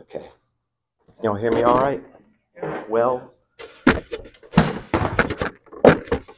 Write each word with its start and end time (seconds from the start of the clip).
Okay. 0.00 0.28
Y'all 1.22 1.36
hear 1.36 1.52
me 1.52 1.62
all 1.62 1.78
right? 1.78 2.02
Well, 2.88 3.32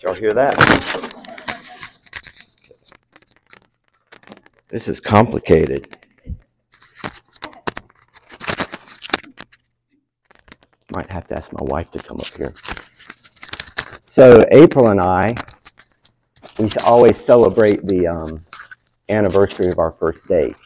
y'all 0.03 0.15
hear 0.15 0.35
that? 0.35 0.55
This 4.69 4.89
is 4.89 5.01
complicated. 5.01 5.97
Might 10.91 11.11
have 11.11 11.27
to 11.29 11.37
ask 11.37 11.53
my 11.53 11.63
wife 11.63 11.91
to 11.93 11.99
come 11.99 12.19
up 12.19 12.27
here. 12.27 12.53
So 14.03 14.45
April 14.51 14.89
and 14.89 15.01
I, 15.01 15.35
we 16.59 16.71
always 16.85 17.19
celebrate 17.19 17.87
the 17.87 18.07
um, 18.07 18.45
anniversary 19.09 19.69
of 19.69 19.79
our 19.79 19.93
first 19.93 20.29
date, 20.29 20.57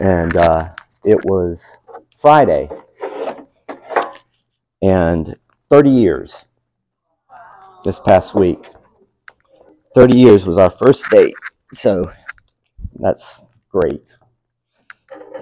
and 0.00 0.36
uh, 0.36 0.68
it 1.04 1.24
was 1.24 1.78
Friday, 2.16 2.68
and 4.82 5.36
30 5.70 5.90
years 5.90 6.46
this 7.84 7.98
past 8.00 8.34
week. 8.34 8.70
30 9.94 10.16
years 10.16 10.46
was 10.46 10.58
our 10.58 10.70
first 10.70 11.08
date, 11.10 11.34
so 11.72 12.10
that's 12.96 13.42
great. 13.68 14.14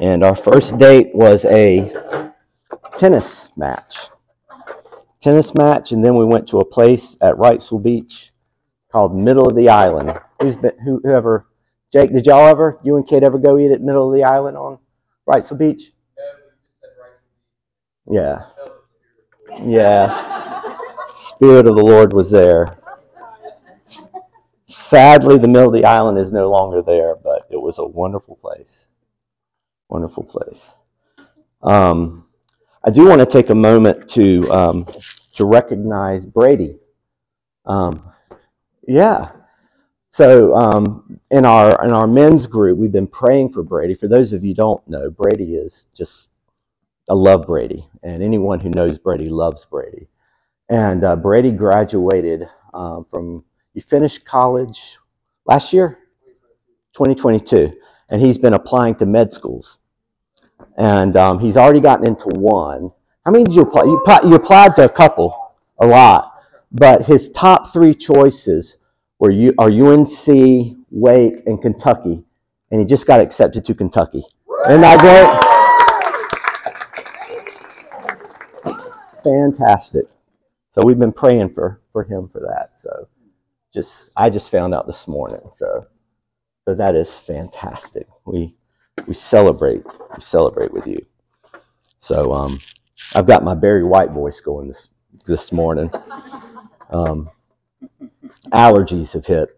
And 0.00 0.24
our 0.24 0.34
first 0.34 0.78
date 0.78 1.14
was 1.14 1.44
a 1.44 2.32
tennis 2.96 3.50
match. 3.56 4.08
Tennis 5.20 5.54
match, 5.54 5.92
and 5.92 6.02
then 6.02 6.14
we 6.14 6.24
went 6.24 6.48
to 6.48 6.60
a 6.60 6.64
place 6.64 7.16
at 7.20 7.34
Wrightsville 7.34 7.82
Beach 7.82 8.32
called 8.90 9.14
Middle 9.14 9.46
of 9.46 9.54
the 9.54 9.68
Island. 9.68 10.18
Who's 10.40 10.56
been, 10.56 10.78
who, 10.82 11.00
whoever, 11.04 11.46
Jake, 11.92 12.12
did 12.12 12.26
y'all 12.26 12.48
ever, 12.48 12.78
you 12.82 12.96
and 12.96 13.06
Kate 13.06 13.22
ever 13.22 13.38
go 13.38 13.58
eat 13.58 13.70
at 13.70 13.82
Middle 13.82 14.10
of 14.10 14.16
the 14.16 14.24
Island 14.24 14.56
on 14.56 14.78
Wrightsville 15.30 15.58
Beach? 15.58 15.92
Yeah. 18.10 18.46
Yes. 19.64 20.26
Spirit 21.12 21.66
of 21.68 21.76
the 21.76 21.84
Lord 21.84 22.12
was 22.12 22.30
there. 22.30 22.76
Sadly, 24.64 25.38
the 25.38 25.46
middle 25.46 25.68
of 25.68 25.74
the 25.74 25.84
island 25.84 26.18
is 26.18 26.32
no 26.32 26.50
longer 26.50 26.82
there, 26.82 27.14
but 27.14 27.46
it 27.50 27.60
was 27.60 27.78
a 27.78 27.84
wonderful 27.84 28.36
place. 28.36 28.86
Wonderful 29.88 30.24
place. 30.24 30.74
Um, 31.62 32.26
I 32.82 32.90
do 32.90 33.06
want 33.06 33.20
to 33.20 33.26
take 33.26 33.50
a 33.50 33.54
moment 33.54 34.08
to 34.10 34.50
um, 34.50 34.86
to 35.34 35.44
recognize 35.44 36.26
Brady. 36.26 36.76
Um, 37.66 38.12
yeah. 38.86 39.30
So 40.10 40.54
um, 40.56 41.20
in 41.30 41.44
our 41.44 41.84
in 41.84 41.92
our 41.92 42.06
men's 42.06 42.46
group, 42.46 42.78
we've 42.78 42.92
been 42.92 43.06
praying 43.06 43.52
for 43.52 43.62
Brady. 43.62 43.94
For 43.94 44.08
those 44.08 44.32
of 44.32 44.44
you 44.44 44.54
don't 44.54 44.86
know, 44.88 45.10
Brady 45.10 45.54
is 45.54 45.86
just 45.94 46.30
I 47.08 47.14
love 47.14 47.46
Brady, 47.46 47.86
and 48.02 48.22
anyone 48.22 48.58
who 48.60 48.70
knows 48.70 48.98
Brady 48.98 49.28
loves 49.28 49.64
Brady. 49.64 50.08
And 50.68 51.04
uh, 51.04 51.16
Brady 51.16 51.52
graduated 51.52 52.48
um, 52.74 53.04
from 53.04 53.44
he 53.72 53.80
finished 53.80 54.24
college 54.24 54.98
last 55.46 55.72
year, 55.72 55.98
2022, 56.92 57.72
and 58.08 58.20
he's 58.20 58.38
been 58.38 58.54
applying 58.54 58.96
to 58.96 59.06
med 59.06 59.32
schools. 59.32 59.78
And 60.76 61.16
um, 61.16 61.38
he's 61.38 61.56
already 61.56 61.80
gotten 61.80 62.06
into 62.06 62.28
one. 62.28 62.90
How 63.24 63.30
many 63.30 63.44
did 63.44 63.54
you 63.54 63.62
apply? 63.62 63.84
You, 63.84 64.02
you 64.24 64.34
applied 64.34 64.74
to 64.76 64.84
a 64.86 64.88
couple, 64.88 65.54
a 65.80 65.86
lot, 65.86 66.34
but 66.72 67.06
his 67.06 67.30
top 67.30 67.72
three 67.72 67.94
choices 67.94 68.76
were 69.20 69.30
you 69.30 69.54
are 69.58 69.70
UNC, 69.70 70.76
Wake, 70.90 71.46
and 71.46 71.62
Kentucky, 71.62 72.24
and 72.70 72.80
he 72.80 72.86
just 72.86 73.06
got 73.06 73.20
accepted 73.20 73.64
to 73.66 73.74
Kentucky. 73.74 74.24
Isn't 74.66 74.80
that 74.80 74.98
great? 74.98 75.40
That's 78.64 78.90
fantastic. 79.22 80.06
So 80.70 80.82
we've 80.84 80.98
been 80.98 81.12
praying 81.12 81.50
for 81.50 81.80
for 81.92 82.02
him 82.02 82.28
for 82.28 82.40
that. 82.40 82.80
So 82.80 83.08
just 83.72 84.10
I 84.16 84.30
just 84.30 84.50
found 84.50 84.74
out 84.74 84.86
this 84.86 85.06
morning. 85.06 85.42
So 85.52 85.86
so 86.64 86.74
that 86.74 86.94
is 86.94 87.18
fantastic. 87.18 88.08
We 88.24 88.54
we 89.06 89.14
celebrate 89.14 89.84
we 89.84 90.20
celebrate 90.20 90.72
with 90.72 90.86
you. 90.86 91.04
So 91.98 92.32
um, 92.32 92.58
I've 93.14 93.26
got 93.26 93.44
my 93.44 93.54
Barry 93.54 93.84
White 93.84 94.10
voice 94.12 94.40
going 94.40 94.68
this 94.68 94.88
this 95.26 95.52
morning. 95.52 95.90
Um, 96.90 97.30
allergies 98.52 99.12
have 99.12 99.26
hit. 99.26 99.48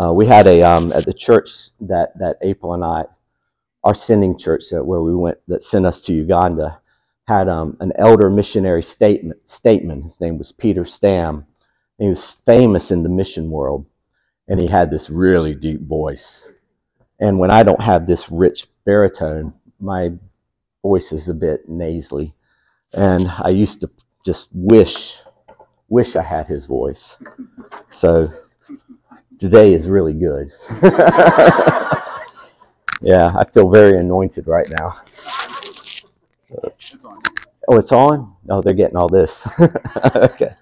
Uh, 0.00 0.12
we 0.12 0.26
had 0.26 0.46
a 0.46 0.62
um, 0.62 0.92
at 0.92 1.06
the 1.06 1.14
church 1.14 1.70
that 1.80 2.18
that 2.18 2.36
April 2.42 2.74
and 2.74 2.84
I, 2.84 3.04
our 3.84 3.94
sending 3.94 4.38
church 4.38 4.64
that 4.70 4.84
where 4.84 5.00
we 5.00 5.14
went 5.14 5.38
that 5.48 5.62
sent 5.62 5.86
us 5.86 6.00
to 6.02 6.12
Uganda, 6.14 6.80
had 7.28 7.48
um, 7.48 7.76
an 7.80 7.92
elder 7.96 8.30
missionary 8.30 8.82
statement 8.82 9.48
statement. 9.48 10.04
His 10.04 10.20
name 10.20 10.38
was 10.38 10.52
Peter 10.52 10.84
Stam. 10.84 11.46
He 11.98 12.08
was 12.08 12.24
famous 12.24 12.90
in 12.90 13.02
the 13.02 13.08
mission 13.08 13.50
world, 13.50 13.86
and 14.48 14.60
he 14.60 14.66
had 14.66 14.90
this 14.90 15.08
really 15.08 15.54
deep 15.54 15.80
voice. 15.80 16.48
And 17.18 17.38
when 17.38 17.50
I 17.50 17.62
don't 17.62 17.80
have 17.80 18.06
this 18.06 18.30
rich 18.30 18.66
baritone, 18.84 19.54
my 19.80 20.12
voice 20.82 21.12
is 21.12 21.28
a 21.28 21.34
bit 21.34 21.68
nasally, 21.68 22.34
and 22.92 23.30
I 23.40 23.48
used 23.48 23.80
to 23.80 23.90
just 24.24 24.48
wish 24.52 25.20
wish 25.88 26.16
I 26.16 26.22
had 26.22 26.46
his 26.46 26.66
voice. 26.66 27.18
So 27.90 28.32
today 29.38 29.72
is 29.74 29.88
really 29.88 30.14
good. 30.14 30.52
yeah, 33.00 33.32
I 33.36 33.44
feel 33.44 33.70
very 33.70 33.96
anointed 33.96 34.46
right 34.46 34.68
now. 34.70 34.92
Oh, 37.68 37.78
it's 37.78 37.92
on? 37.92 38.34
Oh, 38.48 38.62
they're 38.62 38.74
getting 38.74 38.96
all 38.96 39.08
this. 39.08 39.46
okay. 40.14 40.54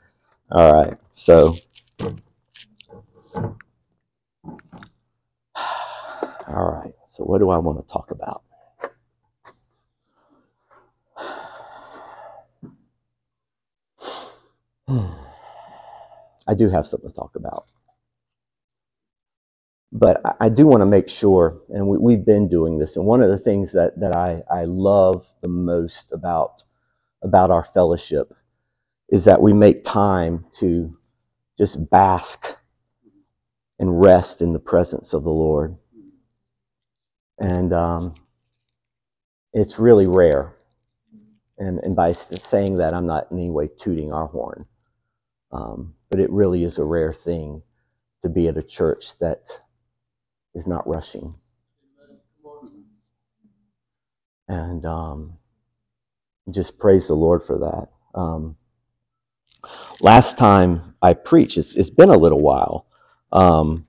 All 0.51 0.73
right. 0.73 0.97
So, 1.13 1.55
all 2.01 3.53
right. 6.49 6.95
So, 7.09 7.25
what 7.25 7.39
do 7.39 7.51
I 7.51 7.59
want 7.59 7.87
to 7.87 7.93
talk 7.93 8.11
about? 8.11 8.43
I 16.47 16.55
do 16.55 16.69
have 16.69 16.87
something 16.87 17.11
to 17.11 17.15
talk 17.17 17.37
about. 17.37 17.65
But 19.93 20.21
I, 20.41 20.49
do 20.49 20.67
want 20.67 20.81
to 20.81 20.87
make 20.87 21.09
sure, 21.09 21.61
and 21.69 21.87
we, 21.87 21.99
we've 21.99 22.25
been 22.25 22.49
doing 22.49 22.79
this, 22.79 22.97
and 22.97 23.07
one 23.07 23.23
of 23.23 23.31
the 23.31 23.39
things 23.39 23.71
that, 23.73 23.99
that 24.01 24.15
I, 24.15 24.43
I 24.53 24.65
love 24.65 25.31
the 25.41 25.49
most 25.49 26.11
about, 26.11 26.65
about 27.23 27.53
our 27.53 27.63
fellowship 27.63 28.35
is 29.11 29.25
that 29.27 29.41
we 29.41 29.53
make 29.53 29.85
time 29.85 30.47
to 30.55 30.99
just 31.57 31.89
bask 31.91 32.57
and 33.79 34.01
rest 34.01 34.43
in 34.43 34.53
the 34.53 34.59
presence 34.59 35.13
of 35.13 35.23
the 35.23 35.31
Lord. 35.31 35.77
And 37.39 37.73
um, 37.73 38.15
it's 39.53 39.79
really 39.79 40.09
rare. 40.09 40.57
And, 41.59 41.79
and 41.85 41.95
by 41.95 42.13
saying 42.13 42.77
that, 42.77 42.95
I'm 42.95 43.07
not 43.07 43.31
in 43.31 43.39
any 43.39 43.51
way 43.51 43.69
tooting 43.79 44.13
our 44.13 44.27
horn. 44.27 44.67
Um, 45.55 45.95
but 46.11 46.21
it 46.21 46.31
really 46.31 46.65
is 46.65 46.79
a 46.79 46.85
rare 46.85 47.13
thing 47.13 47.63
to 48.23 48.29
be 48.29 48.49
at 48.49 48.59
a 48.59 48.63
church 48.63 49.19
that 49.21 49.47
is 50.55 50.67
not 50.67 50.87
rushing. 50.87 51.35
And 54.49 54.85
um, 54.85 55.35
just 56.51 56.79
praise 56.79 57.07
the 57.07 57.15
Lord 57.15 57.45
for 57.45 57.59
that. 57.59 58.19
Um, 58.19 58.57
last 60.01 60.37
time 60.37 60.95
I 61.01 61.15
preached, 61.15 61.57
it's, 61.57 61.73
it's 61.73 61.91
been 61.91 62.11
a 62.11 62.19
little 62.19 62.41
while. 62.41 62.87
Um, 63.33 63.87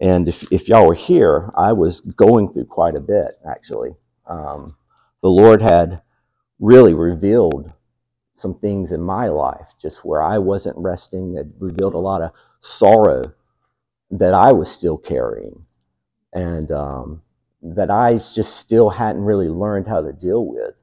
and 0.00 0.28
if, 0.28 0.50
if 0.52 0.68
y'all 0.68 0.86
were 0.86 0.94
here, 0.94 1.50
I 1.56 1.72
was 1.72 2.00
going 2.00 2.52
through 2.52 2.66
quite 2.66 2.96
a 2.96 3.00
bit, 3.00 3.38
actually. 3.48 3.94
Um, 4.26 4.76
the 5.22 5.30
Lord 5.30 5.62
had 5.62 6.02
really 6.58 6.94
revealed 6.94 7.72
some 8.34 8.54
things 8.58 8.92
in 8.92 9.00
my 9.00 9.28
life, 9.28 9.68
just 9.80 10.04
where 10.04 10.22
I 10.22 10.38
wasn't 10.38 10.76
resting, 10.76 11.34
that 11.34 11.46
revealed 11.58 11.94
a 11.94 11.98
lot 11.98 12.22
of 12.22 12.32
sorrow 12.60 13.32
that 14.10 14.34
I 14.34 14.52
was 14.52 14.70
still 14.70 14.98
carrying 14.98 15.64
and 16.32 16.70
um, 16.72 17.22
that 17.62 17.90
I 17.90 18.18
just 18.18 18.56
still 18.56 18.90
hadn't 18.90 19.22
really 19.22 19.48
learned 19.48 19.86
how 19.86 20.00
to 20.00 20.12
deal 20.12 20.44
with. 20.46 20.74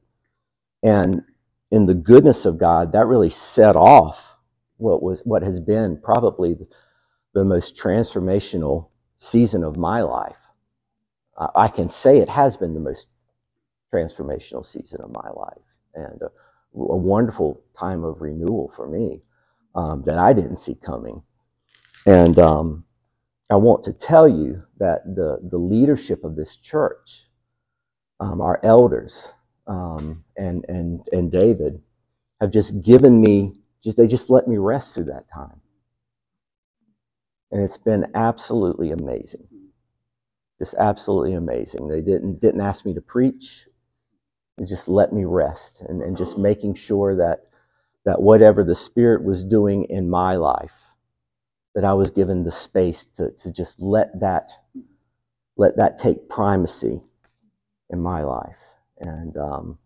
And 0.81 1.24
in 1.71 1.86
the 1.86 1.94
goodness 1.94 2.45
of 2.45 2.57
God, 2.57 2.92
that 2.94 3.06
really 3.06 3.30
set 3.30 3.75
off 3.75 4.36
what 4.77 5.04
was 5.04 5.21
what 5.25 5.44
has 5.44 5.59
been 5.59 5.97
probably 5.97 6.57
the 7.33 7.45
most 7.45 7.75
transformational 7.75 8.89
season 9.18 9.63
of 9.63 9.77
my 9.77 10.01
life. 10.01 10.36
I 11.56 11.68
can 11.69 11.89
say 11.89 12.18
it 12.18 12.30
has 12.30 12.57
been 12.57 12.74
the 12.74 12.80
most 12.80 13.07
transformational 13.94 14.65
season 14.65 15.01
of 15.01 15.12
my 15.12 15.30
life, 15.30 15.62
and 15.95 16.21
a, 16.21 16.31
a 16.75 16.97
wonderful 16.97 17.62
time 17.77 18.03
of 18.03 18.21
renewal 18.21 18.71
for 18.75 18.88
me 18.89 19.21
um, 19.75 20.03
that 20.06 20.19
I 20.19 20.33
didn't 20.33 20.59
see 20.59 20.75
coming. 20.75 21.23
And 22.07 22.39
um, 22.39 22.85
I 23.50 23.56
want 23.57 23.83
to 23.85 23.94
tell 23.94 24.27
you 24.27 24.63
that 24.79 25.03
the 25.15 25.39
the 25.51 25.57
leadership 25.59 26.23
of 26.23 26.35
this 26.35 26.57
church 26.57 27.25
um, 28.21 28.41
our 28.41 28.62
elders, 28.63 29.33
um, 29.68 30.25
and 30.38 30.65
and 30.69 31.01
and 31.13 31.31
David 31.31 31.81
have 32.41 32.51
just 32.51 32.81
given 32.83 33.21
me 33.21 33.53
just 33.83 33.97
they 33.97 34.07
just 34.07 34.31
let 34.31 34.47
me 34.47 34.57
rest 34.57 34.95
through 34.95 35.06
that 35.06 35.25
time, 35.33 35.62
and 37.51 37.63
it's 37.63 37.77
been 37.77 38.07
absolutely 38.15 38.91
amazing. 38.91 39.47
Just 40.59 40.75
absolutely 40.75 41.33
amazing. 41.33 41.88
They 41.88 42.01
didn't 42.01 42.41
didn't 42.41 42.62
ask 42.62 42.85
me 42.85 42.94
to 42.95 43.01
preach. 43.01 43.68
They 44.57 44.65
just 44.65 44.88
let 44.88 45.13
me 45.13 45.25
rest, 45.25 45.81
and, 45.88 46.01
and 46.01 46.18
just 46.18 46.38
making 46.38 46.75
sure 46.75 47.15
that 47.15 47.45
that 48.06 48.21
whatever 48.21 48.63
the 48.63 48.75
Spirit 48.75 49.24
was 49.24 49.44
doing 49.44 49.86
in 49.86 50.09
my 50.09 50.36
life, 50.36 50.74
that 51.75 51.86
I 51.86 51.94
was 51.94 52.12
given 52.12 52.44
the 52.44 52.51
space 52.51 53.06
to, 53.18 53.31
to 53.39 53.51
just 53.51 53.80
let 53.81 54.19
that 54.19 54.51
let 55.57 55.77
that 55.77 56.00
take 56.00 56.30
primacy 56.30 57.01
in 57.89 58.00
my 58.01 58.24
life. 58.24 58.57
And 59.00 59.38
um, 59.38 59.77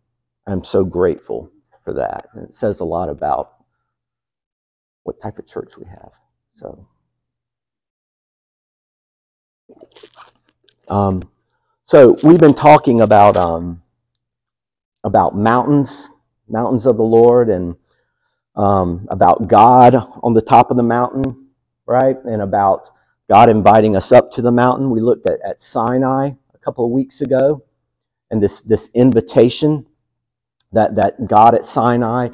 I'm 0.47 0.63
so 0.63 0.85
grateful 0.85 1.51
for 1.83 1.93
that. 1.93 2.27
And 2.33 2.45
it 2.47 2.53
says 2.53 2.79
a 2.79 2.85
lot 2.85 3.09
about 3.09 3.53
what 5.03 5.21
type 5.21 5.39
of 5.39 5.47
church 5.47 5.77
we 5.77 5.85
have. 5.85 6.11
So, 6.55 6.87
um, 10.87 11.23
so 11.85 12.17
we've 12.23 12.39
been 12.39 12.53
talking 12.53 13.01
about 13.01 13.37
um, 13.37 13.81
about 15.05 15.37
mountains, 15.37 16.09
mountains 16.49 16.87
of 16.87 16.97
the 16.97 17.03
Lord, 17.03 17.49
and 17.49 17.77
um, 18.57 19.07
about 19.09 19.47
God 19.47 19.95
on 20.23 20.33
the 20.33 20.41
top 20.41 20.71
of 20.71 20.77
the 20.77 20.83
mountain, 20.83 21.47
right? 21.87 22.17
And 22.25 22.41
about 22.41 22.89
God 23.29 23.49
inviting 23.49 23.95
us 23.95 24.11
up 24.11 24.31
to 24.33 24.43
the 24.43 24.51
mountain. 24.51 24.91
We 24.91 25.01
looked 25.01 25.27
at, 25.27 25.39
at 25.45 25.61
Sinai 25.61 26.31
a 26.53 26.59
couple 26.59 26.85
of 26.85 26.91
weeks 26.91 27.21
ago, 27.21 27.63
and 28.31 28.43
this 28.43 28.61
this 28.63 28.89
invitation 28.95 29.87
that 30.73 30.95
that 30.97 31.27
God 31.27 31.55
at 31.55 31.65
Sinai 31.65 32.29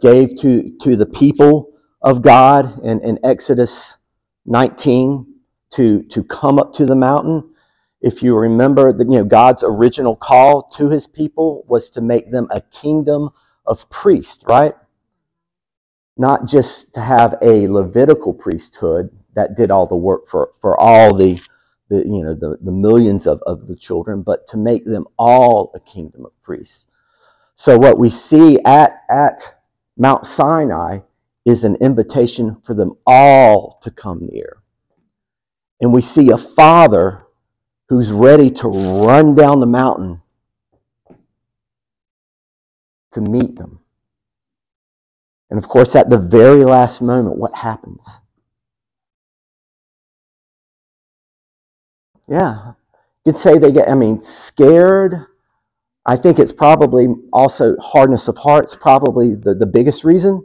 gave 0.00 0.36
to 0.40 0.76
to 0.82 0.96
the 0.96 1.06
people 1.06 1.70
of 2.02 2.22
God 2.22 2.84
in, 2.84 3.00
in 3.02 3.18
Exodus 3.24 3.98
19 4.46 5.26
to, 5.72 6.02
to 6.04 6.24
come 6.24 6.58
up 6.58 6.74
to 6.74 6.86
the 6.86 6.96
mountain. 6.96 7.53
If 8.04 8.22
you 8.22 8.36
remember 8.36 8.92
that 8.92 9.04
you 9.06 9.16
know 9.16 9.24
God's 9.24 9.64
original 9.66 10.14
call 10.14 10.64
to 10.76 10.90
his 10.90 11.06
people 11.06 11.64
was 11.66 11.88
to 11.90 12.02
make 12.02 12.30
them 12.30 12.48
a 12.50 12.60
kingdom 12.60 13.30
of 13.64 13.88
priests, 13.88 14.44
right? 14.46 14.74
Not 16.18 16.44
just 16.46 16.92
to 16.92 17.00
have 17.00 17.38
a 17.40 17.66
Levitical 17.66 18.34
priesthood 18.34 19.08
that 19.32 19.56
did 19.56 19.70
all 19.70 19.86
the 19.86 19.96
work 19.96 20.26
for, 20.28 20.50
for 20.60 20.78
all 20.78 21.14
the, 21.14 21.40
the 21.88 22.00
you 22.00 22.22
know 22.22 22.34
the, 22.34 22.58
the 22.60 22.70
millions 22.70 23.26
of, 23.26 23.42
of 23.46 23.68
the 23.68 23.74
children, 23.74 24.20
but 24.20 24.46
to 24.48 24.58
make 24.58 24.84
them 24.84 25.06
all 25.18 25.72
a 25.74 25.80
kingdom 25.80 26.26
of 26.26 26.42
priests. 26.42 26.84
So 27.56 27.78
what 27.78 27.98
we 27.98 28.10
see 28.10 28.58
at, 28.66 29.00
at 29.08 29.62
Mount 29.96 30.26
Sinai 30.26 30.98
is 31.46 31.64
an 31.64 31.76
invitation 31.76 32.58
for 32.64 32.74
them 32.74 32.98
all 33.06 33.78
to 33.80 33.90
come 33.90 34.28
near. 34.30 34.58
And 35.80 35.90
we 35.90 36.02
see 36.02 36.28
a 36.28 36.36
father 36.38 37.23
who's 37.94 38.10
ready 38.10 38.50
to 38.50 38.66
run 38.66 39.36
down 39.36 39.60
the 39.60 39.66
mountain 39.66 40.20
to 43.12 43.20
meet 43.20 43.54
them. 43.54 43.78
And 45.48 45.60
of 45.60 45.68
course, 45.68 45.94
at 45.94 46.10
the 46.10 46.18
very 46.18 46.64
last 46.64 47.00
moment, 47.00 47.36
what 47.36 47.54
happens? 47.54 48.20
Yeah, 52.28 52.72
you'd 53.24 53.36
say 53.36 53.58
they 53.58 53.70
get, 53.70 53.88
I 53.88 53.94
mean, 53.94 54.20
scared. 54.22 55.26
I 56.04 56.16
think 56.16 56.40
it's 56.40 56.52
probably 56.52 57.06
also 57.32 57.76
hardness 57.78 58.26
of 58.26 58.38
heart. 58.38 58.64
It's 58.64 58.74
probably 58.74 59.36
the, 59.36 59.54
the 59.54 59.66
biggest 59.66 60.02
reason. 60.02 60.44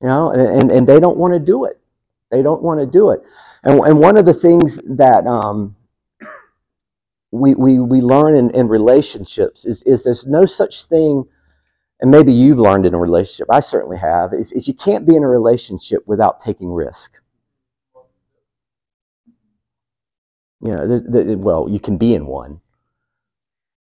You 0.00 0.08
know, 0.08 0.30
and, 0.30 0.70
and 0.72 0.86
they 0.86 1.00
don't 1.00 1.18
want 1.18 1.34
to 1.34 1.38
do 1.38 1.66
it. 1.66 1.78
They 2.30 2.40
don't 2.40 2.62
want 2.62 2.80
to 2.80 2.86
do 2.86 3.10
it. 3.10 3.20
And, 3.62 3.78
and 3.80 3.98
one 3.98 4.16
of 4.16 4.24
the 4.24 4.32
things 4.32 4.80
that 4.86 5.26
um, 5.26 5.76
we, 7.32 7.54
we, 7.54 7.80
we 7.80 8.00
learn 8.00 8.36
in, 8.36 8.50
in 8.50 8.68
relationships 8.68 9.64
is, 9.64 9.82
is 9.82 10.04
there's 10.04 10.26
no 10.26 10.46
such 10.46 10.84
thing, 10.84 11.24
and 12.00 12.10
maybe 12.10 12.32
you've 12.32 12.58
learned 12.58 12.86
in 12.86 12.94
a 12.94 12.98
relationship, 12.98 13.48
I 13.50 13.60
certainly 13.60 13.98
have, 13.98 14.32
is, 14.32 14.52
is 14.52 14.68
you 14.68 14.74
can't 14.74 15.06
be 15.06 15.16
in 15.16 15.24
a 15.24 15.28
relationship 15.28 16.02
without 16.06 16.38
taking 16.40 16.70
risk. 16.70 17.18
You 20.60 20.76
know, 20.76 20.86
the, 20.86 21.24
the, 21.24 21.36
well, 21.36 21.68
you 21.68 21.80
can 21.80 21.96
be 21.96 22.14
in 22.14 22.26
one, 22.26 22.60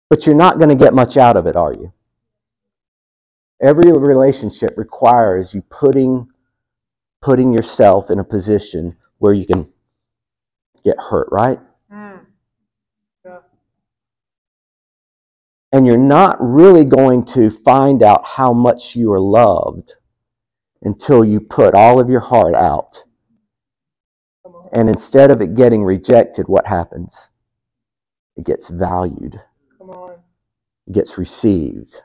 but 0.08 0.26
you're 0.26 0.36
not 0.36 0.58
going 0.58 0.68
to 0.68 0.76
get 0.76 0.94
much 0.94 1.16
out 1.16 1.36
of 1.36 1.46
it, 1.46 1.56
are 1.56 1.72
you? 1.72 1.92
Every 3.60 3.90
relationship 3.90 4.74
requires 4.76 5.52
you 5.52 5.62
putting 5.62 6.28
putting 7.20 7.52
yourself 7.52 8.10
in 8.10 8.20
a 8.20 8.24
position 8.24 8.96
where 9.18 9.32
you 9.32 9.44
can 9.44 9.68
get 10.84 10.96
hurt, 11.00 11.28
right? 11.32 11.58
Mm. 11.92 12.20
Yeah. 13.24 13.38
And 15.72 15.86
you're 15.86 15.98
not 15.98 16.36
really 16.40 16.84
going 16.84 17.24
to 17.26 17.50
find 17.50 18.02
out 18.02 18.24
how 18.24 18.52
much 18.52 18.96
you 18.96 19.12
are 19.12 19.20
loved 19.20 19.94
until 20.82 21.24
you 21.24 21.40
put 21.40 21.74
all 21.74 22.00
of 22.00 22.08
your 22.08 22.20
heart 22.20 22.54
out. 22.54 23.02
And 24.72 24.88
instead 24.88 25.30
of 25.30 25.40
it 25.40 25.54
getting 25.54 25.82
rejected, 25.84 26.48
what 26.48 26.66
happens? 26.66 27.28
It 28.36 28.44
gets 28.44 28.70
valued. 28.70 29.40
It 30.86 30.92
gets 30.92 31.18
received. 31.18 32.00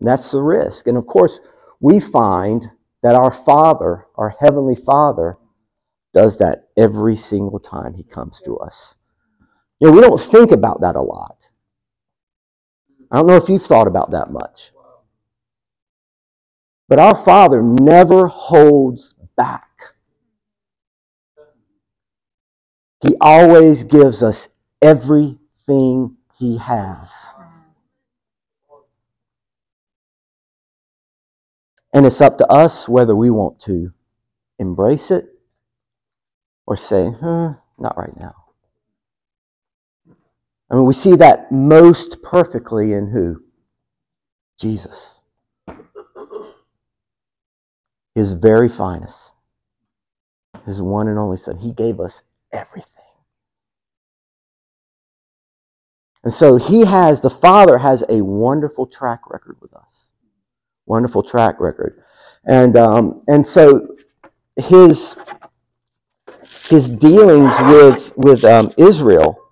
And 0.00 0.08
that's 0.08 0.30
the 0.30 0.42
risk. 0.42 0.86
And 0.86 0.98
of 0.98 1.06
course, 1.06 1.40
we 1.80 2.00
find 2.00 2.70
that 3.02 3.14
our 3.14 3.32
Father, 3.32 4.06
our 4.16 4.34
Heavenly 4.40 4.76
Father, 4.76 5.38
does 6.12 6.38
that 6.38 6.68
every 6.76 7.16
single 7.16 7.58
time 7.58 7.94
He 7.94 8.02
comes 8.02 8.40
to 8.42 8.56
us. 8.58 8.96
You 9.80 9.88
know, 9.88 9.92
we 9.94 10.00
don't 10.00 10.20
think 10.20 10.52
about 10.52 10.80
that 10.80 10.96
a 10.96 11.02
lot. 11.02 11.33
I 13.14 13.18
don't 13.18 13.28
know 13.28 13.36
if 13.36 13.48
you've 13.48 13.62
thought 13.62 13.86
about 13.86 14.10
that 14.10 14.32
much. 14.32 14.72
But 16.88 16.98
our 16.98 17.14
Father 17.14 17.62
never 17.62 18.26
holds 18.26 19.14
back. 19.36 19.68
He 23.06 23.14
always 23.20 23.84
gives 23.84 24.20
us 24.20 24.48
everything 24.82 26.16
He 26.40 26.58
has. 26.58 27.12
And 31.92 32.06
it's 32.06 32.20
up 32.20 32.36
to 32.38 32.46
us 32.48 32.88
whether 32.88 33.14
we 33.14 33.30
want 33.30 33.60
to 33.60 33.92
embrace 34.58 35.12
it 35.12 35.26
or 36.66 36.76
say, 36.76 37.12
huh, 37.20 37.54
not 37.78 37.96
right 37.96 38.18
now. 38.18 38.43
I 40.74 40.76
mean, 40.76 40.86
we 40.86 40.92
see 40.92 41.14
that 41.14 41.52
most 41.52 42.20
perfectly 42.20 42.94
in 42.94 43.06
who? 43.06 43.44
Jesus. 44.58 45.20
His 48.16 48.32
very 48.32 48.68
finest. 48.68 49.34
His 50.66 50.82
one 50.82 51.06
and 51.06 51.16
only 51.16 51.36
Son. 51.36 51.58
He 51.58 51.70
gave 51.70 52.00
us 52.00 52.22
everything. 52.52 52.90
And 56.24 56.32
so 56.32 56.56
he 56.56 56.80
has, 56.80 57.20
the 57.20 57.30
Father 57.30 57.78
has 57.78 58.02
a 58.08 58.24
wonderful 58.24 58.88
track 58.88 59.30
record 59.30 59.58
with 59.60 59.72
us 59.74 60.14
wonderful 60.86 61.22
track 61.22 61.60
record. 61.60 62.02
And, 62.44 62.76
um, 62.76 63.22
and 63.28 63.46
so 63.46 63.96
his, 64.56 65.14
his 66.68 66.90
dealings 66.90 67.54
with, 67.60 68.12
with 68.16 68.44
um, 68.44 68.72
Israel, 68.76 69.43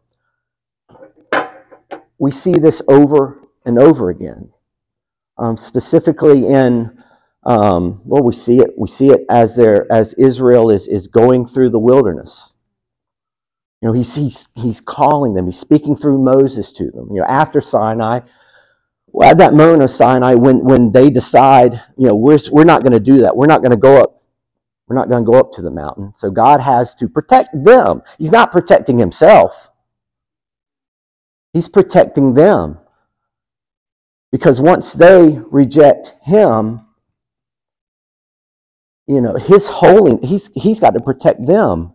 we 2.22 2.30
see 2.30 2.52
this 2.52 2.80
over 2.86 3.40
and 3.66 3.80
over 3.80 4.08
again. 4.08 4.48
Um, 5.38 5.56
specifically 5.56 6.46
in, 6.46 7.02
um, 7.44 8.00
well, 8.04 8.22
we 8.22 8.32
see 8.32 8.60
it, 8.60 8.70
we 8.78 8.86
see 8.86 9.08
it 9.08 9.22
as, 9.28 9.56
there, 9.56 9.90
as 9.90 10.14
Israel 10.14 10.70
is, 10.70 10.86
is 10.86 11.08
going 11.08 11.46
through 11.46 11.70
the 11.70 11.80
wilderness. 11.80 12.52
You 13.80 13.88
know, 13.88 13.92
he's, 13.92 14.14
he's, 14.14 14.48
he's 14.54 14.80
calling 14.80 15.34
them, 15.34 15.46
he's 15.46 15.58
speaking 15.58 15.96
through 15.96 16.22
Moses 16.22 16.70
to 16.74 16.92
them. 16.92 17.08
You 17.10 17.22
know, 17.22 17.26
after 17.26 17.60
Sinai, 17.60 18.20
well, 19.08 19.28
at 19.28 19.38
that 19.38 19.54
moment 19.54 19.82
of 19.82 19.90
Sinai, 19.90 20.34
when, 20.34 20.62
when 20.62 20.92
they 20.92 21.10
decide, 21.10 21.82
you 21.98 22.06
know, 22.06 22.14
we're, 22.14 22.38
we're 22.52 22.62
not 22.62 22.82
going 22.82 22.92
to 22.92 23.00
do 23.00 23.22
that. 23.22 23.36
We're 23.36 23.46
not 23.46 23.62
going 23.62 23.72
to 23.72 23.76
go 23.76 24.00
up. 24.00 24.22
We're 24.86 24.94
not 24.94 25.08
going 25.08 25.24
to 25.24 25.28
go 25.28 25.40
up 25.40 25.50
to 25.54 25.62
the 25.62 25.72
mountain. 25.72 26.12
So 26.14 26.30
God 26.30 26.60
has 26.60 26.94
to 26.96 27.08
protect 27.08 27.48
them. 27.64 28.02
He's 28.16 28.30
not 28.30 28.52
protecting 28.52 28.96
himself. 28.96 29.71
He's 31.52 31.68
protecting 31.68 32.34
them. 32.34 32.78
Because 34.30 34.60
once 34.60 34.92
they 34.92 35.38
reject 35.50 36.14
him, 36.22 36.86
you 39.06 39.20
know, 39.20 39.34
his 39.34 39.68
holy, 39.68 40.16
he's, 40.26 40.50
he's 40.54 40.80
got 40.80 40.94
to 40.94 41.00
protect 41.00 41.44
them. 41.46 41.94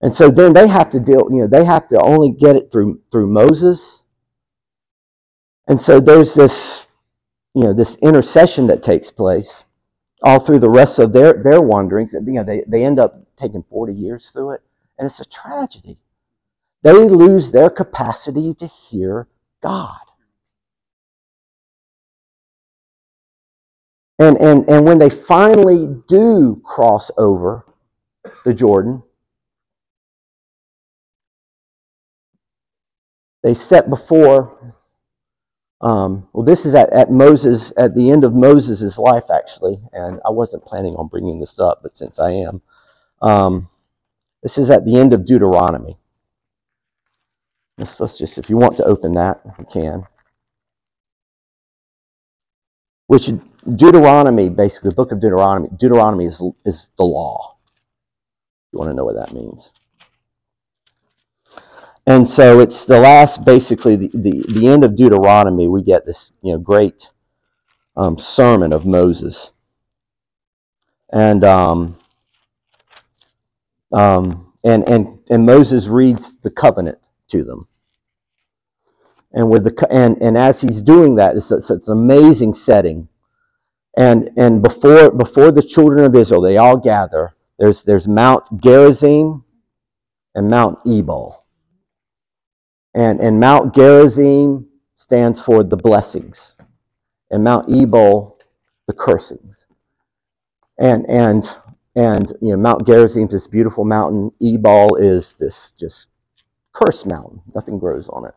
And 0.00 0.14
so 0.14 0.30
then 0.30 0.52
they 0.52 0.68
have 0.68 0.90
to 0.90 1.00
deal, 1.00 1.28
you 1.30 1.38
know, 1.38 1.46
they 1.46 1.64
have 1.64 1.88
to 1.88 2.00
only 2.00 2.30
get 2.30 2.56
it 2.56 2.70
through 2.70 3.00
through 3.10 3.26
Moses. 3.26 4.02
And 5.66 5.80
so 5.80 6.00
there's 6.00 6.34
this, 6.34 6.86
you 7.54 7.62
know, 7.64 7.72
this 7.72 7.96
intercession 7.96 8.68
that 8.68 8.82
takes 8.82 9.10
place 9.10 9.64
all 10.22 10.38
through 10.38 10.60
the 10.60 10.70
rest 10.70 10.98
of 10.98 11.12
their 11.12 11.32
their 11.32 11.60
wanderings. 11.60 12.12
You 12.12 12.20
know, 12.32 12.44
they, 12.44 12.62
they 12.66 12.84
end 12.84 13.00
up 13.00 13.20
taking 13.36 13.64
40 13.64 13.92
years 13.92 14.30
through 14.30 14.52
it. 14.52 14.62
And 14.98 15.06
it's 15.06 15.20
a 15.20 15.24
tragedy. 15.24 15.98
They 16.82 16.92
lose 16.92 17.50
their 17.50 17.70
capacity 17.70 18.54
to 18.54 18.66
hear 18.66 19.28
God. 19.62 19.98
And, 24.18 24.36
and, 24.38 24.68
and 24.68 24.84
when 24.86 24.98
they 24.98 25.10
finally 25.10 25.86
do 26.08 26.60
cross 26.64 27.10
over 27.16 27.64
the 28.44 28.52
Jordan, 28.52 29.02
they 33.42 33.54
set 33.54 33.88
before 33.88 34.74
um, 35.80 36.28
well 36.32 36.44
this 36.44 36.66
is 36.66 36.74
at, 36.74 36.92
at 36.92 37.10
moses 37.10 37.72
at 37.76 37.94
the 37.94 38.10
end 38.10 38.24
of 38.24 38.34
moses' 38.34 38.98
life 38.98 39.30
actually 39.32 39.80
and 39.92 40.20
i 40.26 40.30
wasn't 40.30 40.64
planning 40.64 40.94
on 40.96 41.06
bringing 41.06 41.38
this 41.40 41.58
up 41.60 41.80
but 41.82 41.96
since 41.96 42.18
i 42.18 42.30
am 42.30 42.60
um, 43.22 43.68
this 44.42 44.58
is 44.58 44.70
at 44.70 44.84
the 44.84 44.98
end 44.98 45.12
of 45.12 45.24
deuteronomy 45.24 45.96
let's, 47.78 48.00
let's 48.00 48.18
just 48.18 48.38
if 48.38 48.50
you 48.50 48.56
want 48.56 48.76
to 48.76 48.84
open 48.84 49.12
that 49.12 49.40
you 49.58 49.66
can 49.72 50.06
which 53.06 53.30
deuteronomy 53.76 54.48
basically 54.48 54.90
the 54.90 54.94
book 54.94 55.12
of 55.12 55.20
deuteronomy 55.20 55.68
deuteronomy 55.76 56.26
is, 56.26 56.42
is 56.64 56.90
the 56.98 57.04
law 57.04 57.56
you 58.72 58.78
want 58.78 58.90
to 58.90 58.94
know 58.94 59.04
what 59.04 59.16
that 59.16 59.32
means 59.32 59.70
and 62.08 62.26
so 62.26 62.60
it's 62.60 62.86
the 62.86 62.98
last, 62.98 63.44
basically, 63.44 63.94
the, 63.94 64.08
the, 64.14 64.42
the 64.48 64.66
end 64.66 64.82
of 64.82 64.96
Deuteronomy, 64.96 65.68
we 65.68 65.82
get 65.82 66.06
this 66.06 66.32
you 66.40 66.52
know, 66.52 66.58
great 66.58 67.10
um, 67.98 68.16
sermon 68.16 68.72
of 68.72 68.86
Moses. 68.86 69.52
And, 71.12 71.44
um, 71.44 71.98
um, 73.92 74.54
and, 74.64 74.88
and, 74.88 75.18
and 75.28 75.44
Moses 75.44 75.86
reads 75.86 76.34
the 76.38 76.48
covenant 76.48 76.96
to 77.28 77.44
them. 77.44 77.67
And, 79.32 79.50
with 79.50 79.64
the, 79.64 79.86
and, 79.90 80.20
and 80.22 80.38
as 80.38 80.60
he's 80.60 80.80
doing 80.80 81.16
that, 81.16 81.36
it's, 81.36 81.50
it's, 81.50 81.70
it's 81.70 81.88
an 81.88 81.98
amazing 81.98 82.54
setting. 82.54 83.08
And, 83.96 84.30
and 84.36 84.62
before, 84.62 85.10
before 85.10 85.50
the 85.50 85.62
children 85.62 86.04
of 86.04 86.14
Israel, 86.14 86.40
they 86.40 86.56
all 86.56 86.76
gather, 86.76 87.34
there's, 87.58 87.84
there's 87.84 88.08
Mount 88.08 88.44
Gerizim 88.62 89.44
and 90.34 90.48
Mount 90.48 90.78
Ebal. 90.86 91.44
And, 92.94 93.20
and 93.20 93.40
Mount 93.40 93.74
Gerizim 93.74 94.68
stands 94.96 95.40
for 95.42 95.62
the 95.62 95.76
blessings, 95.76 96.56
and 97.30 97.44
Mount 97.44 97.70
Ebal, 97.70 98.38
the 98.86 98.92
cursings. 98.92 99.66
And, 100.78 101.08
and, 101.08 101.48
and 101.94 102.32
you 102.40 102.50
know, 102.50 102.56
Mount 102.56 102.86
Gerizim 102.86 103.24
is 103.24 103.30
this 103.30 103.46
beautiful 103.46 103.84
mountain. 103.84 104.32
Ebal 104.42 104.96
is 104.96 105.34
this 105.36 105.72
just 105.72 106.08
cursed 106.72 107.06
mountain. 107.06 107.42
Nothing 107.54 107.78
grows 107.78 108.08
on 108.08 108.26
it. 108.26 108.34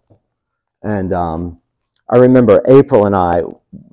And 0.84 1.14
um, 1.14 1.62
I 2.10 2.18
remember 2.18 2.62
April 2.68 3.06
and 3.06 3.16
I 3.16 3.44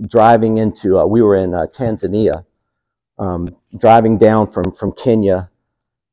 driving 0.06 0.58
into, 0.58 0.98
uh, 0.98 1.06
we 1.06 1.22
were 1.22 1.36
in 1.36 1.54
uh, 1.54 1.66
Tanzania, 1.66 2.44
um, 3.18 3.54
driving 3.76 4.18
down 4.18 4.50
from, 4.50 4.72
from 4.72 4.92
Kenya, 4.92 5.50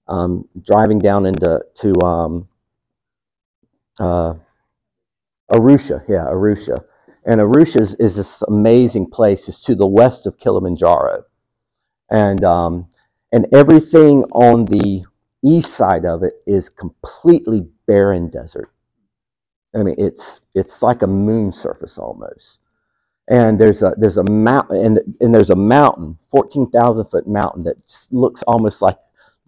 um, 0.07 0.47
driving 0.61 0.99
down 0.99 1.25
into 1.25 1.63
to 1.75 2.01
um, 2.01 2.47
uh, 3.99 4.35
Arusha, 5.51 6.03
yeah, 6.07 6.25
Arusha. 6.25 6.83
And 7.25 7.41
Arusha 7.41 7.81
is, 7.81 7.95
is, 7.95 8.15
this 8.17 8.41
amazing 8.43 9.09
place. 9.09 9.47
It's 9.49 9.61
to 9.61 9.75
the 9.75 9.87
west 9.87 10.27
of 10.27 10.37
Kilimanjaro. 10.37 11.23
And, 12.11 12.43
um, 12.43 12.87
and 13.31 13.47
everything 13.51 14.23
on 14.25 14.65
the 14.65 15.05
east 15.43 15.73
side 15.73 16.05
of 16.05 16.21
it 16.21 16.33
is 16.45 16.69
completely 16.69 17.67
barren 17.87 18.29
desert. 18.29 18.71
I 19.75 19.83
mean, 19.83 19.95
it's, 19.97 20.41
it's 20.55 20.81
like 20.81 21.01
a 21.01 21.07
moon 21.07 21.51
surface 21.51 21.97
almost. 21.97 22.59
And 23.27 23.59
there's 23.59 23.83
a, 23.83 23.93
there's 23.97 24.17
a 24.17 24.23
mountain, 24.23 24.85
and, 24.85 25.15
and 25.19 25.33
there's 25.33 25.49
a 25.49 25.55
mountain, 25.55 26.17
14,000 26.29 27.05
foot 27.05 27.27
mountain 27.27 27.63
that 27.63 27.77
looks 28.11 28.43
almost 28.43 28.81
like 28.81 28.97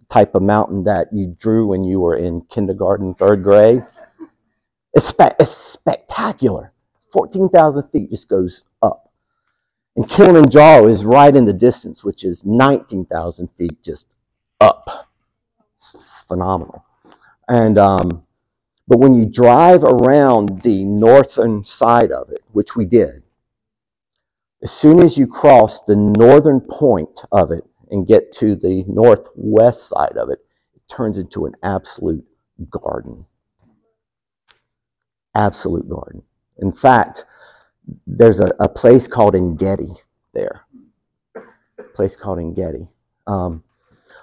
the 0.00 0.06
type 0.14 0.34
of 0.34 0.42
mountain 0.42 0.84
that 0.84 1.08
you 1.12 1.34
drew 1.38 1.66
when 1.68 1.84
you 1.84 2.00
were 2.00 2.16
in 2.16 2.42
kindergarten, 2.50 3.14
third 3.14 3.42
grade 3.42 3.84
it's, 4.94 5.08
spe- 5.08 5.36
it's 5.38 5.56
spectacular. 5.56 6.72
14,000 7.12 7.84
feet 7.90 8.10
just 8.10 8.28
goes 8.28 8.64
up. 8.82 9.10
And 9.96 10.08
Kilimanjaro 10.08 10.88
is 10.88 11.04
right 11.04 11.34
in 11.34 11.44
the 11.44 11.52
distance, 11.52 12.04
which 12.04 12.24
is 12.24 12.44
19,000 12.44 13.48
feet 13.52 13.82
just 13.82 14.06
up. 14.60 15.08
It's 15.76 16.22
phenomenal. 16.22 16.84
And, 17.48 17.78
um, 17.78 18.24
but 18.88 18.98
when 18.98 19.14
you 19.14 19.26
drive 19.26 19.84
around 19.84 20.62
the 20.62 20.84
northern 20.84 21.62
side 21.62 22.10
of 22.10 22.30
it, 22.30 22.42
which 22.52 22.74
we 22.74 22.84
did, 22.84 23.22
as 24.62 24.72
soon 24.72 24.98
as 25.00 25.16
you 25.16 25.28
cross 25.28 25.82
the 25.82 25.94
northern 25.94 26.60
point 26.60 27.20
of 27.30 27.52
it 27.52 27.64
and 27.90 28.08
get 28.08 28.32
to 28.32 28.56
the 28.56 28.82
northwest 28.88 29.88
side 29.88 30.16
of 30.16 30.30
it, 30.30 30.40
it 30.74 30.82
turns 30.88 31.18
into 31.18 31.46
an 31.46 31.54
absolute 31.62 32.24
garden 32.70 33.24
absolute 35.38 35.88
garden. 35.88 36.22
In 36.58 36.72
fact, 36.72 37.24
there's 38.06 38.40
a, 38.40 38.52
a 38.60 38.68
place 38.68 39.06
called 39.06 39.34
Engedi 39.34 39.94
there. 40.34 40.62
A 41.34 41.82
place 41.94 42.16
called 42.16 42.38
Engedi. 42.38 42.88
Um, 43.26 43.62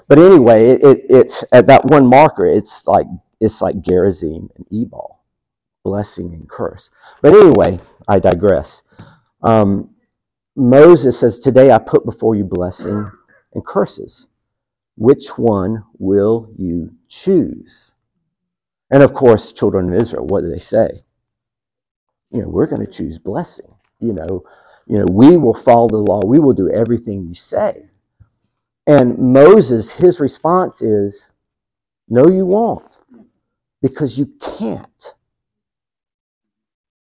but 0.07 0.19
anyway, 0.19 0.69
it, 0.69 0.83
it, 0.83 1.05
it's 1.09 1.43
at 1.51 1.67
that 1.67 1.85
one 1.85 2.05
marker, 2.05 2.45
it's 2.45 2.85
like 2.85 3.07
it's 3.41 3.61
like 3.61 3.81
Gerizim 3.81 4.49
and 4.57 4.65
Ebal, 4.71 5.21
blessing 5.83 6.33
and 6.33 6.49
curse. 6.49 6.89
But 7.21 7.33
anyway, 7.35 7.79
I 8.07 8.19
digress. 8.19 8.83
Um, 9.43 9.91
Moses 10.55 11.19
says, 11.19 11.39
Today 11.39 11.71
I 11.71 11.79
put 11.79 12.05
before 12.05 12.35
you 12.35 12.43
blessing 12.45 13.11
and 13.53 13.65
curses. 13.65 14.27
Which 14.97 15.37
one 15.37 15.83
will 15.99 16.49
you 16.57 16.93
choose? 17.09 17.93
And 18.91 19.03
of 19.03 19.13
course, 19.13 19.51
children 19.53 19.93
of 19.93 19.99
Israel, 19.99 20.25
what 20.27 20.41
do 20.43 20.51
they 20.51 20.59
say? 20.59 21.01
you 22.31 22.41
know, 22.41 22.49
we're 22.49 22.67
going 22.67 22.85
to 22.85 22.91
choose 22.91 23.17
blessing. 23.17 23.73
You 23.99 24.13
know, 24.13 24.43
you 24.87 24.99
know, 24.99 25.05
we 25.09 25.37
will 25.37 25.53
follow 25.53 25.87
the 25.87 25.97
law. 25.97 26.21
We 26.25 26.39
will 26.39 26.53
do 26.53 26.69
everything 26.69 27.27
you 27.27 27.35
say. 27.35 27.87
And 28.87 29.17
Moses, 29.17 29.91
his 29.91 30.19
response 30.19 30.81
is, 30.81 31.31
no, 32.09 32.27
you 32.27 32.45
won't. 32.45 32.85
Because 33.85 34.17
you 34.17 34.33
can't. 34.41 35.13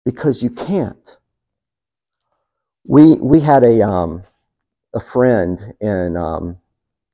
Because 0.04 0.42
you 0.42 0.50
can't. 0.50 1.18
We, 2.88 3.18
we 3.18 3.40
had 3.40 3.64
a, 3.64 3.84
um, 3.84 4.24
a 4.96 5.00
friend 5.00 5.76
in, 5.80 6.18
um, 6.18 6.58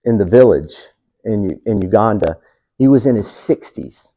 in 0.05 0.19
the 0.19 0.25
village 0.25 0.74
in, 1.25 1.59
in 1.65 1.81
Uganda. 1.81 2.38
He 2.77 2.88
was 2.88 3.05
in 3.05 3.17
his 3.17 3.27
60s. 3.27 4.13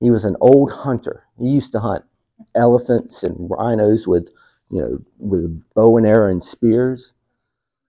He 0.00 0.10
was 0.10 0.24
an 0.24 0.36
old 0.40 0.72
hunter. 0.72 1.24
He 1.38 1.50
used 1.50 1.72
to 1.72 1.80
hunt 1.80 2.06
elephants 2.54 3.22
and 3.22 3.36
rhinos 3.38 4.08
with, 4.08 4.30
you 4.70 4.80
know, 4.80 4.98
with 5.18 5.62
bow 5.74 5.98
and 5.98 6.06
arrow 6.06 6.30
and 6.30 6.42
spears. 6.42 7.12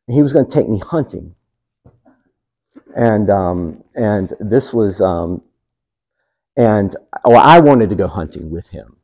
And 0.06 0.16
he 0.16 0.22
was 0.22 0.34
going 0.34 0.48
to 0.48 0.54
take 0.54 0.68
me 0.68 0.80
hunting. 0.80 1.34
And, 2.94 3.30
um, 3.30 3.86
and 3.96 4.34
this 4.42 4.74
was, 4.74 5.00
um, 5.00 5.44
and 6.60 6.94
well, 7.24 7.42
I 7.42 7.62
wanted 7.62 7.90
to 7.90 7.96
go 7.96 8.08
hunting 8.08 8.52
with 8.52 8.68
him. 8.68 8.98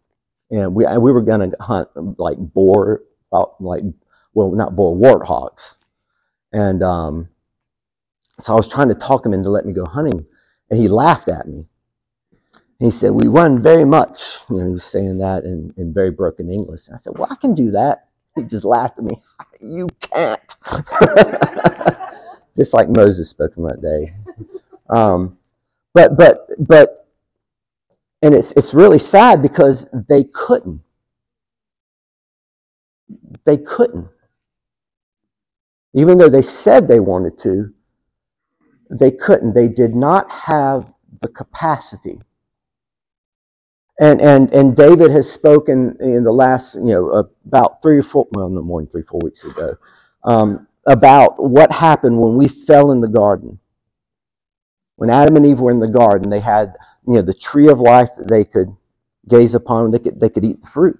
And 0.52 0.76
we, 0.76 0.86
we 0.98 1.12
were 1.14 1.22
going 1.22 1.52
to 1.52 1.58
hunt 1.62 1.88
like 2.20 2.38
boar, 2.38 3.04
like, 3.32 3.84
well, 4.34 4.52
not 4.52 4.76
boar, 4.76 4.94
warthogs. 4.94 5.78
And 6.52 6.84
um, 6.84 7.30
so 8.42 8.52
I 8.52 8.58
was 8.58 8.68
trying 8.68 8.90
to 8.90 8.96
talk 8.96 9.26
him 9.26 9.34
into 9.34 9.50
letting 9.50 9.70
me 9.70 9.74
go 9.74 9.86
hunting. 9.86 10.26
And 10.70 10.78
he 10.78 10.90
laughed 10.90 11.30
at 11.30 11.48
me. 11.48 11.66
He 12.78 12.92
said, 12.92 13.12
We 13.12 13.28
run 13.28 13.64
very 13.64 13.86
much. 13.86 14.40
You 14.50 14.58
know, 14.58 14.66
he 14.66 14.72
was 14.74 14.84
saying 14.84 15.20
that 15.20 15.46
in, 15.46 15.74
in 15.78 15.94
very 15.94 16.12
broken 16.12 16.52
English. 16.52 16.90
I 16.94 16.98
said, 16.98 17.18
Well, 17.18 17.30
I 17.32 17.36
can 17.36 17.56
do 17.56 17.72
that. 17.72 18.10
He 18.36 18.44
just 18.44 18.66
laughed 18.66 18.98
at 18.98 19.06
me. 19.06 19.16
You 19.62 19.88
can't. 20.02 20.56
just 22.58 22.74
like 22.74 22.90
Moses 22.90 23.30
spoke 23.30 23.58
on 23.58 23.64
that 23.64 23.82
day. 23.82 24.14
Um, 24.90 25.38
but, 25.94 26.18
but, 26.18 26.48
but, 26.60 27.05
and 28.26 28.34
it's, 28.34 28.54
it's 28.54 28.74
really 28.74 28.98
sad 28.98 29.44
because 29.44 29.86
they 30.10 30.24
couldn't. 30.24 30.82
They 33.46 33.56
couldn't. 33.56 34.08
Even 35.94 36.18
though 36.18 36.30
they 36.30 36.42
said 36.42 36.88
they 36.88 37.00
wanted 37.00 37.38
to, 37.44 37.72
they 38.90 39.12
couldn't. 39.12 39.54
They 39.54 39.68
did 39.68 39.94
not 39.94 40.32
have 40.32 40.92
the 41.22 41.28
capacity. 41.28 42.20
And, 44.00 44.20
and, 44.20 44.52
and 44.52 44.76
David 44.76 45.12
has 45.12 45.32
spoken 45.32 45.96
in 46.00 46.24
the 46.24 46.34
last, 46.34 46.74
you 46.74 46.82
know, 46.82 47.30
about 47.46 47.84
three 47.84 48.00
or 48.00 48.04
four, 48.04 48.26
well, 48.32 48.50
no 48.50 48.64
more 48.64 48.82
than 48.82 48.90
three, 48.90 49.04
four 49.04 49.22
weeks 49.24 49.44
ago, 49.44 49.78
um, 50.24 50.68
about 50.88 51.36
what 51.38 51.72
happened 51.72 52.20
when 52.20 52.38
we 52.38 52.48
fell 52.48 52.92
in 52.92 53.02
the 53.02 53.08
garden. 53.08 53.60
When 54.98 55.10
Adam 55.10 55.36
and 55.36 55.46
Eve 55.46 55.60
were 55.60 55.72
in 55.72 55.80
the 55.80 55.88
garden, 55.88 56.30
they 56.30 56.40
had, 56.40 56.74
you 57.08 57.14
know, 57.14 57.22
the 57.22 57.34
tree 57.34 57.68
of 57.68 57.80
life 57.80 58.10
that 58.18 58.30
they 58.30 58.46
could 58.46 58.76
gaze 59.28 59.56
upon, 59.56 59.92
they 59.92 60.00
could, 60.00 60.20
they 60.20 60.30
could 60.30 60.46
eat 60.46 60.62
the 60.62 60.68
fruit. 60.68 61.00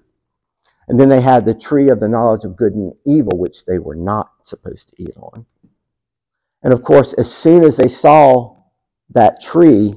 And 0.88 1.00
then 1.00 1.08
they 1.08 1.20
had 1.20 1.44
the 1.44 1.54
tree 1.54 1.88
of 1.88 1.98
the 1.98 2.08
knowledge 2.08 2.44
of 2.44 2.56
good 2.56 2.74
and 2.74 2.92
evil, 3.04 3.38
which 3.38 3.64
they 3.64 3.78
were 3.78 3.96
not 3.96 4.30
supposed 4.44 4.88
to 4.88 5.02
eat 5.02 5.16
on. 5.16 5.46
And 6.62 6.72
of 6.72 6.82
course, 6.82 7.12
as 7.14 7.32
soon 7.32 7.64
as 7.64 7.76
they 7.76 7.88
saw 7.88 8.56
that 9.10 9.40
tree 9.40 9.94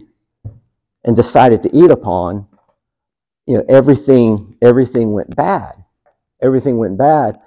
and 1.03 1.15
decided 1.15 1.62
to 1.63 1.75
eat 1.75 1.91
upon, 1.91 2.48
you 3.46 3.58
know, 3.58 3.65
everything, 3.68 4.56
everything 4.62 5.13
went 5.13 5.36
bad. 5.36 5.74
Everything 6.41 6.77
went 6.77 6.98
bad. 6.98 7.39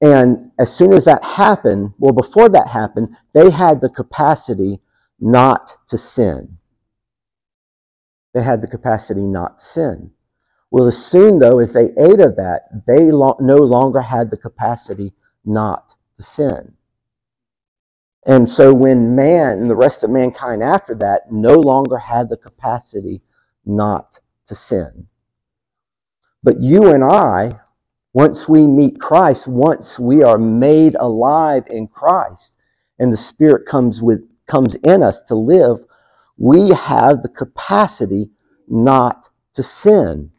And 0.00 0.50
as 0.58 0.74
soon 0.74 0.92
as 0.92 1.04
that 1.04 1.22
happened, 1.22 1.92
well, 1.98 2.14
before 2.14 2.48
that 2.48 2.68
happened, 2.68 3.16
they 3.32 3.50
had 3.50 3.80
the 3.80 3.90
capacity 3.90 4.80
not 5.20 5.76
to 5.88 5.98
sin. 5.98 6.58
They 8.34 8.42
had 8.42 8.62
the 8.62 8.68
capacity 8.68 9.22
not 9.22 9.58
to 9.58 9.64
sin. 9.64 10.10
Well, 10.70 10.86
as 10.86 11.04
soon, 11.04 11.38
though, 11.38 11.58
as 11.58 11.72
they 11.72 11.92
ate 11.98 12.20
of 12.20 12.36
that, 12.36 12.86
they 12.86 13.10
lo- 13.10 13.36
no 13.40 13.56
longer 13.56 14.00
had 14.00 14.30
the 14.30 14.36
capacity 14.36 15.12
not 15.44 15.94
to 16.16 16.22
sin. 16.22 16.74
And 18.26 18.48
so 18.48 18.72
when 18.72 19.16
man 19.16 19.58
and 19.58 19.70
the 19.70 19.76
rest 19.76 20.04
of 20.04 20.10
mankind 20.10 20.62
after 20.62 20.94
that 20.96 21.32
no 21.32 21.54
longer 21.54 21.98
had 21.98 22.28
the 22.28 22.36
capacity 22.36 23.22
not 23.64 24.20
to 24.46 24.54
sin. 24.54 25.08
But 26.42 26.60
you 26.60 26.90
and 26.90 27.02
I, 27.02 27.60
once 28.12 28.48
we 28.48 28.66
meet 28.66 29.00
Christ, 29.00 29.46
once 29.46 29.98
we 29.98 30.22
are 30.22 30.38
made 30.38 30.96
alive 30.96 31.64
in 31.68 31.88
Christ, 31.88 32.54
and 32.98 33.12
the 33.12 33.16
Spirit 33.16 33.66
comes 33.66 34.02
with 34.02 34.29
comes 34.50 34.74
in 34.76 35.02
us 35.02 35.22
to 35.22 35.34
live, 35.34 35.84
we 36.36 36.70
have 36.70 37.22
the 37.22 37.28
capacity 37.28 38.30
not 38.68 39.28
to 39.54 39.62
sin. 39.62 40.30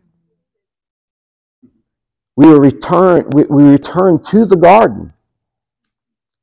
We 2.35 2.47
return, 2.47 3.29
we, 3.31 3.43
we 3.45 3.63
return 3.63 4.23
to 4.25 4.45
the 4.45 4.57
garden. 4.57 5.13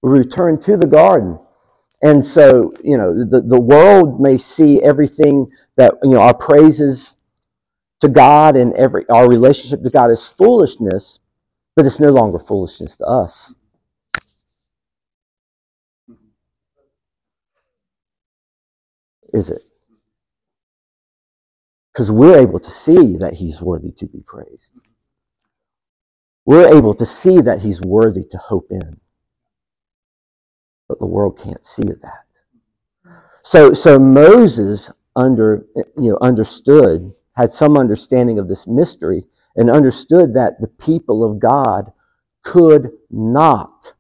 We 0.02 0.10
return 0.10 0.60
to 0.62 0.76
the 0.76 0.87
garden. 0.87 1.38
And 2.02 2.25
so, 2.25 2.72
you 2.84 2.96
know, 2.96 3.25
the, 3.25 3.40
the 3.40 3.60
world 3.60 4.20
may 4.20 4.38
see 4.38 4.80
everything 4.82 5.46
that, 5.76 5.94
you 6.02 6.10
know, 6.10 6.20
our 6.20 6.34
praises 6.34 7.16
to 8.00 8.08
God 8.08 8.56
and 8.56 8.72
every 8.75 9.08
our 9.08 9.28
relationship 9.28 9.82
to 9.82 9.90
God 9.90 10.10
is 10.10 10.28
foolishness, 10.28 11.18
but 11.75 11.84
it's 11.87 11.98
no 11.98 12.10
longer 12.10 12.38
foolishness 12.38 12.96
to 12.98 13.04
us. 13.04 13.54
Is 19.32 19.50
it? 19.50 19.62
Because 21.92 22.11
we're 22.11 22.38
able 22.38 22.61
to 22.61 22.70
see 22.70 23.16
that 23.16 23.35
He's 23.35 23.61
worthy 23.61 23.92
to 23.92 24.06
be 24.06 24.20
praised 24.20 24.75
we're 26.49 26.75
able 26.75 26.94
to 26.94 27.04
see 27.04 27.42
that 27.42 27.61
he's 27.61 27.82
worthy 27.82 28.25
to 28.25 28.38
hope 28.38 28.68
in. 28.70 28.99
But 30.88 30.99
the 30.99 31.06
world 31.06 31.38
can't 31.38 31.62
see 31.66 31.82
that. 31.82 32.25
So, 33.44 33.75
so 33.75 33.99
Moses 33.99 34.90
under, 35.14 35.66
you 35.76 36.11
know, 36.11 36.18
understood, 36.23 37.12
had 37.37 37.52
some 37.52 37.76
understanding 37.76 38.38
of 38.38 38.49
this 38.49 38.66
mystery, 38.66 39.26
and 39.56 39.68
understood 39.68 40.32
that 40.37 40.58
the 40.58 40.68
people 40.68 41.23
of 41.23 41.38
God 41.38 41.92
could 42.42 42.92
not, 43.11 43.92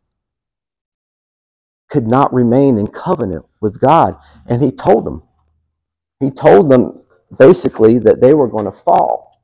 could 1.88 2.06
not 2.06 2.32
remain 2.32 2.78
in 2.78 2.86
covenant 2.86 3.44
with 3.60 3.80
God. 3.80 4.16
And 4.46 4.62
he 4.62 4.70
told 4.70 5.04
them, 5.04 5.22
he 6.20 6.30
told 6.30 6.70
them 6.70 7.02
basically 7.38 7.98
that 8.00 8.20
they 8.20 8.34
were 8.34 8.48
going 8.48 8.66
to 8.66 8.72
fall. 8.72 9.42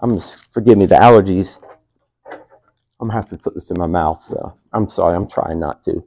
I'm 0.00 0.20
forgive 0.52 0.78
me, 0.78 0.86
the 0.86 0.96
allergies 0.96 1.58
I'm 2.98 3.08
gonna 3.08 3.18
have 3.18 3.28
to 3.28 3.36
put 3.36 3.54
this 3.54 3.70
in 3.70 3.78
my 3.78 3.86
mouth, 3.86 4.24
so 4.26 4.56
I'm 4.72 4.88
sorry, 4.88 5.16
I'm 5.16 5.28
trying 5.28 5.60
not 5.60 5.84
to. 5.84 6.04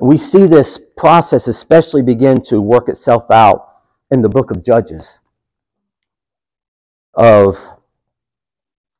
We 0.00 0.16
see 0.16 0.46
this 0.46 0.80
process 0.96 1.46
especially 1.46 2.02
begin 2.02 2.42
to 2.44 2.60
work 2.60 2.88
itself 2.88 3.30
out 3.30 3.68
in 4.10 4.22
the 4.22 4.28
book 4.28 4.50
of 4.50 4.64
Judges. 4.64 5.20
Of 7.16 7.58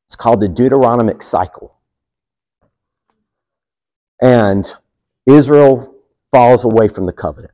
it's 0.08 0.16
called 0.16 0.40
the 0.40 0.48
Deuteronomic 0.48 1.22
cycle. 1.22 1.76
And 4.22 4.72
Israel 5.26 5.94
falls 6.32 6.64
away 6.64 6.88
from 6.88 7.06
the 7.06 7.12
covenant 7.12 7.52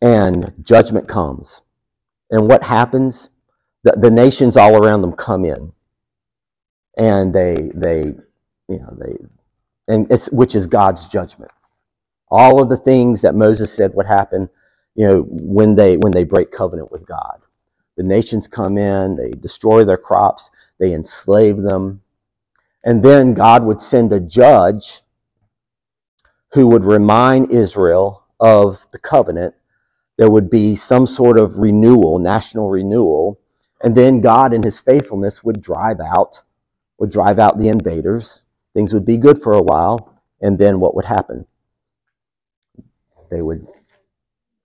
and 0.00 0.52
judgment 0.62 1.08
comes. 1.08 1.62
And 2.30 2.48
what 2.48 2.62
happens? 2.62 3.30
The, 3.84 3.92
the 3.92 4.10
nations 4.10 4.56
all 4.56 4.76
around 4.84 5.02
them 5.02 5.12
come 5.12 5.44
in, 5.44 5.72
and 6.98 7.34
they 7.34 7.70
they 7.74 8.00
you 8.68 8.78
know 8.80 8.96
they 8.98 9.16
and 9.88 10.10
it's 10.10 10.30
which 10.32 10.54
is 10.54 10.66
God's 10.66 11.06
judgment. 11.06 11.52
All 12.30 12.62
of 12.62 12.68
the 12.68 12.76
things 12.76 13.22
that 13.22 13.34
Moses 13.34 13.72
said 13.72 13.94
would 13.94 14.06
happen, 14.06 14.48
you 14.96 15.06
know, 15.06 15.26
when 15.28 15.76
they 15.76 15.96
when 15.96 16.12
they 16.12 16.24
break 16.24 16.52
covenant 16.52 16.92
with 16.92 17.06
God. 17.06 17.42
The 17.96 18.02
nations 18.02 18.46
come 18.46 18.78
in, 18.78 19.16
they 19.16 19.30
destroy 19.30 19.84
their 19.84 19.96
crops, 19.96 20.50
they 20.78 20.92
enslave 20.92 21.62
them, 21.62 22.02
and 22.84 23.02
then 23.02 23.34
God 23.34 23.64
would 23.64 23.82
send 23.82 24.12
a 24.12 24.20
judge 24.20 25.02
who 26.52 26.68
would 26.68 26.84
remind 26.84 27.50
Israel 27.50 28.24
of 28.38 28.86
the 28.92 28.98
covenant 28.98 29.54
there 30.16 30.30
would 30.30 30.48
be 30.48 30.76
some 30.76 31.06
sort 31.06 31.38
of 31.38 31.58
renewal, 31.58 32.18
national 32.18 32.70
renewal, 32.70 33.38
and 33.82 33.94
then 33.94 34.20
God 34.20 34.54
in 34.54 34.62
his 34.62 34.80
faithfulness 34.80 35.44
would 35.44 35.60
drive 35.60 36.00
out 36.00 36.42
would 36.98 37.10
drive 37.10 37.38
out 37.38 37.58
the 37.58 37.68
invaders. 37.68 38.44
Things 38.74 38.94
would 38.94 39.04
be 39.04 39.18
good 39.18 39.40
for 39.40 39.52
a 39.52 39.62
while, 39.62 40.14
and 40.40 40.58
then 40.58 40.80
what 40.80 40.94
would 40.94 41.04
happen? 41.04 41.46
They 43.30 43.42
would 43.42 43.66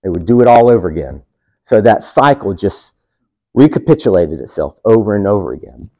they 0.02 0.08
would 0.08 0.26
do 0.26 0.40
it 0.40 0.48
all 0.48 0.68
over 0.68 0.88
again. 0.88 1.22
So 1.62 1.80
that 1.80 2.02
cycle 2.02 2.54
just 2.54 2.94
recapitulated 3.54 4.40
itself 4.40 4.78
over 4.84 5.14
and 5.14 5.26
over 5.26 5.52
again. 5.52 5.90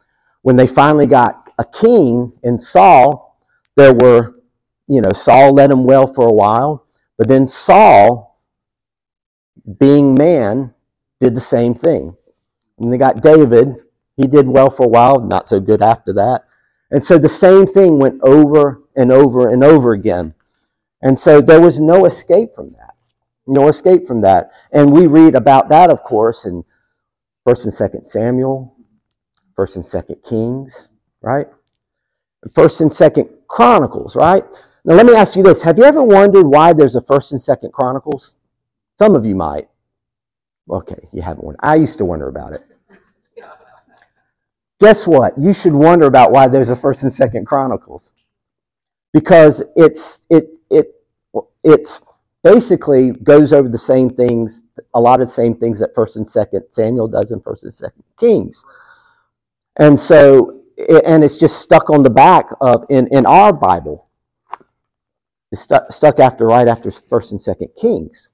When 0.43 0.57
they 0.57 0.67
finally 0.67 1.07
got 1.07 1.51
a 1.59 1.65
king 1.65 2.33
in 2.43 2.59
Saul, 2.59 3.39
there 3.77 3.95
were, 3.95 4.41
you 4.89 5.01
know, 5.01 5.13
Saul 5.13 5.55
led 5.55 5.71
him 5.71 5.85
well 5.85 6.07
for 6.07 6.27
a 6.27 6.33
while, 6.33 6.87
but 7.17 7.29
then 7.29 7.47
Saul 7.47 8.33
being 9.79 10.15
man, 10.15 10.75
did 11.21 11.35
the 11.35 11.41
same 11.41 11.75
thing. 11.75 12.17
And 12.79 12.93
they 12.93 12.99
got 12.99 13.23
David. 13.23 13.77
He 14.17 14.27
did 14.27 14.49
well 14.49 14.71
for 14.71 14.85
a 14.85 14.89
while, 14.89 15.21
not 15.21 15.49
so 15.49 15.61
good 15.61 15.83
after 15.83 16.13
that. 16.15 16.45
And 16.91 17.05
so 17.05 17.17
the 17.17 17.29
same 17.29 17.67
thing 17.67 17.99
went 17.99 18.21
over 18.23 18.83
and 18.97 19.11
over 19.11 19.49
and 19.49 19.65
over 19.65 19.93
again. 19.93 20.35
And 21.01 21.19
so 21.19 21.41
there 21.41 21.61
was 21.61 21.81
no 21.81 22.05
escape 22.05 22.55
from 22.55 22.73
that. 22.73 22.95
No 23.47 23.69
escape 23.69 24.07
from 24.07 24.21
that. 24.23 24.51
And 24.73 24.93
we 24.93 25.07
read 25.07 25.35
about 25.35 25.69
that, 25.71 25.91
of 25.91 26.03
course, 26.03 26.45
in 26.45 26.65
1st 27.47 27.65
and 27.65 27.93
2nd 27.93 28.07
Samuel, 28.07 28.77
1st 29.59 29.77
and 29.77 29.85
2nd 29.85 30.29
Kings, 30.29 30.91
right? 31.21 31.47
1st 32.49 32.81
and 32.83 32.91
2nd 32.91 33.29
Chronicles, 33.49 34.17
right? 34.17 34.45
Now 34.85 34.95
let 34.95 35.07
me 35.07 35.15
ask 35.15 35.37
you 35.37 35.43
this. 35.43 35.63
Have 35.63 35.79
you 35.79 35.85
ever 35.85 36.03
wondered 36.03 36.47
why 36.47 36.73
there's 36.73 36.97
a 36.97 37.01
1st 37.01 37.33
and 37.33 37.41
2nd 37.41 37.73
Chronicles? 37.73 38.35
Some 38.99 39.15
of 39.15 39.27
you 39.27 39.35
might. 39.35 39.69
Okay, 40.71 41.09
you 41.13 41.23
haven't 41.23 41.45
wondered. 41.45 41.61
I 41.63 41.77
used 41.77 41.99
to 41.99 42.05
wonder 42.05 42.29
about 42.29 42.53
it. 42.53 42.65
Guess 44.81 45.07
what? 45.07 45.39
You 45.39 45.55
should 45.55 45.75
wonder 45.75 46.07
about 46.07 46.33
why 46.33 46.49
there's 46.49 46.69
a 46.69 46.75
First 46.75 47.05
and 47.05 47.13
Second 47.13 47.47
Chronicles, 47.47 48.11
because 49.13 49.63
it's 49.77 50.27
it 50.29 50.49
it 50.71 50.97
it's 51.63 52.01
basically 52.43 53.13
goes 53.13 53.53
over 53.53 53.69
the 53.69 53.79
same 53.79 54.11
things, 54.11 54.63
a 54.95 55.01
lot 55.01 55.21
of 55.21 55.29
the 55.29 55.33
same 55.33 55.55
things 55.55 55.79
that 55.79 55.95
First 55.95 56.17
and 56.17 56.29
Second 56.29 56.65
Samuel 56.71 57.09
does 57.09 57.33
in 57.33 57.41
First 57.41 57.65
and 57.65 57.75
Second 57.75 58.05
Kings, 58.19 58.65
and 59.77 59.99
so 59.99 60.61
and 61.07 61.23
it's 61.23 61.39
just 61.39 61.61
stuck 61.61 61.91
on 61.91 62.03
the 62.03 62.11
back 62.11 62.47
of 62.61 62.85
in 62.89 63.07
in 63.09 63.27
our 63.27 63.53
Bible. 63.53 64.09
It's 65.51 65.63
stuck 65.63 65.93
stuck 65.93 66.19
after 66.19 66.47
right 66.47 66.69
after 66.69 66.91
First 66.91 67.33
and 67.33 67.41
Second 67.41 67.69
Kings. 67.81 68.29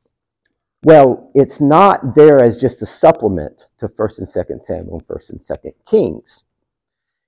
Well, 0.84 1.30
it's 1.34 1.60
not 1.60 2.14
there 2.14 2.40
as 2.40 2.56
just 2.56 2.82
a 2.82 2.86
supplement 2.86 3.66
to 3.78 3.88
1st 3.88 4.18
and 4.18 4.28
2nd 4.28 4.64
Samuel, 4.64 4.98
and 4.98 5.08
1st 5.08 5.30
and 5.30 5.40
2nd 5.40 5.72
Kings. 5.86 6.44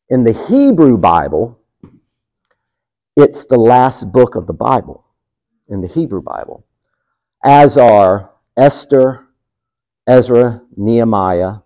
In 0.09 0.23
the 0.23 0.33
Hebrew 0.33 0.97
Bible, 0.97 1.59
it's 3.17 3.47
the 3.47 3.59
last 3.59 4.13
book 4.13 4.37
of 4.37 4.47
the 4.47 4.55
Bible 4.55 5.05
in 5.69 5.81
the 5.81 5.89
Hebrew 5.89 6.23
Bible, 6.23 6.65
as 7.45 7.77
are 7.77 8.31
Esther, 8.57 9.27
Ezra, 10.07 10.63
Nehemiah, 10.77 11.59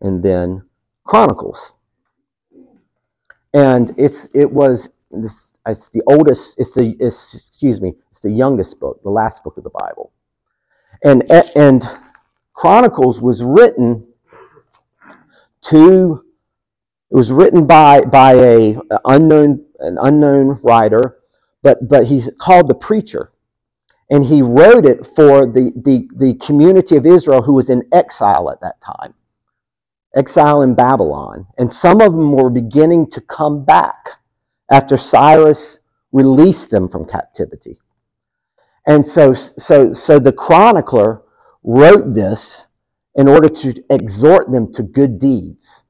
and 0.00 0.22
then 0.22 0.64
Chronicles. 1.04 1.74
And 3.54 3.94
it's 3.98 4.28
it 4.34 4.50
was 4.50 4.88
this 5.10 5.52
it's 5.66 5.88
the 5.90 6.02
oldest 6.06 6.58
it's 6.58 6.72
the 6.72 6.96
it's, 6.98 7.34
excuse 7.34 7.80
me 7.80 7.94
it's 8.10 8.20
the 8.20 8.30
youngest 8.30 8.80
book 8.80 9.00
the 9.02 9.10
last 9.10 9.44
book 9.44 9.56
of 9.56 9.64
the 9.64 9.70
bible 9.70 10.12
and 11.04 11.30
and 11.54 11.84
chronicles 12.54 13.20
was 13.20 13.42
written 13.42 14.06
to 15.62 16.24
it 17.10 17.14
was 17.14 17.30
written 17.30 17.66
by 17.66 18.00
by 18.00 18.32
a 18.32 18.76
unknown 19.04 19.64
an 19.80 19.98
unknown 20.00 20.58
writer 20.62 21.18
but 21.62 21.86
but 21.88 22.06
he's 22.06 22.30
called 22.38 22.68
the 22.68 22.74
preacher 22.74 23.31
and 24.12 24.24
he 24.24 24.42
wrote 24.42 24.86
it 24.86 25.04
for 25.04 25.46
the 25.46 25.72
the, 25.84 26.08
the 26.16 26.34
community 26.34 26.96
of 26.96 27.06
israel 27.06 27.42
who 27.42 27.54
was 27.54 27.70
in 27.70 27.82
exile 27.92 28.50
at 28.50 28.60
that 28.60 28.80
time 28.80 29.14
exile 30.14 30.62
in 30.62 30.74
babylon 30.74 31.46
and 31.58 31.74
some 31.74 32.00
of 32.00 32.12
them 32.12 32.32
were 32.32 32.50
beginning 32.50 33.10
to 33.10 33.20
come 33.22 33.64
back 33.64 34.20
after 34.72 34.96
Cyrus 34.96 35.80
released 36.12 36.70
them 36.70 36.88
from 36.88 37.04
captivity. 37.04 37.78
And 38.86 39.06
so, 39.06 39.34
so, 39.34 39.92
so 39.92 40.18
the 40.18 40.32
chronicler 40.32 41.22
wrote 41.62 42.14
this 42.14 42.66
in 43.14 43.28
order 43.28 43.48
to 43.48 43.74
exhort 43.90 44.50
them 44.50 44.72
to 44.72 44.82
good 44.82 45.20
deeds. 45.20 45.84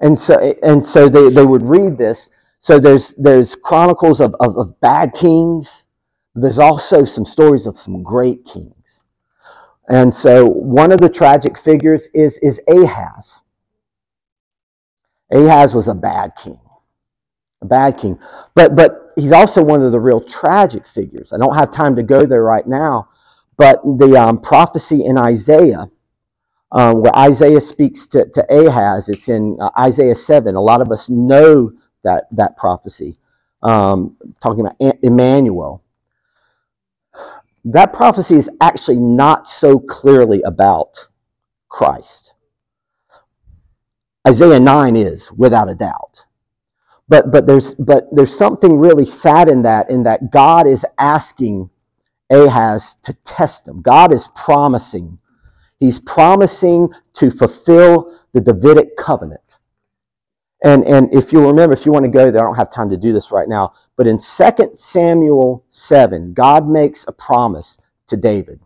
And 0.00 0.18
so, 0.18 0.54
and 0.62 0.86
so 0.86 1.08
they, 1.08 1.28
they 1.28 1.44
would 1.44 1.62
read 1.62 1.98
this. 1.98 2.30
So 2.60 2.78
there's, 2.78 3.14
there's 3.18 3.54
chronicles 3.56 4.20
of, 4.20 4.34
of, 4.40 4.56
of 4.56 4.80
bad 4.80 5.12
kings. 5.12 5.84
There's 6.34 6.58
also 6.58 7.04
some 7.04 7.24
stories 7.24 7.66
of 7.66 7.78
some 7.78 8.02
great 8.02 8.44
kings. 8.44 9.04
And 9.88 10.14
so 10.14 10.46
one 10.46 10.92
of 10.92 11.00
the 11.00 11.08
tragic 11.08 11.58
figures 11.58 12.08
is, 12.14 12.38
is 12.42 12.60
Ahaz. 12.68 13.42
Ahaz 15.32 15.74
was 15.74 15.88
a 15.88 15.94
bad 15.94 16.32
king 16.36 16.60
a 17.62 17.66
bad 17.66 17.98
king. 17.98 18.18
But, 18.54 18.74
but 18.74 19.12
he's 19.16 19.32
also 19.32 19.62
one 19.62 19.82
of 19.82 19.92
the 19.92 20.00
real 20.00 20.20
tragic 20.20 20.86
figures. 20.86 21.32
I 21.32 21.38
don't 21.38 21.54
have 21.54 21.70
time 21.70 21.96
to 21.96 22.02
go 22.02 22.24
there 22.26 22.42
right 22.42 22.66
now, 22.66 23.08
but 23.56 23.80
the 23.84 24.16
um, 24.16 24.40
prophecy 24.40 25.04
in 25.04 25.18
Isaiah, 25.18 25.90
um, 26.72 27.02
where 27.02 27.16
Isaiah 27.16 27.60
speaks 27.60 28.06
to, 28.08 28.26
to 28.30 28.46
Ahaz, 28.54 29.08
it's 29.08 29.28
in 29.28 29.58
uh, 29.60 29.70
Isaiah 29.78 30.14
7. 30.14 30.54
A 30.54 30.60
lot 30.60 30.80
of 30.80 30.90
us 30.90 31.10
know 31.10 31.72
that, 32.04 32.24
that 32.32 32.56
prophecy, 32.56 33.16
um, 33.62 34.16
talking 34.42 34.60
about 34.60 34.76
Emmanuel. 35.02 35.82
That 37.64 37.92
prophecy 37.92 38.36
is 38.36 38.50
actually 38.60 38.98
not 38.98 39.46
so 39.46 39.78
clearly 39.78 40.42
about 40.42 41.08
Christ. 41.68 42.34
Isaiah 44.26 44.60
9 44.60 44.96
is, 44.96 45.32
without 45.32 45.68
a 45.68 45.74
doubt. 45.74 46.24
But, 47.08 47.32
but, 47.32 47.46
there's, 47.46 47.74
but 47.74 48.04
there's 48.12 48.36
something 48.36 48.78
really 48.78 49.04
sad 49.04 49.48
in 49.48 49.62
that, 49.62 49.90
in 49.90 50.04
that 50.04 50.30
God 50.30 50.66
is 50.66 50.86
asking 50.98 51.70
Ahaz 52.30 52.96
to 53.02 53.12
test 53.24 53.66
him. 53.66 53.82
God 53.82 54.12
is 54.12 54.28
promising. 54.34 55.18
He's 55.80 55.98
promising 55.98 56.90
to 57.14 57.30
fulfill 57.30 58.16
the 58.32 58.40
Davidic 58.40 58.96
covenant. 58.96 59.40
And, 60.62 60.84
and 60.84 61.12
if 61.12 61.32
you 61.32 61.44
remember, 61.46 61.72
if 61.72 61.86
you 61.86 61.92
want 61.92 62.04
to 62.04 62.10
go 62.10 62.30
there, 62.30 62.42
I 62.42 62.44
don't 62.44 62.56
have 62.56 62.70
time 62.70 62.90
to 62.90 62.96
do 62.96 63.12
this 63.12 63.32
right 63.32 63.48
now, 63.48 63.72
but 64.00 64.06
in 64.06 64.18
2 64.18 64.70
Samuel 64.76 65.66
7, 65.68 66.32
God 66.32 66.66
makes 66.66 67.04
a 67.06 67.12
promise 67.12 67.76
to 68.06 68.16
David. 68.16 68.60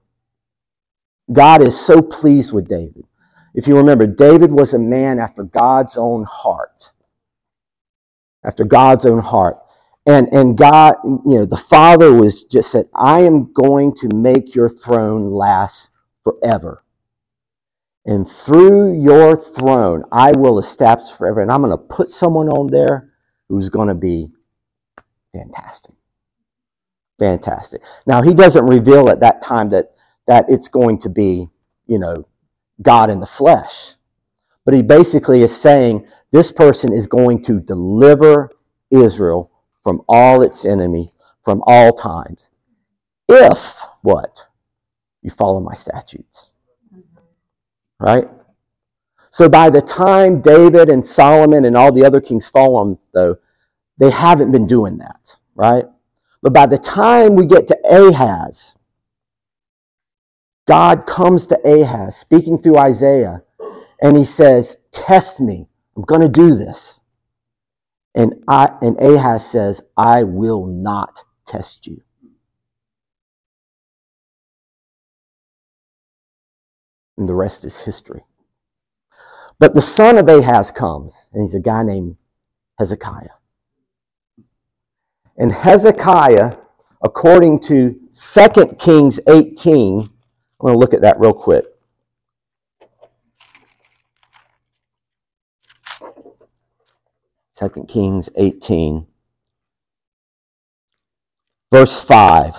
God 1.33 1.61
is 1.61 1.79
so 1.79 2.01
pleased 2.01 2.53
with 2.53 2.69
David. 2.69 3.05
If 3.53 3.67
you 3.67 3.77
remember, 3.77 4.07
David 4.07 4.53
was 4.53 4.75
a 4.75 4.79
man 4.79 5.19
after 5.19 5.43
God's 5.43 5.97
own 5.97 6.25
heart 6.25 6.93
after 8.45 8.65
God's 8.65 9.07
own 9.07 9.21
heart. 9.21 9.59
And, 10.07 10.29
and 10.33 10.57
God, 10.57 10.97
you 11.05 11.39
know, 11.39 11.47
the 11.47 11.57
Father 11.57 12.13
was 12.13 12.45
just 12.45 12.71
said, 12.71 12.89
I 12.95 13.21
am 13.21 13.53
going 13.53 13.95
to 13.97 14.09
make 14.15 14.55
your 14.55 14.69
throne 14.69 15.33
last 15.33 15.89
forever. 16.23 16.85
And 18.05 18.29
through 18.29 19.01
your 19.03 19.37
throne, 19.37 20.05
I 20.13 20.33
will 20.37 20.59
establish 20.59 21.11
forever. 21.11 21.41
And 21.41 21.51
I'm 21.51 21.63
going 21.63 21.71
to 21.71 21.79
put 21.79 22.11
someone 22.11 22.51
on 22.51 22.67
there 22.67 23.15
who's 23.49 23.71
going 23.71 23.89
to 23.89 23.95
be 23.95 24.29
fantastic. 25.35 25.95
Fantastic. 27.19 27.83
Now, 28.07 28.23
he 28.23 28.35
doesn't 28.35 28.65
reveal 28.67 29.09
at 29.11 29.21
that 29.21 29.43
time 29.43 29.71
that, 29.71 29.93
that 30.27 30.47
it's 30.49 30.69
going 30.69 30.99
to 31.01 31.11
be, 31.11 31.49
you 31.87 31.99
know, 31.99 32.27
God 32.83 33.11
in 33.11 33.21
the 33.21 33.27
flesh. 33.27 33.95
But 34.65 34.75
he 34.75 34.83
basically 34.83 35.43
is 35.43 35.55
saying 35.55 36.07
this 36.33 36.51
person 36.51 36.93
is 36.93 37.07
going 37.07 37.43
to 37.45 37.61
deliver 37.61 38.51
Israel 38.91 39.51
from 39.83 40.03
all 40.09 40.43
its 40.43 40.65
enemy, 40.65 41.13
from 41.45 41.63
all 41.67 41.93
times. 41.93 42.49
If 43.29 43.81
what? 44.03 44.47
You 45.23 45.31
follow 45.31 45.61
my 45.61 45.75
statutes. 45.75 46.53
Mm-hmm. 46.95 48.05
Right? 48.05 48.29
So 49.31 49.49
by 49.49 49.71
the 49.71 49.83
time 49.83 50.41
David 50.41 50.89
and 50.89 51.05
Solomon 51.05 51.65
and 51.65 51.77
all 51.77 51.93
the 51.93 52.05
other 52.05 52.21
kings 52.21 52.49
fall 52.49 52.79
them, 52.79 52.99
though, 53.13 53.37
they 53.99 54.11
haven't 54.11 54.53
been 54.53 54.67
doing 54.67 54.99
that, 54.99 55.37
right? 55.55 55.85
But 56.43 56.53
by 56.53 56.67
the 56.67 56.79
time 56.79 57.37
we 57.37 57.47
get 57.47 57.67
to 57.69 57.79
Ahaz, 57.89 58.75
God 60.67 61.07
comes 61.07 61.47
to 61.49 61.59
Ahaz, 61.65 62.17
speaking 62.17 62.61
through 62.61 62.79
Isaiah, 62.79 63.43
and 64.01 64.17
he 64.17 64.25
says, 64.25 64.77
Test 64.93 65.41
me 65.41 65.69
I'm 65.97 66.03
going 66.03 66.21
to 66.21 66.29
do 66.29 66.55
this. 66.55 67.01
And, 68.15 68.45
I, 68.47 68.71
and 68.81 68.99
Ahaz 69.01 69.51
says, 69.51 69.83
I 69.97 70.25
will 70.25 70.67
not 70.67 71.23
test 71.47 71.87
you. 71.87 72.03
And 77.17 77.29
the 77.29 77.35
rest 77.35 77.65
is 77.65 77.79
history. 77.79 78.25
But 79.59 79.75
the 79.75 79.83
son 79.83 80.19
of 80.19 80.29
Ahaz 80.29 80.73
comes, 80.73 81.29
and 81.33 81.43
he's 81.43 81.55
a 81.55 81.61
guy 81.61 81.85
named 81.85 82.17
Hezekiah. 82.79 83.29
And 85.37 85.51
Hezekiah, 85.53 86.57
according 87.03 87.61
to 87.61 87.99
2 88.15 88.77
Kings 88.79 89.19
18, 89.27 90.01
I'm 90.01 90.11
going 90.59 90.75
to 90.75 90.79
look 90.79 90.95
at 90.95 91.01
that 91.03 91.19
real 91.19 91.35
quick. 91.35 91.65
2 97.57 97.87
Kings 97.89 98.29
18, 98.37 99.07
verse 101.71 102.01
5. 102.01 102.57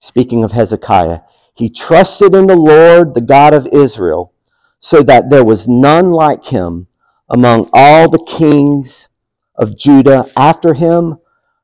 Speaking 0.00 0.44
of 0.44 0.52
Hezekiah, 0.52 1.20
he 1.54 1.68
trusted 1.68 2.34
in 2.34 2.46
the 2.46 2.56
Lord, 2.56 3.14
the 3.14 3.20
God 3.20 3.54
of 3.54 3.66
Israel, 3.72 4.32
so 4.80 5.02
that 5.02 5.30
there 5.30 5.44
was 5.44 5.66
none 5.66 6.12
like 6.12 6.46
him 6.46 6.86
among 7.28 7.68
all 7.72 8.08
the 8.08 8.22
kings 8.24 9.08
of 9.56 9.78
Judah 9.78 10.26
after 10.36 10.74
him, 10.74 11.18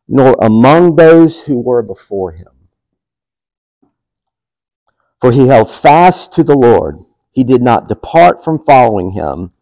nor 0.09 0.37
among 0.41 0.97
those 0.97 1.43
who 1.43 1.59
were 1.59 1.83
before 1.83 2.33
him. 2.33 2.49
For 5.21 5.33
he 5.33 5.47
held 5.47 5.71
fast 5.71 6.33
to 6.35 6.45
the 6.45 6.57
Lord. 6.57 7.05
He 7.31 7.45
did 7.45 7.63
not 7.63 7.89
depart 7.89 8.45
from 8.45 8.59
following 8.59 9.13
him 9.13 9.53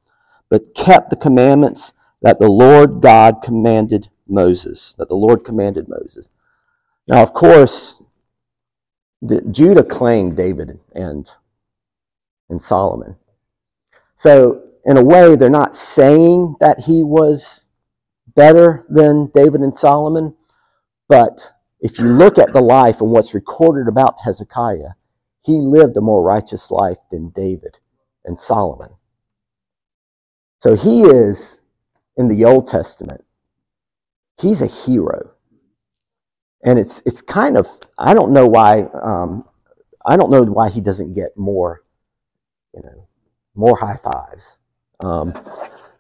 but 0.50 0.74
kept 0.74 1.08
the 1.08 1.16
commandments 1.16 1.94
that 2.20 2.38
the 2.38 2.48
Lord 2.48 3.00
God 3.00 3.40
commanded 3.42 4.10
Moses, 4.28 4.94
that 4.98 5.08
the 5.08 5.14
Lord 5.14 5.44
commanded 5.44 5.88
Moses. 5.88 6.28
Now, 7.08 7.22
of 7.22 7.32
course, 7.32 8.02
the, 9.22 9.40
Judah 9.42 9.84
claimed 9.84 10.36
David 10.36 10.78
and, 10.92 11.30
and 12.50 12.60
Solomon. 12.60 13.16
So, 14.16 14.62
in 14.84 14.96
a 14.96 15.04
way, 15.04 15.36
they're 15.36 15.48
not 15.48 15.76
saying 15.76 16.56
that 16.60 16.80
he 16.80 17.02
was 17.02 17.64
better 18.40 18.86
than 18.88 19.30
David 19.34 19.60
and 19.60 19.76
Solomon, 19.76 20.34
but 21.10 21.52
if 21.80 21.98
you 21.98 22.06
look 22.06 22.38
at 22.38 22.54
the 22.54 22.62
life 22.62 23.02
and 23.02 23.10
what's 23.10 23.34
recorded 23.34 23.86
about 23.86 24.14
Hezekiah, 24.24 24.92
he 25.42 25.58
lived 25.60 25.94
a 25.98 26.00
more 26.00 26.22
righteous 26.22 26.70
life 26.70 26.96
than 27.12 27.34
David 27.36 27.76
and 28.24 28.40
Solomon. 28.40 28.88
So 30.58 30.74
he 30.74 31.02
is, 31.02 31.60
in 32.16 32.28
the 32.28 32.46
Old 32.46 32.66
Testament, 32.66 33.22
he's 34.40 34.62
a 34.62 34.66
hero. 34.66 35.32
And 36.64 36.78
it's, 36.78 37.02
it's 37.04 37.20
kind 37.20 37.58
of, 37.58 37.68
I 37.98 38.14
don't 38.14 38.32
know 38.32 38.46
why, 38.46 38.84
um, 39.02 39.44
I 40.06 40.16
don't 40.16 40.30
know 40.30 40.44
why 40.44 40.70
he 40.70 40.80
doesn't 40.80 41.12
get 41.12 41.36
more, 41.36 41.82
you 42.74 42.80
know, 42.82 43.06
more 43.54 43.76
high 43.76 43.98
fives. 44.02 44.56
Um, 45.00 45.34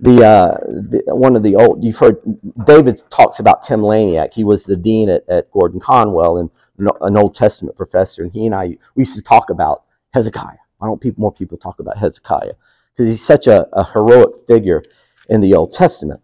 the, 0.00 0.24
uh, 0.24 0.58
the 0.66 1.02
one 1.14 1.36
of 1.36 1.42
the 1.42 1.56
old 1.56 1.84
you've 1.84 1.98
heard 1.98 2.16
David 2.64 3.02
talks 3.10 3.38
about 3.38 3.62
Tim 3.62 3.80
Laniak. 3.80 4.32
He 4.32 4.44
was 4.44 4.64
the 4.64 4.76
dean 4.76 5.10
at, 5.10 5.28
at 5.28 5.50
Gordon 5.50 5.78
Conwell 5.78 6.38
and 6.38 6.50
an 6.78 7.16
Old 7.16 7.34
Testament 7.34 7.76
professor, 7.76 8.22
and 8.22 8.32
he 8.32 8.46
and 8.46 8.54
I 8.54 8.78
we 8.94 9.02
used 9.02 9.14
to 9.14 9.22
talk 9.22 9.50
about 9.50 9.84
Hezekiah. 10.14 10.56
Why 10.78 10.88
don't 10.88 11.00
people 11.00 11.20
more 11.20 11.32
people 11.32 11.58
talk 11.58 11.80
about 11.80 11.98
Hezekiah? 11.98 12.54
Because 12.92 13.10
he's 13.10 13.24
such 13.24 13.46
a, 13.46 13.68
a, 13.74 13.84
heroic 13.92 14.38
figure 14.46 14.82
in 15.28 15.42
the 15.42 15.54
Old 15.54 15.72
Testament. 15.72 16.22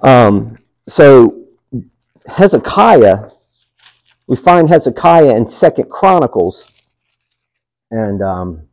Um, 0.00 0.58
so 0.86 1.44
Hezekiah, 2.26 3.28
we 4.28 4.36
find 4.36 4.68
Hezekiah 4.68 5.36
in 5.36 5.48
Second 5.48 5.90
Chronicles, 5.90 6.70
and 7.90 8.22
um, 8.22 8.68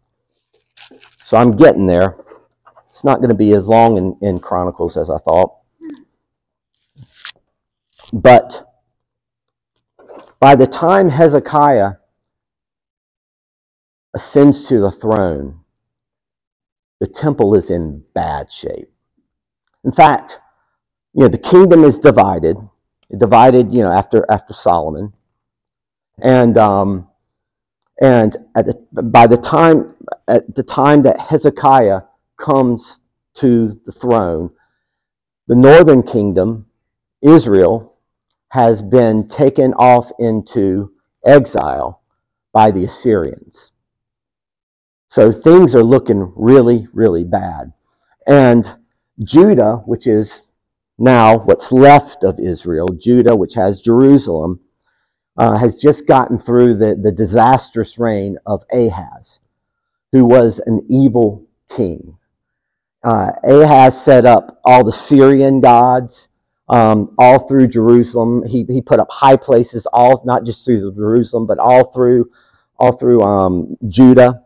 so 1.25 1.38
I'm 1.38 1.58
getting 1.58 1.88
there. 1.88 2.15
It's 3.00 3.06
not 3.06 3.20
going 3.20 3.30
to 3.30 3.34
be 3.34 3.54
as 3.54 3.66
long 3.66 3.96
in, 3.96 4.18
in 4.22 4.40
Chronicles 4.42 4.98
as 4.98 5.10
I 5.10 5.20
thought. 5.20 5.56
But 8.12 8.70
by 10.42 10.56
the 10.56 10.68
time 10.68 11.08
Hezekiah 11.08 11.94
ascends 14.14 14.68
to 14.68 14.82
the 14.82 14.92
throne, 14.92 15.62
the 17.00 17.08
temple 17.08 17.56
is 17.56 17.72
in 17.72 18.04
bad 18.14 18.52
shape. 18.52 18.92
In 19.86 19.94
fact, 19.94 20.42
you 21.14 21.22
know, 21.22 21.30
the 21.30 21.38
kingdom 21.38 21.86
is 21.86 22.00
divided, 22.00 22.58
divided, 23.18 23.74
you 23.74 23.82
know, 23.82 23.94
after 23.94 24.26
after 24.30 24.52
Solomon. 24.52 25.14
And 26.22 26.58
um, 26.58 27.08
and 28.02 28.36
at 28.58 28.66
the, 28.66 29.02
by 29.02 29.26
the 29.26 29.38
time 29.38 29.96
at 30.28 30.54
the 30.54 30.64
time 30.64 31.04
that 31.04 31.18
Hezekiah 31.18 32.02
comes 32.39 32.99
to 33.36 33.80
the 33.86 33.91
throne, 33.91 34.49
the 35.47 35.56
northern 35.56 36.04
kingdom, 36.04 36.65
Israel, 37.21 37.97
has 38.49 38.82
been 38.82 39.28
taken 39.28 39.73
off 39.75 40.12
into 40.19 40.91
exile 41.25 42.02
by 42.52 42.71
the 42.71 42.84
Assyrians. 42.84 43.71
So 45.10 45.32
things 45.32 45.75
are 45.75 45.84
looking 45.84 46.34
really, 46.36 46.88
really 46.93 47.23
bad. 47.23 47.73
And 48.28 48.75
Judah, 49.23 49.78
which 49.86 50.08
is 50.08 50.47
now 50.97 51.39
what's 51.39 51.71
left 51.71 52.23
of 52.23 52.39
Israel, 52.39 52.88
Judah, 52.89 53.36
which 53.36 53.56
has 53.56 53.82
Jerusalem, 53.82 54.60
uh, 55.38 55.58
has 55.58 55.73
just 55.73 56.06
gotten 56.06 56.38
through 56.38 56.75
the, 56.75 56.95
the 56.95 57.12
disastrous 57.12 57.97
reign 57.97 58.38
of 58.45 58.63
Ahaz, 58.71 59.39
who 60.12 60.25
was 60.25 60.60
an 60.65 60.86
evil 60.89 61.47
king. 61.69 62.19
Uh, 63.04 63.32
Ahaz 63.44 64.04
set 64.04 64.26
up 64.26 64.60
all 64.66 64.84
the 64.84 64.92
Syrian 64.92 65.62
gods 65.62 66.28
um, 66.70 67.16
all 67.18 67.40
through 67.40 67.68
Jerusalem. 67.68 68.46
He, 68.48 68.66
he 68.70 68.82
put 68.82 69.00
up 69.00 69.10
high 69.12 69.38
places, 69.38 69.86
all 69.88 70.22
not 70.26 70.46
just 70.46 70.66
through 70.66 70.94
Jerusalem, 70.96 71.46
but 71.46 71.60
all 71.60 71.86
through 71.92 72.32
all 72.78 72.94
through 72.94 73.22
um, 73.22 73.76
Judah, 73.90 74.44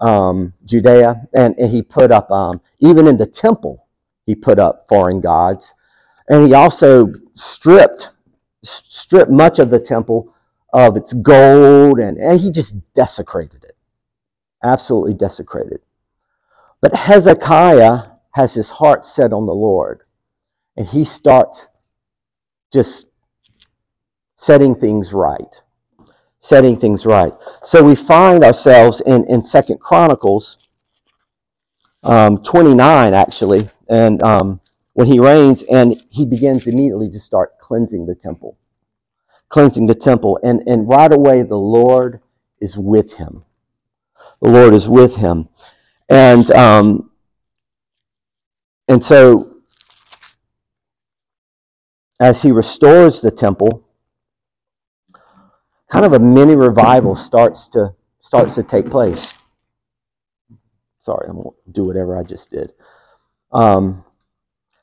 um, 0.00 0.54
Judea, 0.64 1.28
and, 1.34 1.54
and, 1.58 1.70
he 1.70 1.82
put 1.82 2.10
up 2.10 2.30
um, 2.30 2.62
even 2.78 3.06
in 3.06 3.18
the 3.18 3.26
temple. 3.26 3.86
He 4.24 4.34
put 4.34 4.58
up 4.58 4.86
foreign 4.88 5.20
gods, 5.20 5.74
and 6.28 6.46
he 6.46 6.54
also 6.54 7.12
stripped 7.34 8.12
stripped 8.62 9.30
much 9.30 9.58
of 9.58 9.68
the 9.68 9.78
temple 9.78 10.34
of 10.72 10.96
its 10.96 11.12
gold, 11.12 12.00
and, 12.00 12.16
and 12.16 12.40
he 12.40 12.50
just 12.50 12.74
desecrated 12.94 13.64
it, 13.64 13.76
absolutely 14.62 15.12
desecrated. 15.12 15.80
But 16.84 16.96
Hezekiah 16.96 18.10
has 18.32 18.52
his 18.52 18.68
heart 18.68 19.06
set 19.06 19.32
on 19.32 19.46
the 19.46 19.54
Lord, 19.54 20.02
and 20.76 20.86
he 20.86 21.02
starts 21.02 21.68
just 22.70 23.06
setting 24.36 24.74
things 24.74 25.14
right. 25.14 25.62
Setting 26.40 26.76
things 26.76 27.06
right. 27.06 27.32
So 27.62 27.82
we 27.82 27.94
find 27.94 28.44
ourselves 28.44 29.00
in, 29.00 29.24
in 29.30 29.42
Second 29.42 29.80
Chronicles 29.80 30.58
um, 32.02 32.42
29, 32.42 33.14
actually, 33.14 33.66
and 33.88 34.22
um, 34.22 34.60
when 34.92 35.06
he 35.06 35.18
reigns, 35.18 35.62
and 35.62 36.04
he 36.10 36.26
begins 36.26 36.66
immediately 36.66 37.10
to 37.12 37.18
start 37.18 37.58
cleansing 37.60 38.04
the 38.04 38.14
temple. 38.14 38.58
Cleansing 39.48 39.86
the 39.86 39.94
temple. 39.94 40.38
And, 40.42 40.62
and 40.66 40.86
right 40.86 41.10
away, 41.10 41.44
the 41.44 41.56
Lord 41.56 42.20
is 42.60 42.76
with 42.76 43.14
him. 43.14 43.46
The 44.42 44.50
Lord 44.50 44.74
is 44.74 44.86
with 44.86 45.16
him. 45.16 45.48
And 46.08 46.50
um, 46.50 47.10
and 48.88 49.02
so 49.02 49.54
as 52.20 52.42
he 52.42 52.52
restores 52.52 53.20
the 53.20 53.30
temple, 53.30 53.84
kind 55.90 56.04
of 56.04 56.12
a 56.12 56.18
mini 56.18 56.56
revival 56.56 57.16
starts 57.16 57.68
to 57.68 57.94
starts 58.20 58.54
to 58.56 58.62
take 58.62 58.90
place. 58.90 59.34
Sorry, 61.04 61.26
I'm 61.28 61.36
gonna 61.36 61.50
do 61.72 61.84
whatever 61.84 62.18
I 62.18 62.22
just 62.22 62.50
did. 62.50 62.72
Um, 63.52 64.04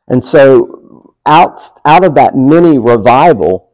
and 0.07 0.23
so 0.23 1.15
out 1.25 1.61
out 1.85 2.03
of 2.03 2.15
that 2.15 2.35
mini 2.35 2.79
revival, 2.79 3.71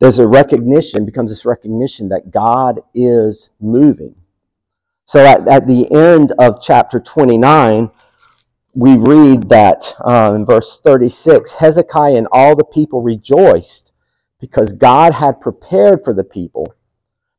there's 0.00 0.18
a 0.18 0.26
recognition, 0.26 1.04
becomes 1.04 1.30
this 1.30 1.44
recognition 1.44 2.08
that 2.10 2.30
God 2.30 2.80
is 2.94 3.50
moving. 3.60 4.14
So 5.10 5.26
at, 5.26 5.48
at 5.48 5.66
the 5.66 5.90
end 5.90 6.34
of 6.38 6.62
chapter 6.62 7.00
29, 7.00 7.90
we 8.74 8.96
read 8.96 9.48
that 9.48 9.96
uh, 10.04 10.34
in 10.36 10.46
verse 10.46 10.80
36 10.84 11.50
Hezekiah 11.50 12.14
and 12.14 12.28
all 12.30 12.54
the 12.54 12.62
people 12.62 13.02
rejoiced 13.02 13.90
because 14.38 14.72
God 14.72 15.14
had 15.14 15.40
prepared 15.40 16.04
for 16.04 16.14
the 16.14 16.22
people, 16.22 16.76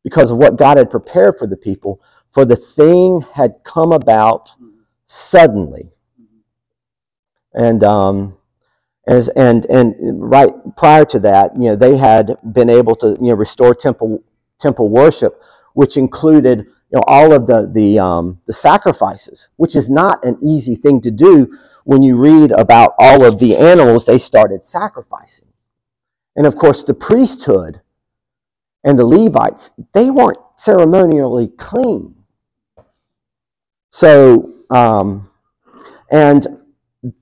because 0.04 0.32
of 0.32 0.38
what 0.38 0.58
God 0.58 0.76
had 0.80 0.92
prepared 0.92 1.36
for 1.40 1.48
the 1.48 1.56
people, 1.56 2.02
for 2.34 2.44
the 2.44 2.58
thing 2.58 3.22
had 3.36 3.54
come 3.64 3.94
about 3.94 4.52
suddenly. 5.06 5.94
And 7.54 7.86
um, 7.86 8.38
as, 9.08 9.30
and 9.30 9.64
and 9.68 9.96
right 10.30 10.52
prior 10.76 11.06
to 11.06 11.20
that, 11.20 11.56
you 11.56 11.70
know, 11.70 11.78
they 11.78 11.96
had 11.96 12.36
been 12.52 12.70
able 12.70 12.98
to 12.98 13.12
you 13.22 13.30
know 13.30 13.36
restore 13.36 13.74
temple 13.74 14.26
temple 14.60 14.90
worship, 14.90 15.42
which 15.74 15.96
included 15.96 16.68
you 16.92 16.98
know, 16.98 17.04
all 17.08 17.32
of 17.32 17.48
the, 17.48 17.72
the, 17.74 17.98
um, 18.00 18.42
the 18.48 18.54
sacrifices, 18.54 19.48
which 19.56 19.78
is 19.78 19.90
not 19.90 20.24
an 20.26 20.38
easy 20.44 20.76
thing 20.76 21.00
to 21.02 21.12
do 21.12 21.54
when 21.86 22.04
you 22.04 22.18
read 22.18 22.52
about 22.52 22.96
all 23.00 23.24
of 23.24 23.40
the 23.40 23.56
animals 23.56 24.06
they 24.06 24.18
started 24.18 24.66
sacrificing. 24.66 25.48
And 26.36 26.46
of 26.46 26.58
course, 26.58 26.84
the 26.84 26.94
priesthood 26.94 27.80
and 28.84 29.00
the 29.00 29.06
Levites, 29.06 29.72
they 29.94 30.10
weren't 30.10 30.40
ceremonially 30.58 31.48
clean. 31.48 32.16
So, 33.90 34.54
um, 34.70 35.30
and, 36.12 36.46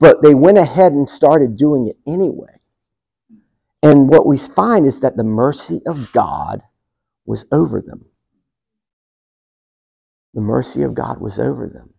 but 0.00 0.20
they 0.20 0.34
went 0.34 0.58
ahead 0.58 0.92
and 0.92 1.08
started 1.08 1.56
doing 1.56 1.86
it 1.86 1.96
anyway. 2.06 2.58
And 3.84 4.08
what 4.08 4.26
we 4.26 4.36
find 4.36 4.84
is 4.84 5.00
that 5.00 5.16
the 5.16 5.24
mercy 5.24 5.80
of 5.86 6.12
God 6.12 6.62
was 7.24 7.44
over 7.52 7.80
them 7.80 8.09
the 10.34 10.40
mercy 10.40 10.82
of 10.82 10.94
God 10.94 11.20
was 11.20 11.38
over 11.38 11.66
them. 11.66 11.94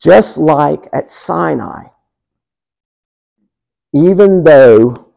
Just 0.00 0.36
like 0.36 0.88
at 0.92 1.10
Sinai, 1.10 1.84
even 3.94 4.44
though 4.44 5.12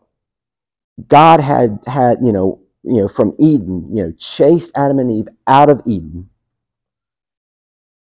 God 1.07 1.41
had 1.41 1.79
had, 1.87 2.19
you 2.23 2.31
know, 2.31 2.61
you 2.83 3.01
know, 3.01 3.07
from 3.07 3.35
Eden, 3.39 3.89
you 3.95 4.03
know, 4.03 4.11
chased 4.17 4.71
Adam 4.75 4.99
and 4.99 5.11
Eve 5.11 5.27
out 5.47 5.69
of 5.69 5.81
Eden 5.85 6.29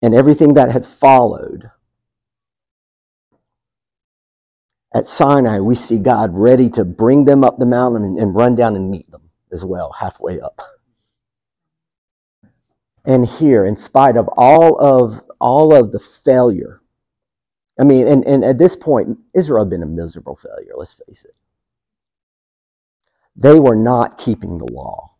and 0.01 0.13
everything 0.13 0.55
that 0.55 0.71
had 0.71 0.85
followed. 0.85 1.71
At 4.93 5.07
Sinai, 5.07 5.59
we 5.59 5.73
see 5.73 5.97
God 5.97 6.37
ready 6.37 6.69
to 6.71 6.85
bring 6.85 7.25
them 7.25 7.43
up 7.43 7.57
the 7.57 7.65
mountain 7.65 8.03
and, 8.03 8.19
and 8.19 8.35
run 8.35 8.55
down 8.55 8.75
and 8.75 8.91
meet 8.91 9.09
them 9.09 9.31
as 9.51 9.65
well, 9.65 9.93
halfway 9.99 10.39
up. 10.39 10.61
and 13.05 13.25
here 13.25 13.65
in 13.65 13.75
spite 13.75 14.17
of 14.17 14.27
all 14.37 14.77
of 14.79 15.21
all 15.39 15.75
of 15.75 15.91
the 15.91 15.99
failure. 15.99 16.81
I 17.79 17.83
mean 17.83 18.07
and, 18.07 18.25
and 18.25 18.43
at 18.45 18.57
this 18.57 18.75
point 18.75 19.17
israel 19.33 19.65
had 19.65 19.69
been 19.69 19.83
a 19.83 19.87
miserable 19.87 20.35
failure 20.35 20.73
let's 20.75 20.95
face 21.07 21.25
it. 21.25 21.35
They 23.35 23.59
were 23.59 23.75
not 23.75 24.17
keeping 24.17 24.57
the 24.57 24.71
law. 24.71 25.13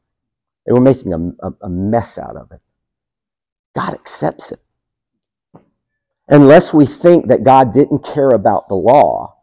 They 0.66 0.74
were 0.74 0.82
making 0.82 1.14
a, 1.14 1.48
a, 1.48 1.54
a 1.64 1.70
mess 1.70 2.18
out 2.18 2.38
of 2.38 2.52
it. 2.52 2.62
God 3.76 3.94
accepts 3.94 4.52
it. 4.52 4.60
Unless 6.28 6.74
we 6.74 6.86
think 6.86 7.28
that 7.28 7.44
god 7.44 7.74
didn't 7.74 8.06
care 8.06 8.30
about 8.30 8.68
the 8.70 8.76
law 8.76 9.38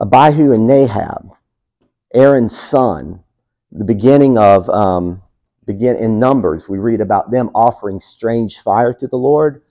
abihu 0.00 0.52
and 0.52 0.68
nahab 0.68 1.30
aaron's 2.14 2.56
son 2.56 3.22
the 3.72 3.84
beginning 3.84 4.38
of 4.38 4.68
um, 4.70 5.22
begin 5.66 5.96
in 5.96 6.18
Numbers, 6.18 6.68
we 6.68 6.78
read 6.78 7.00
about 7.00 7.30
them 7.30 7.50
offering 7.54 8.00
strange 8.00 8.60
fire 8.60 8.94
to 8.94 9.06
the 9.06 9.16
Lord, 9.16 9.62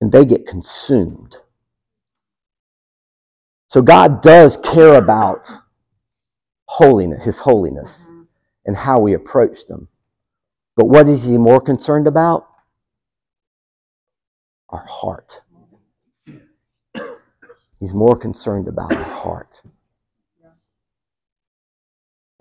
and 0.00 0.12
they 0.12 0.24
get 0.24 0.46
consumed. 0.46 1.36
So 3.68 3.82
God 3.82 4.22
does 4.22 4.56
care 4.58 4.94
about 4.94 5.50
holiness, 6.66 7.24
his 7.24 7.38
holiness, 7.40 8.06
and 8.64 8.76
how 8.76 9.00
we 9.00 9.14
approach 9.14 9.66
them. 9.66 9.88
But 10.76 10.86
what 10.86 11.08
is 11.08 11.24
he 11.24 11.38
more 11.38 11.60
concerned 11.60 12.06
about? 12.06 12.46
Our 14.68 14.84
heart. 14.86 15.40
He's 17.80 17.94
more 17.94 18.16
concerned 18.16 18.68
about 18.68 18.92
our 18.92 19.02
heart. 19.02 19.60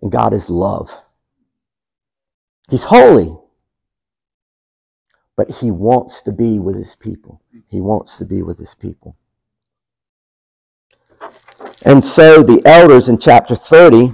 And 0.01 0.12
God 0.12 0.34
is 0.34 0.49
love. 0.49 1.04
He's 2.69 2.86
holy. 2.86 3.36
But 5.36 5.51
he 5.51 5.69
wants 5.69 6.21
to 6.23 6.32
be 6.32 6.60
with 6.60 6.75
his 6.75 6.95
people. 6.95 7.41
He 7.67 7.82
wants 7.82 8.17
to 8.17 8.25
be 8.25 8.41
with 8.41 8.58
his 8.58 8.73
people. 8.73 9.17
And 11.84 12.06
so 12.06 12.41
the 12.41 12.62
elders 12.65 13.10
in 13.10 13.17
chapter 13.17 13.56
30 13.56 14.13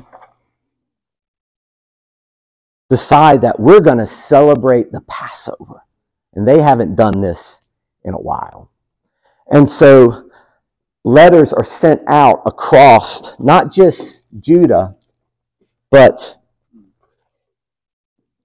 decide 2.90 3.42
that 3.42 3.60
we're 3.60 3.80
going 3.80 4.00
to 4.00 4.08
celebrate 4.08 4.92
the 4.92 5.02
Passover. 5.02 5.84
And 6.34 6.48
they 6.48 6.62
haven't 6.62 6.96
done 6.96 7.22
this 7.22 7.62
in 8.04 8.14
a 8.14 8.20
while. 8.20 8.72
And 9.52 9.70
so 9.70 10.30
letters 11.04 11.54
are 11.54 11.64
sent 11.64 12.02
out 12.08 12.42
across 12.46 13.40
not 13.40 13.72
just 13.72 14.22
Judah, 14.40 14.96
but 15.90 16.41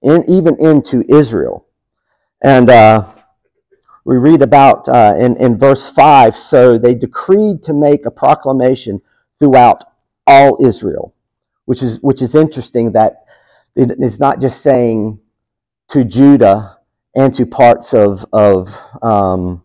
in, 0.07 0.23
even 0.29 0.55
into 0.59 1.03
Israel. 1.09 1.67
And 2.41 2.69
uh, 2.69 3.05
we 4.05 4.17
read 4.17 4.41
about 4.41 4.87
uh, 4.87 5.15
in, 5.19 5.35
in 5.37 5.57
verse 5.57 5.89
5 5.89 6.35
so 6.35 6.77
they 6.77 6.95
decreed 6.95 7.61
to 7.63 7.73
make 7.73 8.05
a 8.05 8.11
proclamation 8.11 9.01
throughout 9.37 9.83
all 10.25 10.57
Israel, 10.65 11.13
which 11.65 11.83
is, 11.83 11.99
which 12.01 12.21
is 12.21 12.35
interesting 12.35 12.93
that 12.93 13.25
it, 13.75 13.91
it's 13.99 14.19
not 14.19 14.39
just 14.39 14.61
saying 14.61 15.19
to 15.89 16.05
Judah 16.05 16.77
and 17.13 17.35
to 17.35 17.45
parts 17.45 17.93
of, 17.93 18.25
of 18.31 18.77
um, 19.01 19.63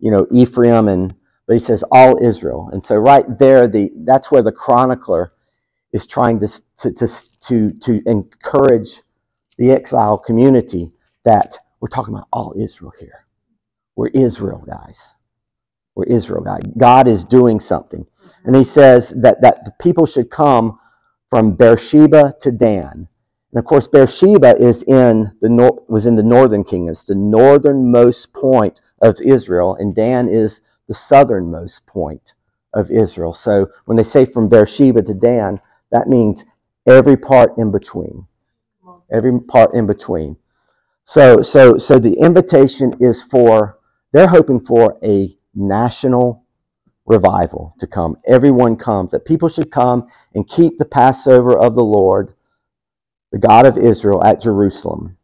you 0.00 0.10
know, 0.10 0.26
Ephraim, 0.30 0.88
and, 0.88 1.14
but 1.46 1.54
he 1.54 1.60
says 1.60 1.82
all 1.90 2.22
Israel. 2.22 2.68
And 2.72 2.84
so 2.84 2.96
right 2.96 3.38
there, 3.38 3.66
the, 3.68 3.90
that's 3.96 4.30
where 4.30 4.42
the 4.42 4.52
chronicler 4.52 5.32
is 5.92 6.06
trying 6.06 6.40
to, 6.40 6.48
to, 6.78 6.92
to, 6.92 7.08
to, 7.40 7.72
to 7.72 8.02
encourage 8.06 9.00
the 9.58 9.72
exile 9.72 10.18
community 10.18 10.92
that 11.24 11.56
we're 11.80 11.88
talking 11.88 12.14
about 12.14 12.28
all 12.32 12.54
Israel 12.58 12.92
here. 12.98 13.26
We're 13.96 14.08
Israel, 14.08 14.64
guys. 14.66 15.14
We're 15.94 16.04
Israel, 16.04 16.42
guys. 16.42 16.62
God 16.76 17.08
is 17.08 17.24
doing 17.24 17.60
something. 17.60 18.04
Mm-hmm. 18.04 18.46
And 18.46 18.56
he 18.56 18.64
says 18.64 19.10
that, 19.16 19.42
that 19.42 19.64
the 19.64 19.72
people 19.80 20.06
should 20.06 20.30
come 20.30 20.78
from 21.30 21.56
Beersheba 21.56 22.34
to 22.40 22.52
Dan. 22.52 23.08
And 23.52 23.58
of 23.58 23.64
course, 23.64 23.88
Beersheba 23.88 24.56
is 24.58 24.82
in 24.84 25.32
the 25.40 25.48
nor- 25.48 25.82
was 25.88 26.06
in 26.06 26.14
the 26.14 26.22
northern 26.22 26.64
kingdom. 26.64 26.92
It's 26.92 27.04
the 27.04 27.14
northernmost 27.14 28.32
point 28.32 28.80
of 29.02 29.20
Israel, 29.20 29.76
and 29.78 29.94
Dan 29.94 30.28
is 30.28 30.60
the 30.86 30.94
southernmost 30.94 31.86
point 31.86 32.34
of 32.74 32.90
Israel. 32.90 33.34
So 33.34 33.68
when 33.86 33.96
they 33.96 34.02
say 34.04 34.24
from 34.24 34.48
Beersheba 34.48 35.02
to 35.02 35.14
Dan, 35.14 35.60
that 35.90 36.08
means 36.08 36.44
every 36.86 37.16
part 37.16 37.56
in 37.58 37.70
between. 37.70 38.26
Every 39.10 39.40
part 39.40 39.74
in 39.74 39.86
between. 39.86 40.36
So, 41.04 41.40
so, 41.42 41.78
so 41.78 41.98
the 41.98 42.18
invitation 42.18 42.94
is 43.00 43.22
for, 43.22 43.78
they're 44.12 44.28
hoping 44.28 44.60
for 44.60 44.98
a 45.02 45.36
national 45.54 46.44
revival 47.06 47.74
to 47.78 47.86
come. 47.86 48.18
Everyone 48.26 48.76
comes, 48.76 49.12
that 49.12 49.24
people 49.24 49.48
should 49.48 49.70
come 49.70 50.06
and 50.34 50.48
keep 50.48 50.78
the 50.78 50.84
Passover 50.84 51.58
of 51.58 51.74
the 51.74 51.84
Lord, 51.84 52.34
the 53.32 53.38
God 53.38 53.66
of 53.66 53.78
Israel, 53.78 54.22
at 54.24 54.42
Jerusalem. 54.42 55.16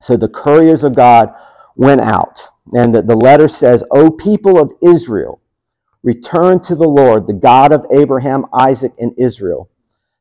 So 0.00 0.16
the 0.16 0.28
couriers 0.28 0.84
of 0.84 0.94
God 0.94 1.34
went 1.76 2.00
out, 2.00 2.48
and 2.72 2.94
the, 2.94 3.02
the 3.02 3.16
letter 3.16 3.48
says, 3.48 3.84
O 3.90 4.10
people 4.10 4.58
of 4.58 4.72
Israel, 4.80 5.40
return 6.02 6.60
to 6.62 6.74
the 6.74 6.88
Lord, 6.88 7.26
the 7.26 7.32
God 7.32 7.72
of 7.72 7.84
Abraham, 7.90 8.46
Isaac, 8.52 8.92
and 8.98 9.12
Israel, 9.18 9.68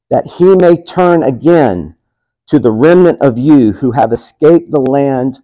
that 0.10 0.26
he 0.26 0.56
may 0.56 0.82
turn 0.82 1.24
again 1.24 1.96
to 2.50 2.60
the 2.60 2.72
remnant 2.72 3.22
of 3.22 3.38
you 3.38 3.74
who 3.74 3.92
have 3.92 4.12
escaped 4.12 4.72
the 4.72 4.82
land 4.82 5.40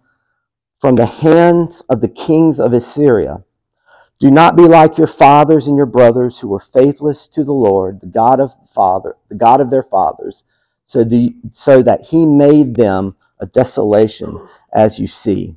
from 0.80 0.96
the 0.96 1.06
hands 1.06 1.82
of 1.88 2.00
the 2.00 2.08
kings 2.08 2.60
of 2.60 2.72
Assyria. 2.72 3.44
Do 4.18 4.30
not 4.30 4.56
be 4.56 4.64
like 4.64 4.98
your 4.98 5.06
fathers 5.06 5.66
and 5.66 5.76
your 5.76 5.86
brothers 5.86 6.40
who 6.40 6.48
were 6.48 6.60
faithless 6.60 7.28
to 7.28 7.44
the 7.44 7.52
Lord, 7.52 8.00
the 8.00 8.06
God 8.06 8.40
of 8.40 8.52
the 8.60 8.66
father, 8.68 9.16
the 9.28 9.34
God 9.36 9.60
of 9.60 9.70
their 9.70 9.82
fathers, 9.84 10.42
so, 10.86 11.04
so 11.52 11.82
that 11.82 12.06
he 12.06 12.26
made 12.26 12.74
them 12.76 13.16
a 13.40 13.46
desolation 13.46 14.46
as 14.72 14.98
you 14.98 15.06
see. 15.06 15.56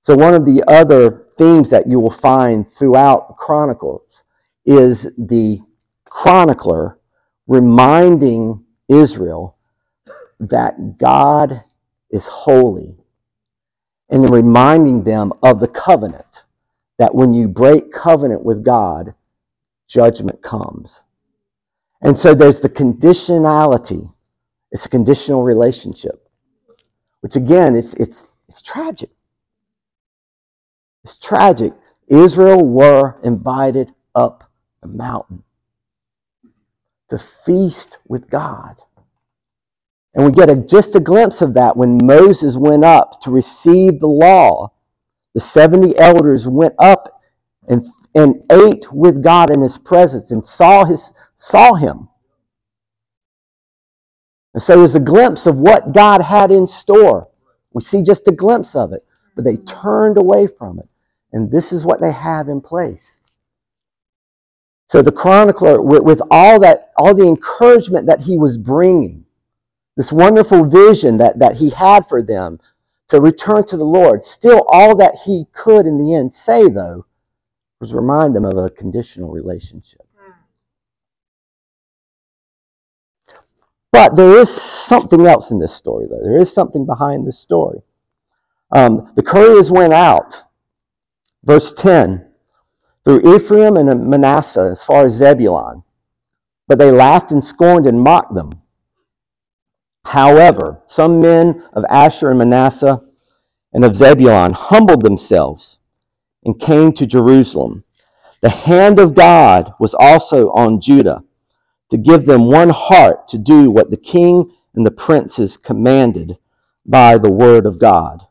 So 0.00 0.16
one 0.16 0.34
of 0.34 0.44
the 0.44 0.64
other 0.66 1.28
themes 1.38 1.70
that 1.70 1.86
you 1.86 2.00
will 2.00 2.10
find 2.10 2.68
throughout 2.70 3.28
the 3.28 3.34
Chronicles 3.34 4.24
is 4.66 5.10
the 5.16 5.60
chronicler 6.06 6.98
reminding 7.46 8.64
Israel 8.88 9.56
that 10.48 10.98
God 10.98 11.62
is 12.10 12.26
holy 12.26 12.96
and 14.10 14.28
reminding 14.28 15.04
them 15.04 15.32
of 15.42 15.60
the 15.60 15.68
covenant 15.68 16.44
that 16.98 17.14
when 17.14 17.32
you 17.32 17.48
break 17.48 17.92
covenant 17.92 18.44
with 18.44 18.64
God, 18.64 19.14
judgment 19.88 20.42
comes. 20.42 21.02
And 22.02 22.18
so 22.18 22.34
there's 22.34 22.60
the 22.60 22.68
conditionality. 22.68 24.12
It's 24.72 24.84
a 24.86 24.88
conditional 24.88 25.42
relationship, 25.42 26.28
which 27.20 27.36
again, 27.36 27.76
it's, 27.76 27.94
it's, 27.94 28.32
it's 28.48 28.60
tragic. 28.60 29.10
It's 31.04 31.16
tragic. 31.16 31.72
Israel 32.08 32.64
were 32.64 33.20
invited 33.22 33.94
up 34.14 34.50
the 34.82 34.88
mountain 34.88 35.44
to 37.10 37.18
feast 37.18 37.98
with 38.08 38.28
God. 38.28 38.76
And 40.14 40.26
we 40.26 40.32
get 40.32 40.50
a, 40.50 40.56
just 40.56 40.94
a 40.94 41.00
glimpse 41.00 41.40
of 41.40 41.54
that 41.54 41.76
when 41.76 41.98
Moses 42.02 42.56
went 42.56 42.84
up 42.84 43.20
to 43.22 43.30
receive 43.30 44.00
the 44.00 44.08
law. 44.08 44.72
The 45.34 45.40
70 45.40 45.98
elders 45.98 46.46
went 46.46 46.74
up 46.78 47.22
and, 47.68 47.86
and 48.14 48.42
ate 48.50 48.92
with 48.92 49.22
God 49.22 49.50
in 49.50 49.62
his 49.62 49.78
presence 49.78 50.30
and 50.30 50.44
saw, 50.44 50.84
his, 50.84 51.12
saw 51.36 51.74
him. 51.74 52.08
And 54.52 54.62
so 54.62 54.78
there's 54.78 54.94
a 54.94 55.00
glimpse 55.00 55.46
of 55.46 55.56
what 55.56 55.92
God 55.92 56.22
had 56.22 56.52
in 56.52 56.68
store. 56.68 57.28
We 57.72 57.80
see 57.80 58.02
just 58.02 58.28
a 58.28 58.32
glimpse 58.32 58.76
of 58.76 58.92
it, 58.92 59.04
but 59.34 59.44
they 59.44 59.56
turned 59.56 60.18
away 60.18 60.46
from 60.46 60.78
it. 60.78 60.88
And 61.32 61.50
this 61.50 61.72
is 61.72 61.86
what 61.86 62.02
they 62.02 62.12
have 62.12 62.48
in 62.48 62.60
place. 62.60 63.22
So 64.88 65.00
the 65.00 65.10
chronicler, 65.10 65.80
with, 65.80 66.02
with 66.02 66.20
all 66.30 66.60
that, 66.60 66.92
all 66.98 67.14
the 67.14 67.26
encouragement 67.26 68.06
that 68.08 68.20
he 68.20 68.36
was 68.36 68.58
bringing, 68.58 69.21
this 69.96 70.12
wonderful 70.12 70.64
vision 70.64 71.18
that, 71.18 71.38
that 71.38 71.56
he 71.56 71.70
had 71.70 72.08
for 72.08 72.22
them 72.22 72.60
to 73.08 73.20
return 73.20 73.66
to 73.66 73.76
the 73.76 73.84
Lord. 73.84 74.24
Still, 74.24 74.64
all 74.68 74.96
that 74.96 75.20
he 75.26 75.46
could 75.52 75.86
in 75.86 75.98
the 75.98 76.14
end 76.14 76.32
say, 76.32 76.68
though, 76.68 77.06
was 77.80 77.92
remind 77.92 78.34
them 78.34 78.44
of 78.44 78.56
a 78.56 78.70
conditional 78.70 79.30
relationship. 79.30 80.00
But 83.90 84.16
there 84.16 84.30
is 84.40 84.50
something 84.50 85.26
else 85.26 85.50
in 85.50 85.58
this 85.58 85.74
story, 85.74 86.06
though. 86.08 86.22
There 86.22 86.40
is 86.40 86.50
something 86.50 86.86
behind 86.86 87.26
this 87.26 87.38
story. 87.38 87.82
Um, 88.74 89.12
the 89.14 89.22
couriers 89.22 89.70
went 89.70 89.92
out, 89.92 90.44
verse 91.44 91.74
10, 91.74 92.26
through 93.04 93.36
Ephraim 93.36 93.76
and 93.76 94.08
Manasseh 94.08 94.70
as 94.72 94.82
far 94.82 95.04
as 95.04 95.12
Zebulun, 95.12 95.82
but 96.66 96.78
they 96.78 96.90
laughed 96.90 97.32
and 97.32 97.44
scorned 97.44 97.86
and 97.86 98.00
mocked 98.00 98.34
them. 98.34 98.61
However, 100.04 100.82
some 100.86 101.20
men 101.20 101.64
of 101.72 101.84
Asher 101.88 102.30
and 102.30 102.38
Manasseh 102.38 103.02
and 103.72 103.84
of 103.84 103.96
Zebulun 103.96 104.52
humbled 104.52 105.02
themselves 105.02 105.80
and 106.44 106.60
came 106.60 106.92
to 106.92 107.06
Jerusalem. 107.06 107.84
The 108.40 108.50
hand 108.50 108.98
of 108.98 109.14
God 109.14 109.74
was 109.78 109.94
also 109.94 110.50
on 110.50 110.80
Judah 110.80 111.22
to 111.90 111.96
give 111.96 112.26
them 112.26 112.46
one 112.46 112.70
heart 112.70 113.28
to 113.28 113.38
do 113.38 113.70
what 113.70 113.90
the 113.90 113.96
king 113.96 114.52
and 114.74 114.84
the 114.84 114.90
princes 114.90 115.56
commanded 115.56 116.38
by 116.84 117.18
the 117.18 117.30
word 117.30 117.66
of 117.66 117.78
God. 117.78 118.26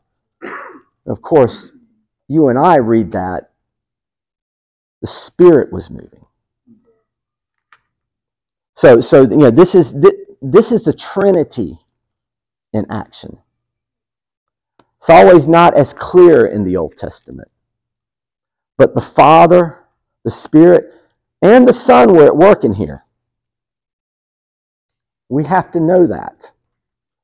Of 1.06 1.22
course, 1.22 1.70
you 2.28 2.48
and 2.48 2.58
I 2.58 2.76
read 2.76 3.12
that 3.12 3.50
the 5.00 5.06
Spirit 5.06 5.72
was 5.72 5.90
moving. 5.90 6.26
So, 8.74 9.00
so 9.00 9.22
you 9.22 9.36
know, 9.36 9.50
this 9.50 9.74
is 9.74 9.94
this 10.42 10.72
is 10.72 10.84
the 10.84 10.92
Trinity 10.92 11.78
in 12.72 12.90
action. 12.90 13.38
It's 14.96 15.08
always 15.08 15.46
not 15.48 15.74
as 15.74 15.92
clear 15.92 16.46
in 16.46 16.64
the 16.64 16.76
Old 16.76 16.96
Testament. 16.96 17.50
But 18.76 18.94
the 18.94 19.00
Father, 19.00 19.84
the 20.24 20.30
Spirit, 20.30 20.92
and 21.40 21.66
the 21.66 21.72
Son 21.72 22.12
were 22.12 22.26
at 22.26 22.36
work 22.36 22.64
in 22.64 22.74
here. 22.74 23.04
We 25.28 25.44
have 25.44 25.70
to 25.72 25.80
know 25.80 26.06
that. 26.06 26.52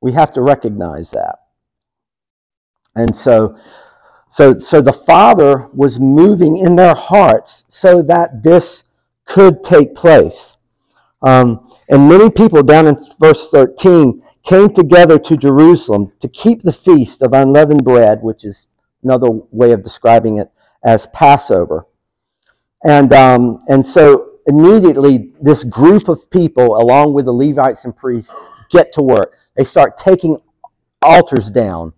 We 0.01 0.13
have 0.13 0.33
to 0.35 0.41
recognize 0.41 1.11
that. 1.11 1.37
And 2.95 3.15
so, 3.15 3.59
so, 4.29 4.59
so 4.59 4.81
the 4.81 4.93
Father 4.93 5.69
was 5.73 6.01
moving 6.01 6.57
in 6.57 6.77
their 6.77 6.95
hearts 6.95 7.65
so 7.69 8.03
that 8.03 8.43
this 8.43 8.85
could 9.25 9.63
take 9.63 9.95
place. 9.95 10.57
Um, 11.23 11.68
and 11.91 12.09
many 12.09 12.31
people 12.31 12.63
down 12.63 12.87
in 12.87 12.97
verse 13.19 13.49
13 13.51 14.23
came 14.45 14.73
together 14.73 15.19
to 15.19 15.37
Jerusalem 15.37 16.13
to 16.21 16.29
keep 16.29 16.63
the 16.63 16.73
feast 16.73 17.23
of 17.23 17.33
unleavened 17.33 17.85
bread, 17.85 18.23
which 18.23 18.45
is 18.45 18.67
another 19.03 19.29
way 19.51 19.73
of 19.73 19.83
describing 19.83 20.39
it 20.39 20.51
as 20.85 21.07
Passover. 21.09 21.87
And, 22.85 23.13
um, 23.13 23.61
and 23.69 23.87
so 23.87 24.39
immediately, 24.47 25.33
this 25.41 25.65
group 25.65 26.09
of 26.09 26.31
people, 26.31 26.77
along 26.77 27.15
with 27.15 27.27
the 27.27 27.33
Levites 27.33 27.85
and 27.85 27.95
priests, 27.95 28.35
get 28.71 28.93
to 28.93 29.03
work. 29.03 29.37
They 29.57 29.65
start 29.65 29.97
taking 29.97 30.41
altars 31.03 31.51
down 31.51 31.93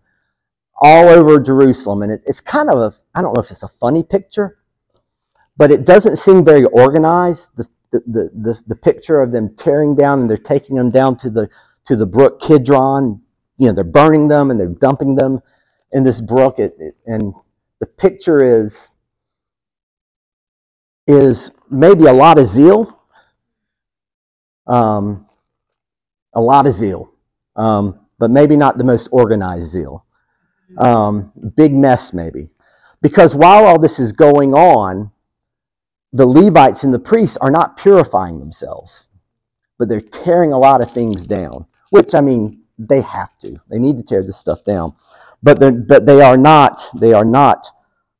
all 0.81 1.09
over 1.09 1.39
Jerusalem. 1.39 2.03
And 2.03 2.13
it, 2.13 2.23
it's 2.27 2.41
kind 2.41 2.71
of 2.71 2.79
a, 2.79 2.95
I 3.15 3.23
don't 3.23 3.35
know 3.35 3.43
if 3.43 3.51
it's 3.51 3.63
a 3.63 3.69
funny 3.69 4.03
picture, 4.03 4.59
but 5.57 5.71
it 5.71 5.85
doesn't 5.85 6.17
seem 6.17 6.45
very 6.45 6.65
organized. 6.65 7.51
The, 7.57 7.67
the, 7.93 8.31
the, 8.35 8.63
the, 8.67 8.77
picture 8.77 9.21
of 9.21 9.33
them 9.33 9.55
tearing 9.57 9.95
down 9.95 10.21
and 10.21 10.31
they're 10.31 10.37
taking 10.37 10.77
them 10.77 10.91
down 10.91 11.17
to 11.17 11.31
the, 11.31 11.49
to 11.87 11.97
the 11.97 12.07
brook 12.07 12.41
Kidron. 12.41 13.21
You 13.57 13.67
know, 13.67 13.73
they're 13.73 13.85
burning 13.85 14.29
them 14.29 14.51
and 14.51 14.61
they're 14.61 14.69
dumping 14.69 15.17
them 15.17 15.41
in 15.93 16.05
this 16.05 16.21
brook. 16.21 16.59
It, 16.59 16.77
it, 16.79 16.97
and 17.07 17.35
the 17.81 17.87
picture 17.87 18.63
is, 18.63 18.91
is 21.07 21.51
maybe 21.69 22.07
a 22.07 22.13
lot 22.13 22.39
of 22.39 22.47
zeal. 22.47 22.97
Um, 24.67 25.27
a 26.35 26.41
lot 26.41 26.67
of 26.67 26.75
zeal, 26.75 27.13
um, 27.57 27.99
but 28.19 28.31
maybe 28.31 28.57
not 28.57 28.79
the 28.79 28.85
most 28.85 29.09
organized 29.11 29.69
zeal. 29.69 30.05
Um, 30.79 31.33
big 31.57 31.75
mess, 31.75 32.13
maybe. 32.13 32.51
Because 33.03 33.35
while 33.35 33.65
all 33.65 33.79
this 33.79 33.99
is 33.99 34.13
going 34.13 34.55
on, 34.55 35.11
the 36.13 36.27
Levites 36.27 36.85
and 36.85 36.93
the 36.93 36.99
priests 36.99 37.37
are 37.39 37.51
not 37.51 37.77
purifying 37.77 38.39
themselves, 38.39 39.09
but 39.79 39.89
they're 39.89 40.01
tearing 40.01 40.53
a 40.53 40.59
lot 40.59 40.83
of 40.83 40.93
things 40.93 41.27
down, 41.27 41.67
which, 41.91 42.15
I 42.15 42.21
mean, 42.21 42.63
they 42.79 43.01
have 43.03 43.39
to. 43.41 43.61
They 43.69 43.79
need 43.79 43.97
to 43.99 44.03
tear 44.03 44.23
this 44.23 44.39
stuff 44.39 44.65
down. 44.65 44.95
But, 45.43 45.87
but 45.87 46.07
they 46.07 46.21
are 46.21 46.37
not, 46.37 46.83
they 46.99 47.13
are 47.13 47.25
not 47.25 47.69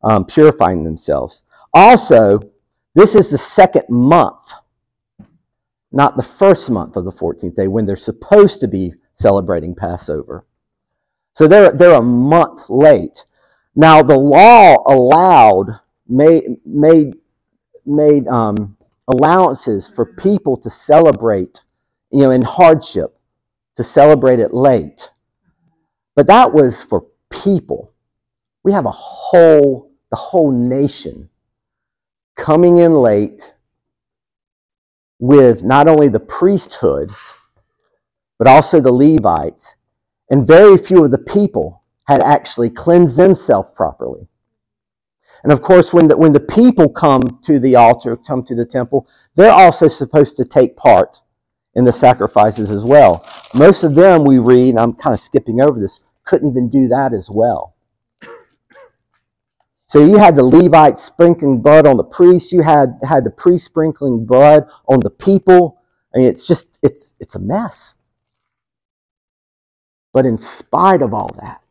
um, 0.03 0.25
purifying 0.25 0.85
themselves. 0.85 1.43
Also, 1.75 2.41
this 2.95 3.15
is 3.15 3.31
the 3.31 3.39
second 3.39 3.85
month, 3.89 4.53
not 5.93 6.17
the 6.17 6.23
first 6.23 6.71
month 6.71 6.97
of 6.97 7.05
the 7.05 7.13
14th 7.13 7.57
day 7.57 7.69
when 7.69 7.87
they're 7.87 7.97
supposed 7.97 8.61
to 8.61 8.69
be 8.69 8.95
celebrating 9.15 9.75
Passover. 9.75 10.47
So 11.35 11.47
they're, 11.47 11.73
they're 11.73 11.95
a 11.95 12.03
month 12.03 12.69
late. 12.71 13.25
Now, 13.77 14.03
the 14.03 14.17
law 14.17 14.83
allowed, 14.87 15.81
made, 16.09 16.45
made, 16.65 17.15
made 17.91 18.27
um, 18.29 18.77
allowances 19.09 19.89
for 19.89 20.07
people 20.07 20.57
to 20.59 20.71
celebrate, 20.71 21.61
you 22.11 22.21
know, 22.21 22.31
in 22.31 22.43
hardship, 22.43 23.19
to 23.77 23.85
celebrate 23.85 24.39
it 24.39 24.55
late. 24.55 25.11
But 26.17 26.27
that 26.29 26.53
was 26.53 26.83
for 26.83 27.07
people. 27.31 27.93
We 28.65 28.73
have 28.73 28.87
a 28.87 28.91
whole, 28.91 29.91
the 30.11 30.17
whole 30.17 30.53
nation 30.53 31.29
coming 32.37 32.79
in 32.79 32.93
late 32.93 33.55
with 35.19 35.63
not 35.63 35.89
only 35.89 36.09
the 36.09 36.21
priesthood, 36.21 37.11
but 38.39 38.49
also 38.49 38.81
the 38.81 38.93
Levites 38.93 39.77
and 40.31 40.47
very 40.47 40.79
few 40.79 41.05
of 41.05 41.11
the 41.11 41.19
people 41.19 41.83
had 42.07 42.23
actually 42.23 42.71
cleansed 42.71 43.17
themselves 43.19 43.71
properly. 43.75 44.30
And 45.43 45.53
of 45.53 45.63
course, 45.63 45.93
when 45.93 46.09
the, 46.09 46.17
when 46.17 46.33
the 46.33 46.41
people 46.41 46.89
come 46.89 47.41
to 47.43 47.59
the 47.59 47.77
altar, 47.77 48.17
come 48.17 48.45
to 48.45 48.55
the 48.55 48.67
temple, 48.67 49.09
they're 49.37 49.53
also 49.53 49.89
supposed 49.89 50.37
to 50.37 50.45
take 50.45 50.77
part 50.77 51.21
in 51.75 51.85
the 51.85 51.93
sacrifices 51.93 52.71
as 52.71 52.85
well. 52.85 53.27
Most 53.55 53.85
of 53.85 53.95
them 53.95 54.25
we 54.25 54.39
read, 54.39 54.77
I'm 54.77 54.93
kind 54.93 55.15
of 55.15 55.21
skipping 55.21 55.61
over 55.61 55.81
this, 55.81 56.01
couldn't 56.25 56.49
even 56.49 56.69
do 56.69 56.89
that 56.89 57.13
as 57.13 57.31
well. 57.31 57.75
So 59.87 60.05
you 60.05 60.19
had 60.19 60.37
the 60.37 60.45
Levites 60.45 61.03
sprinkling 61.03 61.63
blood 61.63 61.87
on 61.87 61.97
the 61.97 62.05
priests, 62.05 62.53
you 62.53 62.63
had, 62.63 62.99
had 63.03 63.25
the 63.25 63.31
priest 63.31 63.65
sprinkling 63.65 64.25
blood 64.25 64.65
on 64.87 65.01
the 65.01 65.11
people. 65.11 65.81
I 66.15 66.19
mean, 66.19 66.29
it's 66.29 66.47
just, 66.47 66.79
it's, 66.83 67.15
it's 67.19 67.35
a 67.35 67.41
mess. 67.41 67.97
But 70.13 70.27
in 70.27 70.39
spite 70.39 71.03
of 71.03 71.13
all 71.15 71.31
that, 71.41 71.63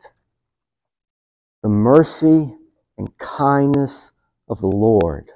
the 1.61 1.69
mercy 1.69 2.55
and 2.99 3.17
kindness 3.17 4.11
of 4.49 4.59
the 4.59 4.67
Lord 4.67 5.31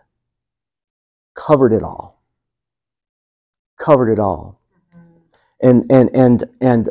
covered 1.33 1.73
it 1.73 1.81
all. 1.81 2.21
Covered 3.79 4.11
it 4.11 4.19
all. 4.19 4.59
Mm-hmm. 4.95 5.67
And, 5.67 5.85
and, 5.89 6.09
and, 6.13 6.43
and 6.61 6.89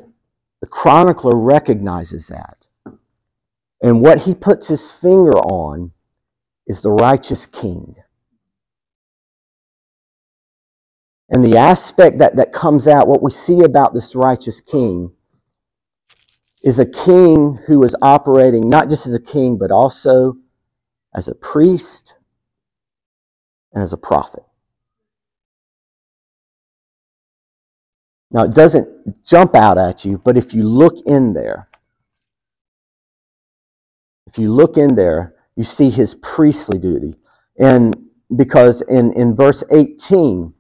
the 0.61 0.66
chronicler 0.66 1.37
recognizes 1.37 2.29
that. 2.29 2.66
And 3.83 4.01
what 4.01 4.20
he 4.20 4.35
puts 4.35 4.68
his 4.68 4.91
finger 4.91 5.33
on 5.33 5.93
is 6.66 6.81
the 6.81 6.91
righteous 6.91 7.47
king. 7.47 7.97
And 11.29 11.45
the 11.45 11.59
aspect 11.59 12.18
that, 12.18 12.37
that 12.37 12.53
comes 12.53 12.89
out, 12.89 13.09
what 13.09 13.23
we 13.23 13.31
see 13.31 13.61
about 13.61 13.93
this 13.93 14.14
righteous 14.14 14.61
king, 14.61 15.12
is 16.62 16.79
a 16.79 16.87
king 16.87 17.59
who 17.66 17.83
is 17.83 17.97
operating 18.01 18.68
not 18.68 18.89
just 18.89 19.07
as 19.07 19.14
a 19.14 19.20
king, 19.20 19.59
but 19.59 19.70
also 19.70 20.37
as 21.15 21.29
a 21.29 21.35
priest 21.35 22.15
and 23.73 23.83
as 23.83 23.93
a 23.93 23.99
prophet. 23.99 24.43
Now, 28.31 28.45
it 28.45 28.55
doesn't 28.55 29.25
jump 29.25 29.55
out 29.55 29.77
at 29.77 30.05
you, 30.05 30.19
but 30.19 30.39
if 30.39 30.55
you 30.55 30.63
look 30.63 30.97
in 31.07 31.35
there, 31.35 31.69
if 34.27 34.39
you 34.39 34.53
look 34.53 34.79
in 34.79 34.95
there, 34.95 35.35
you 35.55 35.65
see 35.65 35.91
his 35.91 36.15
priestly 36.15 36.79
duty. 36.79 37.17
And 37.59 37.95
because 38.35 38.81
in, 38.83 39.13
in 39.13 39.37
verse 39.37 39.63
18, 39.71 40.55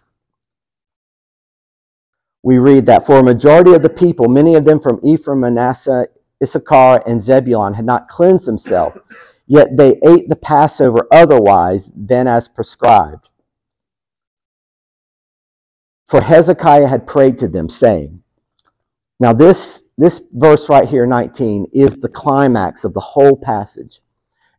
we 2.42 2.58
read 2.58 2.84
that 2.86 3.06
for 3.06 3.18
a 3.18 3.22
majority 3.22 3.72
of 3.72 3.82
the 3.82 3.88
people, 3.88 4.28
many 4.28 4.54
of 4.54 4.64
them 4.66 4.78
from 4.80 5.00
Ephraim, 5.02 5.40
Manasseh, 5.40 6.08
Issachar, 6.42 7.02
and 7.06 7.22
Zebulun, 7.22 7.72
had 7.72 7.86
not 7.86 8.08
cleansed 8.08 8.46
themselves, 8.46 8.98
yet 9.46 9.76
they 9.76 9.98
ate 10.04 10.28
the 10.28 10.36
Passover 10.36 11.06
otherwise 11.10 11.90
than 11.94 12.26
as 12.26 12.48
prescribed. 12.48 13.28
For 16.08 16.20
Hezekiah 16.20 16.88
had 16.88 17.06
prayed 17.06 17.38
to 17.38 17.48
them, 17.48 17.68
saying, 17.68 18.22
Now, 19.18 19.32
this, 19.32 19.82
this 19.96 20.20
verse 20.32 20.68
right 20.68 20.88
here, 20.88 21.06
19, 21.06 21.68
is 21.72 21.98
the 21.98 22.08
climax 22.08 22.84
of 22.84 22.92
the 22.92 23.00
whole 23.00 23.36
passage. 23.36 24.00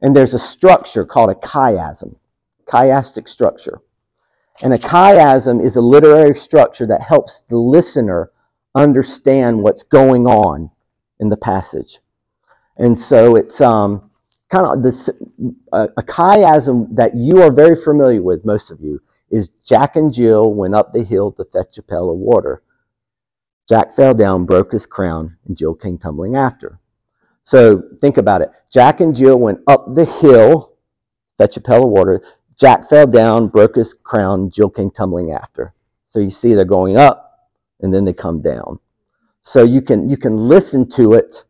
And 0.01 0.15
there's 0.15 0.33
a 0.33 0.39
structure 0.39 1.05
called 1.05 1.29
a 1.29 1.35
chiasm, 1.35 2.15
chiastic 2.65 3.29
structure. 3.29 3.81
And 4.61 4.73
a 4.73 4.77
chiasm 4.77 5.63
is 5.63 5.75
a 5.75 5.81
literary 5.81 6.35
structure 6.35 6.87
that 6.87 7.01
helps 7.01 7.43
the 7.49 7.57
listener 7.57 8.31
understand 8.75 9.61
what's 9.61 9.83
going 9.83 10.27
on 10.27 10.71
in 11.19 11.29
the 11.29 11.37
passage. 11.37 11.99
And 12.77 12.97
so 12.97 13.35
it's 13.35 13.61
um, 13.61 14.09
kind 14.53 14.67
of 14.67 14.83
this 14.83 15.09
a, 15.71 16.03
chiasm 16.03 16.95
that 16.95 17.15
you 17.15 17.41
are 17.41 17.51
very 17.51 17.75
familiar 17.75 18.21
with, 18.21 18.45
most 18.45 18.69
of 18.69 18.79
you, 18.79 19.01
is 19.31 19.49
Jack 19.65 19.95
and 19.95 20.13
Jill 20.13 20.53
went 20.53 20.75
up 20.75 20.93
the 20.93 21.03
hill 21.03 21.31
to 21.31 21.45
fetch 21.45 21.79
a 21.79 21.81
pail 21.81 22.11
of 22.11 22.19
water. 22.19 22.61
Jack 23.67 23.95
fell 23.95 24.13
down, 24.13 24.45
broke 24.45 24.71
his 24.71 24.85
crown, 24.85 25.37
and 25.47 25.57
Jill 25.57 25.73
came 25.73 25.97
tumbling 25.97 26.35
after. 26.35 26.79
So 27.41 27.81
think 27.99 28.17
about 28.17 28.43
it. 28.43 28.51
Jack 28.71 29.01
and 29.01 29.15
Jill 29.15 29.39
went 29.39 29.59
up 29.65 29.95
the 29.95 30.05
hill, 30.05 30.73
fetch 31.39 31.57
a 31.57 31.61
pail 31.61 31.85
of 31.85 31.89
water. 31.89 32.21
Jack 32.55 32.87
fell 32.87 33.07
down, 33.07 33.47
broke 33.47 33.75
his 33.75 33.95
crown, 33.95 34.51
Jill 34.51 34.69
came 34.69 34.91
tumbling 34.91 35.31
after. 35.31 35.73
So 36.05 36.19
you 36.19 36.29
see 36.29 36.53
they're 36.53 36.63
going 36.63 36.95
up 36.95 37.49
and 37.81 37.91
then 37.91 38.05
they 38.05 38.13
come 38.13 38.43
down. 38.43 38.79
So 39.41 39.63
you 39.63 39.81
can 39.81 40.09
you 40.09 40.15
can 40.15 40.47
listen 40.47 40.87
to 40.89 41.13
it 41.13 41.43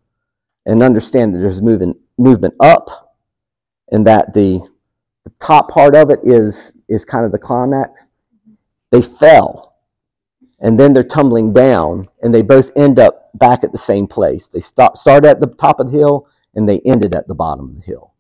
and 0.66 0.82
understand 0.82 1.36
that 1.36 1.40
there's 1.40 1.62
movement 1.62 1.98
movement 2.18 2.54
up 2.60 3.16
and 3.92 4.06
that 4.08 4.34
the, 4.34 4.60
the 5.24 5.32
top 5.42 5.70
part 5.70 5.96
of 5.96 6.10
it 6.10 6.20
is 6.24 6.74
is 6.90 7.06
kind 7.06 7.26
of 7.26 7.32
the 7.32 7.40
climax. 7.40 8.10
They 8.92 9.02
fell 9.02 9.76
and 10.60 10.80
then 10.80 10.94
they're 10.94 11.04
tumbling 11.04 11.54
down 11.54 12.08
and 12.22 12.34
they 12.34 12.42
both 12.42 12.72
end 12.76 13.00
up 13.00 13.32
back 13.36 13.64
at 13.64 13.72
the 13.72 13.78
same 13.78 14.08
place. 14.08 14.48
They 14.48 14.60
start, 14.60 14.98
start 14.98 15.26
at 15.26 15.40
the 15.40 15.48
top 15.48 15.80
of 15.80 15.92
the 15.92 15.98
hill 15.98 16.28
and 16.56 16.68
they 16.68 16.80
ended 16.86 17.16
at 17.16 17.28
the 17.28 17.36
bottom 17.36 17.70
of 17.70 17.76
the 17.82 17.86
hill. 17.86 18.14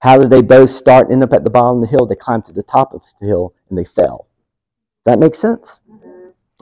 How 0.00 0.18
did 0.18 0.30
they 0.30 0.42
both 0.42 0.70
start 0.70 1.06
and 1.06 1.14
end 1.14 1.24
up 1.24 1.32
at 1.32 1.44
the 1.44 1.50
bottom 1.50 1.78
of 1.78 1.84
the 1.84 1.90
hill? 1.90 2.06
They 2.06 2.14
climbed 2.14 2.44
to 2.46 2.52
the 2.52 2.62
top 2.62 2.94
of 2.94 3.02
the 3.20 3.26
hill 3.26 3.54
and 3.68 3.76
they 3.76 3.84
fell. 3.84 4.28
Does 5.04 5.12
that 5.12 5.18
make 5.18 5.34
sense? 5.34 5.80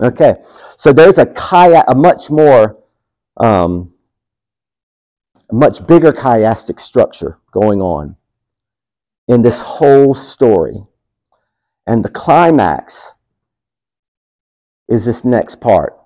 Okay, 0.02 0.36
so 0.76 0.92
there's 0.92 1.18
a 1.18 1.26
chi- 1.26 1.84
a 1.88 1.94
much 1.94 2.30
more, 2.30 2.78
um, 3.38 3.92
a 5.51 5.55
much 5.55 5.86
bigger 5.86 6.12
chiastic 6.12 6.80
structure 6.80 7.38
going 7.53 7.80
on 7.80 8.16
in 9.28 9.42
this 9.42 9.61
whole 9.61 10.14
story. 10.14 10.86
And 11.86 12.05
the 12.05 12.11
climax 12.11 13.12
is 14.88 15.05
this 15.05 15.24
next 15.24 15.61
part. 15.61 15.97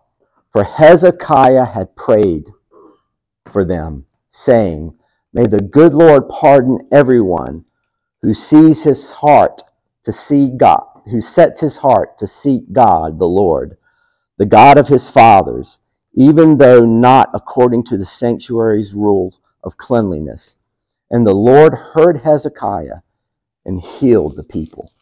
For 0.52 0.64
Hezekiah 0.64 1.66
had 1.66 1.96
prayed 1.96 2.46
for 3.50 3.64
them, 3.64 4.06
saying, 4.30 4.94
May 5.32 5.46
the 5.46 5.60
good 5.60 5.94
Lord 5.94 6.28
pardon 6.28 6.80
everyone 6.90 7.64
who 8.22 8.34
sees 8.34 8.82
his 8.82 9.12
heart 9.12 9.62
to 10.04 10.12
see 10.12 10.50
God, 10.56 10.84
who 11.10 11.20
sets 11.20 11.60
his 11.60 11.78
heart 11.78 12.18
to 12.18 12.26
seek 12.26 12.72
God, 12.72 13.18
the 13.18 13.28
Lord, 13.28 13.76
the 14.38 14.46
God 14.46 14.78
of 14.78 14.88
his 14.88 15.10
fathers, 15.10 15.78
even 16.12 16.58
though 16.58 16.84
not 16.84 17.30
according 17.34 17.84
to 17.84 17.96
the 17.96 18.06
sanctuary's 18.06 18.92
rule 18.92 19.38
of 19.62 19.76
cleanliness. 19.76 20.56
And 21.10 21.26
the 21.26 21.34
Lord 21.34 21.74
heard 21.74 22.18
Hezekiah 22.18 23.00
and 23.64 23.80
healed 23.80 24.36
the 24.36 24.44
people. 24.44 24.92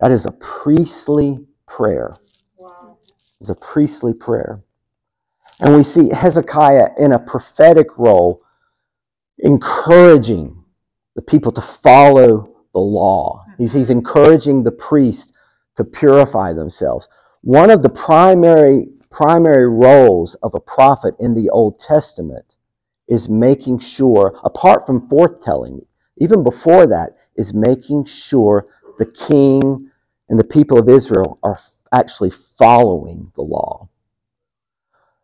That 0.00 0.10
is 0.10 0.26
a 0.26 0.32
priestly 0.32 1.46
prayer. 1.66 2.16
Wow. 2.56 2.98
It's 3.40 3.50
a 3.50 3.54
priestly 3.54 4.12
prayer. 4.12 4.62
And 5.60 5.74
we 5.76 5.82
see 5.82 6.08
Hezekiah 6.10 6.90
in 6.98 7.12
a 7.12 7.18
prophetic 7.18 7.98
role, 7.98 8.42
encouraging 9.38 10.64
the 11.16 11.22
people 11.22 11.50
to 11.52 11.60
follow 11.60 12.56
the 12.72 12.80
law. 12.80 13.44
He's, 13.58 13.72
he's 13.72 13.90
uh-huh. 13.90 13.98
encouraging 13.98 14.62
the 14.62 14.72
priest 14.72 15.32
to 15.76 15.84
purify 15.84 16.52
themselves. 16.52 17.08
One 17.42 17.70
of 17.70 17.82
the 17.82 17.88
primary, 17.88 18.88
primary 19.10 19.68
roles 19.68 20.34
of 20.36 20.54
a 20.54 20.60
prophet 20.60 21.14
in 21.20 21.34
the 21.34 21.50
Old 21.50 21.78
Testament 21.78 22.56
is 23.08 23.28
making 23.28 23.80
sure, 23.80 24.38
apart 24.44 24.86
from 24.86 25.08
forthtelling, 25.08 25.86
even 26.18 26.42
before 26.44 26.86
that, 26.86 27.16
is 27.36 27.54
making 27.54 28.04
sure 28.06 28.66
the 28.98 29.06
king 29.06 29.90
and 30.28 30.38
the 30.38 30.44
people 30.44 30.78
of 30.78 30.88
Israel 30.88 31.38
are 31.42 31.58
actually 31.92 32.30
following 32.30 33.32
the 33.34 33.42
law. 33.42 33.88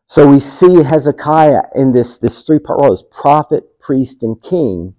So 0.08 0.30
we 0.30 0.40
see 0.40 0.82
Hezekiah 0.82 1.64
in 1.74 1.92
this, 1.92 2.18
this 2.18 2.42
three 2.42 2.58
part 2.58 2.80
role 2.80 2.96
prophet, 3.10 3.78
priest, 3.80 4.22
and 4.22 4.40
king, 4.40 4.94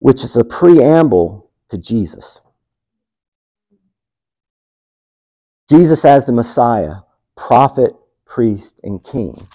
which 0.00 0.24
is 0.24 0.36
a 0.36 0.44
preamble 0.44 1.50
to 1.70 1.78
Jesus. 1.78 2.40
Jesus 5.72 6.04
as 6.04 6.26
the 6.26 6.32
Messiah, 6.32 6.96
prophet, 7.34 7.94
priest, 8.26 8.78
and 8.82 9.02
king. 9.02 9.48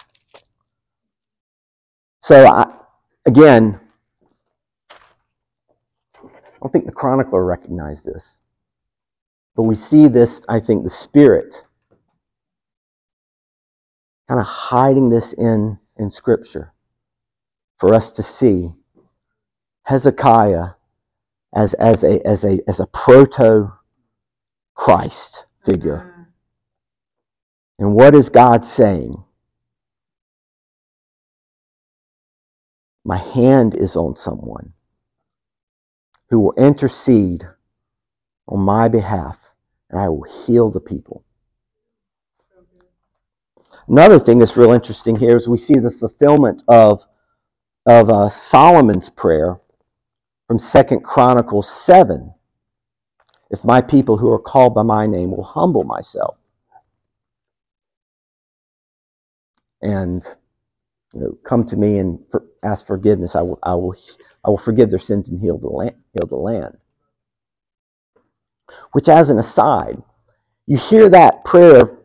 So, 2.22 2.48
I, 2.48 2.74
again, 3.28 3.80
I 4.92 6.28
don't 6.60 6.74
think 6.74 6.88
the 6.88 6.92
chronicler 6.92 7.46
recognized 7.46 8.08
this. 8.08 8.40
But 9.56 9.64
we 9.64 9.76
see 9.76 10.08
this, 10.08 10.42
I 10.50 10.60
think, 10.60 10.84
the 10.84 10.90
Spirit 10.90 11.64
kind 14.28 14.40
of 14.40 14.48
hiding 14.48 15.12
this 15.12 15.34
in, 15.34 15.78
in 15.98 16.10
Scripture 16.10 16.74
for 17.78 17.94
us 17.94 18.12
to 18.14 18.24
see 18.24 18.74
Hezekiah 19.84 20.70
as, 21.54 21.76
as, 21.76 22.04
a, 22.04 22.26
as, 22.26 22.44
a, 22.44 22.60
as 22.68 22.80
a 22.80 22.88
proto 22.88 23.72
Christ 24.74 25.44
figure. 25.68 25.98
Mm-hmm. 25.98 26.24
And 27.80 27.94
what 27.94 28.16
is 28.16 28.30
God 28.30 28.66
saying? 28.66 29.24
My 33.04 33.18
hand 33.18 33.76
is 33.76 33.96
on 33.96 34.16
someone 34.16 34.74
who 36.30 36.40
will 36.40 36.54
intercede 36.58 37.48
on 38.48 38.60
my 38.60 38.88
behalf, 38.88 39.52
and 39.90 40.00
I 40.00 40.10
will 40.10 40.24
heal 40.24 40.70
the 40.70 40.82
people. 40.82 41.24
Another 43.88 44.20
thing 44.20 44.40
that's 44.40 44.58
real 44.58 44.74
interesting 44.74 45.16
here 45.16 45.38
is 45.38 45.48
we 45.48 45.58
see 45.58 45.80
the 45.80 45.92
fulfillment 45.92 46.64
of, 46.68 47.06
of 47.86 48.10
uh, 48.10 48.28
Solomon's 48.28 49.10
prayer 49.10 49.62
from 50.46 50.60
Second 50.60 51.06
Chronicles 51.06 51.70
7. 51.70 52.34
If 53.52 53.64
my 53.64 53.82
people 53.82 54.18
who 54.18 54.32
are 54.32 54.40
called 54.40 54.76
by 54.76 54.84
my 54.84 55.08
name 55.08 55.32
will 55.32 55.44
humble 55.44 55.84
myself 55.84 56.38
and 59.82 60.24
you 61.14 61.22
know, 61.22 61.38
come 61.46 61.66
to 61.68 61.78
me 61.78 62.00
and 62.00 62.20
for, 62.32 62.46
ask 62.64 62.86
forgiveness, 62.86 63.36
I 63.36 63.42
will, 63.42 63.60
I, 63.64 63.76
will, 63.76 63.96
I 64.46 64.50
will 64.50 64.58
forgive 64.58 64.90
their 64.90 65.00
sins 65.00 65.30
and 65.30 65.40
heal 65.42 65.58
the, 65.58 65.68
land, 65.70 65.96
heal 66.14 66.28
the 66.28 66.36
land. 66.38 66.78
Which, 68.94 69.10
as 69.10 69.30
an 69.30 69.40
aside, 69.40 70.02
you 70.68 70.78
hear 70.78 71.10
that 71.10 71.46
prayer 71.46 72.00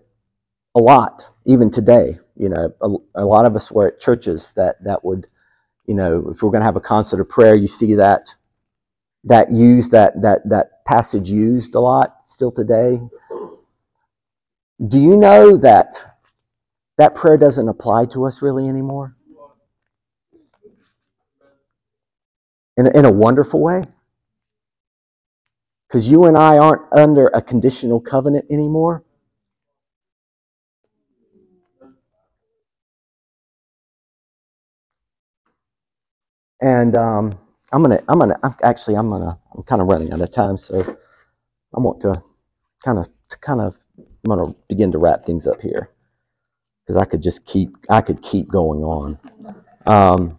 a 0.75 0.81
lot, 0.81 1.27
even 1.47 1.71
today. 1.71 2.19
You 2.37 2.51
know, 2.51 2.75
a, 2.81 3.23
a 3.23 3.27
lot 3.27 3.47
of 3.47 3.57
us 3.57 3.73
were 3.73 3.89
at 3.89 4.01
churches 4.01 4.53
that, 4.57 4.83
that 4.85 5.05
would, 5.05 5.27
you 5.87 5.95
know, 5.95 6.31
if 6.35 6.43
we're 6.43 6.51
going 6.51 6.61
to 6.61 6.67
have 6.67 6.77
a 6.77 6.81
concert 6.81 7.21
of 7.21 7.29
prayer, 7.29 7.55
you 7.55 7.69
see 7.69 7.95
that 7.97 8.29
that 9.25 9.53
used 9.53 9.93
that 9.93 10.21
that 10.23 10.49
that 10.49 10.72
passage 10.85 11.31
used 11.31 11.75
a 11.75 11.81
lot 11.81 12.25
still 12.25 12.53
today. 12.53 13.01
Do 14.87 14.99
you 14.99 15.17
know 15.17 15.57
that 15.59 16.19
that 16.99 17.15
prayer 17.15 17.39
doesn't 17.39 17.69
apply 17.69 18.07
to 18.07 18.25
us 18.25 18.43
really 18.43 18.69
anymore? 18.69 19.17
In 22.77 22.87
a, 22.87 22.91
in 22.91 23.05
a 23.05 23.13
wonderful 23.13 23.61
way. 23.61 23.85
Because 25.87 26.11
you 26.11 26.25
and 26.25 26.37
I 26.39 26.57
aren't 26.59 26.91
under 26.91 27.27
a 27.29 27.43
conditional 27.43 28.01
covenant 28.01 28.47
anymore. 28.51 29.05
And 36.63 36.97
um, 36.97 37.39
I'm 37.73 37.83
gonna, 37.83 38.03
I'm 38.09 38.19
gonna, 38.19 38.39
I'm, 38.43 38.55
actually, 38.63 38.97
I'm 38.97 39.11
gonna, 39.11 39.39
I'm 39.57 39.63
kind 39.65 39.83
of 39.83 39.89
running 39.89 40.13
out 40.13 40.21
of 40.21 40.31
time, 40.33 40.59
so 40.59 40.81
I 41.77 41.81
want 41.81 42.01
to 42.03 42.23
kind 42.85 42.99
of, 42.99 43.09
kind 43.41 43.61
of, 43.61 43.79
I'm 43.99 44.29
gonna 44.29 44.55
begin 44.69 44.93
to 44.93 44.99
wrap 44.99 45.27
things 45.27 45.47
up 45.47 45.63
here 45.63 45.91
because 46.85 46.97
I 46.97 47.05
could 47.07 47.23
just 47.23 47.45
keep, 47.47 47.77
I 47.91 48.03
could 48.03 48.23
keep 48.23 48.49
going 48.49 48.83
on. 48.85 49.19
Um, 49.87 50.39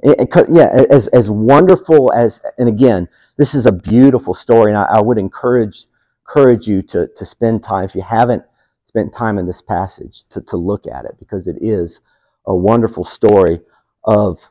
it, 0.00 0.28
yeah, 0.50 0.86
as 0.90 1.08
as 1.08 1.30
wonderful 1.30 2.12
as, 2.12 2.40
and 2.58 2.68
again, 2.68 3.08
this 3.38 3.54
is 3.54 3.66
a 3.66 3.72
beautiful 3.72 4.34
story, 4.34 4.72
and 4.72 4.78
I, 4.78 4.84
I 4.84 5.00
would 5.02 5.18
encourage 5.18 5.86
encourage 6.26 6.68
you 6.68 6.82
to 6.82 7.08
to 7.16 7.24
spend 7.24 7.62
time 7.64 7.84
if 7.84 7.94
you 7.94 8.02
haven't 8.02 8.44
spent 8.86 9.14
time 9.14 9.38
in 9.38 9.46
this 9.46 9.62
passage 9.62 10.24
to 10.30 10.40
to 10.42 10.56
look 10.56 10.86
at 10.86 11.04
it 11.04 11.16
because 11.18 11.48
it 11.48 11.56
is 11.60 12.00
a 12.48 12.56
wonderful 12.56 13.04
story 13.04 13.60
of, 14.04 14.50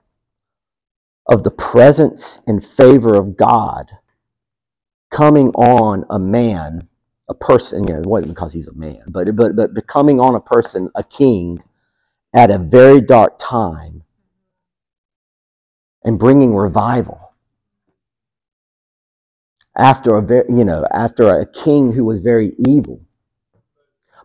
of 1.26 1.44
the 1.44 1.52
presence 1.52 2.40
and 2.48 2.66
favor 2.66 3.16
of 3.16 3.36
God 3.36 3.92
coming 5.12 5.50
on 5.50 6.06
a 6.10 6.20
man, 6.20 6.88
a 7.28 7.34
person, 7.34 7.88
you 7.88 7.94
know, 7.94 8.00
it 8.02 8.06
wasn't 8.06 8.34
because 8.34 8.54
he's 8.54 8.68
a 8.68 8.74
man, 8.74 9.02
but, 9.10 9.36
but, 9.36 9.56
but 9.56 9.74
becoming 9.74 10.20
on 10.22 10.36
a 10.36 10.40
person, 10.40 10.90
a 10.96 11.04
king, 11.04 11.62
at 12.36 12.52
a 12.52 12.60
very 12.60 13.02
dark 13.02 13.40
time 13.40 14.04
and 16.04 16.20
bringing 16.20 16.56
revival. 16.56 17.34
After 19.78 20.18
a 20.18 20.22
very, 20.24 20.46
you 20.50 20.66
know 20.66 20.86
after 20.92 21.28
a 21.30 21.46
king 21.46 21.94
who 21.94 22.04
was 22.06 22.22
very 22.22 22.54
evil. 22.58 23.02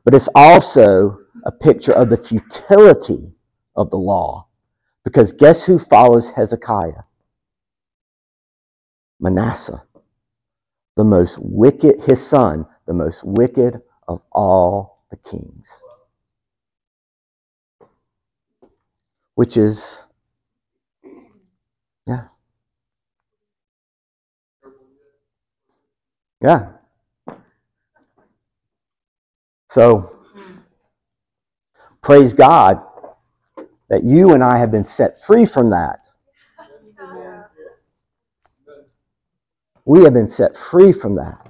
But 0.04 0.14
it's 0.14 0.28
also 0.34 1.18
a 1.44 1.52
picture 1.52 1.92
of 1.92 2.10
the 2.10 2.16
futility 2.16 3.32
of 3.76 3.90
the 3.90 3.98
law. 3.98 4.48
Because 5.04 5.32
guess 5.32 5.64
who 5.64 5.78
follows 5.78 6.30
Hezekiah? 6.30 7.04
Manasseh, 9.20 9.84
the 10.96 11.04
most 11.04 11.38
wicked, 11.40 12.02
his 12.02 12.24
son, 12.24 12.66
the 12.86 12.94
most 12.94 13.22
wicked 13.24 13.80
of 14.08 14.20
all 14.32 15.04
the 15.10 15.16
kings. 15.16 15.82
Which 19.34 19.56
is, 19.56 20.04
yeah. 22.06 22.24
Yeah. 26.42 26.72
So, 29.70 30.16
praise 32.02 32.34
God 32.34 32.82
that 33.92 34.04
you 34.04 34.32
and 34.32 34.42
I 34.42 34.56
have 34.56 34.70
been 34.70 34.86
set 34.86 35.22
free 35.22 35.44
from 35.44 35.68
that. 35.68 36.00
We 39.84 40.04
have 40.04 40.14
been 40.14 40.28
set 40.28 40.56
free 40.56 40.92
from 40.92 41.16
that. 41.16 41.41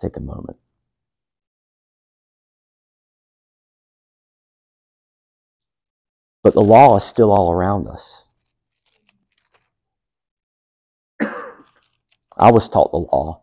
Take 0.00 0.16
a 0.16 0.20
moment. 0.20 0.58
But 6.42 6.54
the 6.54 6.62
law 6.62 6.96
is 6.96 7.04
still 7.04 7.32
all 7.32 7.50
around 7.50 7.88
us. 7.88 8.28
I 11.20 12.52
was 12.52 12.68
taught 12.68 12.92
the 12.92 12.98
law 12.98 13.42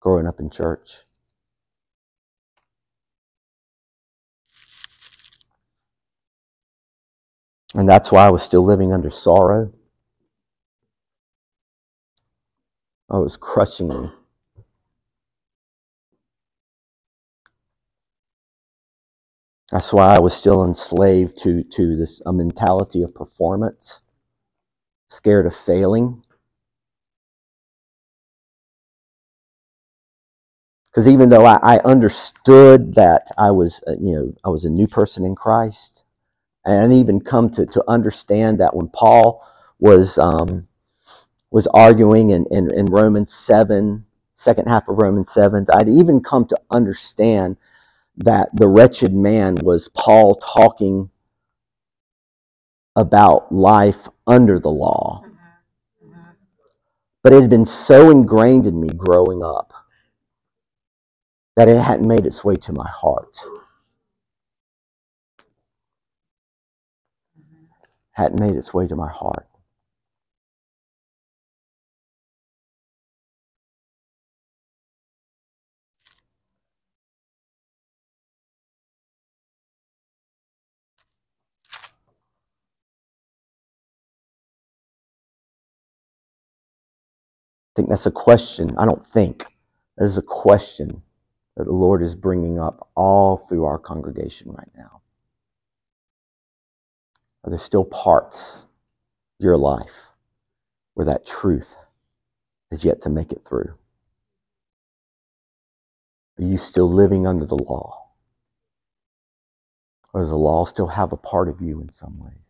growing 0.00 0.26
up 0.26 0.40
in 0.40 0.50
church. 0.50 1.04
And 7.74 7.88
that's 7.88 8.10
why 8.10 8.26
I 8.26 8.30
was 8.30 8.42
still 8.42 8.64
living 8.64 8.92
under 8.92 9.10
sorrow. 9.10 9.72
Oh, 13.10 13.20
it 13.20 13.24
was 13.24 13.36
crushing 13.36 13.88
me. 13.88 14.10
That's 19.70 19.92
why 19.92 20.14
I 20.14 20.20
was 20.20 20.34
still 20.34 20.64
enslaved 20.64 21.38
to, 21.42 21.62
to 21.62 21.96
this 21.96 22.22
a 22.24 22.32
mentality 22.32 23.02
of 23.02 23.14
performance, 23.14 24.02
scared 25.08 25.46
of 25.46 25.54
failing. 25.54 26.22
Because 30.90 31.06
even 31.06 31.28
though 31.28 31.44
I, 31.44 31.58
I 31.62 31.78
understood 31.80 32.94
that 32.94 33.28
I 33.36 33.50
was, 33.50 33.82
uh, 33.86 33.92
you 34.00 34.14
know, 34.14 34.34
I 34.44 34.48
was 34.48 34.64
a 34.64 34.70
new 34.70 34.88
person 34.88 35.24
in 35.24 35.34
Christ, 35.34 36.02
and 36.64 36.92
even 36.92 37.20
come 37.20 37.50
to, 37.50 37.66
to 37.66 37.84
understand 37.86 38.58
that 38.60 38.74
when 38.74 38.88
Paul 38.88 39.46
was 39.78 40.18
um, 40.18 40.66
was 41.50 41.66
arguing 41.68 42.30
in, 42.30 42.46
in, 42.50 42.72
in 42.74 42.86
Romans 42.86 43.32
7, 43.32 44.04
second 44.34 44.68
half 44.68 44.88
of 44.88 44.98
Romans 44.98 45.32
7, 45.32 45.66
I'd 45.72 45.88
even 45.88 46.20
come 46.20 46.46
to 46.46 46.58
understand 46.70 47.56
that 48.18 48.50
the 48.54 48.68
wretched 48.68 49.14
man 49.14 49.56
was 49.62 49.88
Paul 49.88 50.36
talking 50.36 51.10
about 52.96 53.52
life 53.52 54.08
under 54.26 54.58
the 54.58 54.70
law. 54.70 55.24
But 57.22 57.32
it 57.32 57.40
had 57.40 57.50
been 57.50 57.66
so 57.66 58.10
ingrained 58.10 58.66
in 58.66 58.80
me 58.80 58.88
growing 58.88 59.42
up 59.42 59.72
that 61.56 61.68
it 61.68 61.76
hadn't 61.76 62.06
made 62.06 62.26
its 62.26 62.44
way 62.44 62.56
to 62.56 62.72
my 62.72 62.88
heart. 62.88 63.36
Hadn't 68.12 68.40
made 68.40 68.56
its 68.56 68.72
way 68.72 68.86
to 68.88 68.96
my 68.96 69.08
heart. 69.08 69.47
Think 87.78 87.90
that's 87.90 88.06
a 88.06 88.10
question. 88.10 88.74
I 88.76 88.86
don't 88.86 89.06
think. 89.06 89.46
That 89.96 90.04
is 90.04 90.18
a 90.18 90.22
question 90.22 91.00
that 91.56 91.62
the 91.64 91.72
Lord 91.72 92.02
is 92.02 92.16
bringing 92.16 92.58
up 92.58 92.88
all 92.96 93.36
through 93.36 93.66
our 93.66 93.78
congregation 93.78 94.50
right 94.50 94.70
now. 94.76 95.00
Are 97.44 97.50
there 97.50 97.58
still 97.60 97.84
parts 97.84 98.66
your 99.38 99.56
life 99.56 100.10
where 100.94 101.04
that 101.06 101.24
truth 101.24 101.76
is 102.72 102.84
yet 102.84 103.00
to 103.02 103.10
make 103.10 103.30
it 103.30 103.44
through? 103.48 103.74
Are 106.40 106.44
you 106.44 106.56
still 106.56 106.90
living 106.90 107.28
under 107.28 107.46
the 107.46 107.54
law? 107.54 108.08
Or 110.12 110.20
does 110.20 110.30
the 110.30 110.36
law 110.36 110.64
still 110.64 110.88
have 110.88 111.12
a 111.12 111.16
part 111.16 111.48
of 111.48 111.60
you 111.60 111.80
in 111.80 111.92
some 111.92 112.18
ways? 112.18 112.47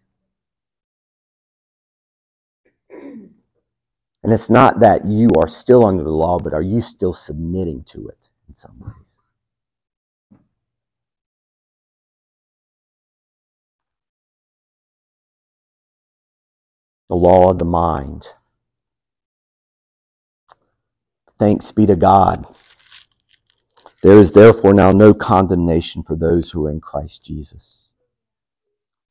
And 4.23 4.33
it's 4.33 4.51
not 4.51 4.81
that 4.81 5.07
you 5.07 5.31
are 5.39 5.49
still 5.49 5.85
under 5.85 6.03
the 6.03 6.11
law, 6.11 6.39
but 6.39 6.53
are 6.53 6.63
you 6.63 6.83
still 6.83 7.15
submitting 7.15 7.85
to 7.85 8.09
it 8.09 8.19
in 8.49 8.55
some 8.55 8.79
ways? 8.81 8.93
The 17.09 17.15
law 17.17 17.51
of 17.51 17.59
the 17.59 17.65
mind. 17.65 18.29
Thanks 21.39 21.73
be 21.73 21.87
to 21.87 21.97
God. 21.97 22.47
There 24.03 24.17
is 24.17 24.33
therefore 24.33 24.75
now 24.75 24.93
no 24.93 25.15
condemnation 25.15 26.03
for 26.03 26.17
those 26.17 26.51
who 26.51 26.67
are 26.67 26.71
in 26.71 26.81
Christ 26.81 27.25
Jesus. 27.25 27.89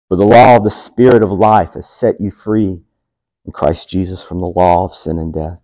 For 0.07 0.15
the 0.15 0.25
law 0.25 0.57
of 0.57 0.63
the 0.63 0.71
Spirit 0.71 1.23
of 1.23 1.31
life 1.31 1.73
has 1.73 1.89
set 1.89 2.21
you 2.21 2.31
free 2.31 2.81
in 3.47 3.53
Christ 3.53 3.89
Jesus 3.89 4.21
from 4.21 4.41
the 4.41 4.47
law 4.47 4.83
of 4.85 4.93
sin 4.93 5.17
and 5.17 5.33
death. 5.33 5.59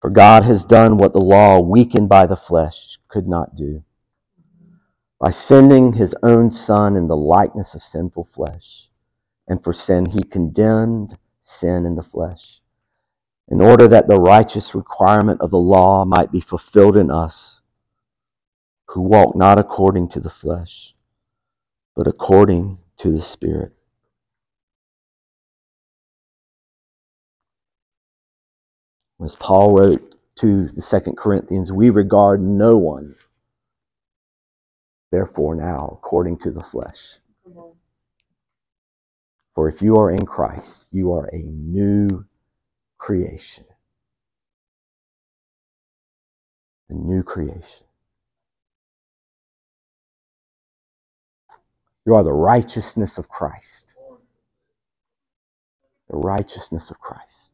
For 0.00 0.10
God 0.10 0.44
has 0.44 0.66
done 0.66 0.98
what 0.98 1.14
the 1.14 1.20
law, 1.20 1.60
weakened 1.60 2.10
by 2.10 2.26
the 2.26 2.36
flesh, 2.36 2.98
could 3.08 3.26
not 3.26 3.56
do. 3.56 3.84
By 5.18 5.30
sending 5.30 5.94
his 5.94 6.14
own 6.22 6.52
Son 6.52 6.96
in 6.96 7.08
the 7.08 7.16
likeness 7.16 7.74
of 7.74 7.82
sinful 7.82 8.24
flesh, 8.24 8.90
and 9.48 9.62
for 9.62 9.72
sin 9.72 10.06
he 10.06 10.22
condemned 10.24 11.16
sin 11.40 11.86
in 11.86 11.94
the 11.94 12.02
flesh, 12.02 12.60
in 13.48 13.60
order 13.60 13.86
that 13.88 14.08
the 14.08 14.20
righteous 14.20 14.74
requirement 14.74 15.40
of 15.40 15.50
the 15.50 15.58
law 15.58 16.04
might 16.04 16.32
be 16.32 16.40
fulfilled 16.40 16.96
in 16.96 17.10
us, 17.10 17.60
who 18.88 19.02
walk 19.02 19.36
not 19.36 19.58
according 19.58 20.08
to 20.08 20.20
the 20.20 20.30
flesh, 20.30 20.94
but 21.94 22.06
according 22.06 22.78
to 22.98 23.12
the 23.12 23.22
Spirit. 23.22 23.73
As 29.24 29.34
Paul 29.36 29.72
wrote 29.72 30.16
to 30.36 30.68
the 30.68 30.82
Second 30.82 31.16
Corinthians, 31.16 31.72
we 31.72 31.88
regard 31.88 32.42
no 32.42 32.76
one, 32.76 33.14
therefore, 35.10 35.54
now 35.54 35.88
according 35.96 36.36
to 36.40 36.50
the 36.50 36.62
flesh. 36.62 37.14
For 39.54 39.70
if 39.70 39.80
you 39.80 39.96
are 39.96 40.10
in 40.10 40.26
Christ, 40.26 40.88
you 40.90 41.14
are 41.14 41.26
a 41.32 41.38
new 41.38 42.26
creation. 42.98 43.64
A 46.90 46.92
new 46.92 47.22
creation. 47.22 47.86
You 52.04 52.14
are 52.14 52.24
the 52.24 52.32
righteousness 52.32 53.16
of 53.16 53.30
Christ. 53.30 53.94
The 56.10 56.18
righteousness 56.18 56.90
of 56.90 57.00
Christ. 57.00 57.53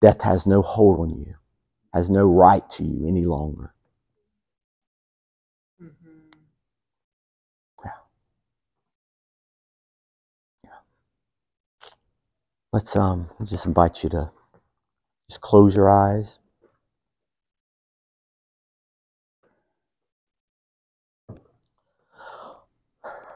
Death 0.00 0.22
has 0.22 0.46
no 0.46 0.62
hold 0.62 1.00
on 1.00 1.10
you, 1.10 1.34
has 1.94 2.10
no 2.10 2.26
right 2.28 2.68
to 2.70 2.84
you 2.84 3.08
any 3.08 3.24
longer. 3.24 3.74
Yeah. 7.84 7.90
Yeah. 10.64 10.70
Let's 12.72 12.96
um 12.96 13.30
just 13.44 13.66
invite 13.66 14.02
you 14.04 14.10
to 14.10 14.30
just 15.28 15.40
close 15.40 15.76
your 15.76 15.90
eyes. 15.90 16.38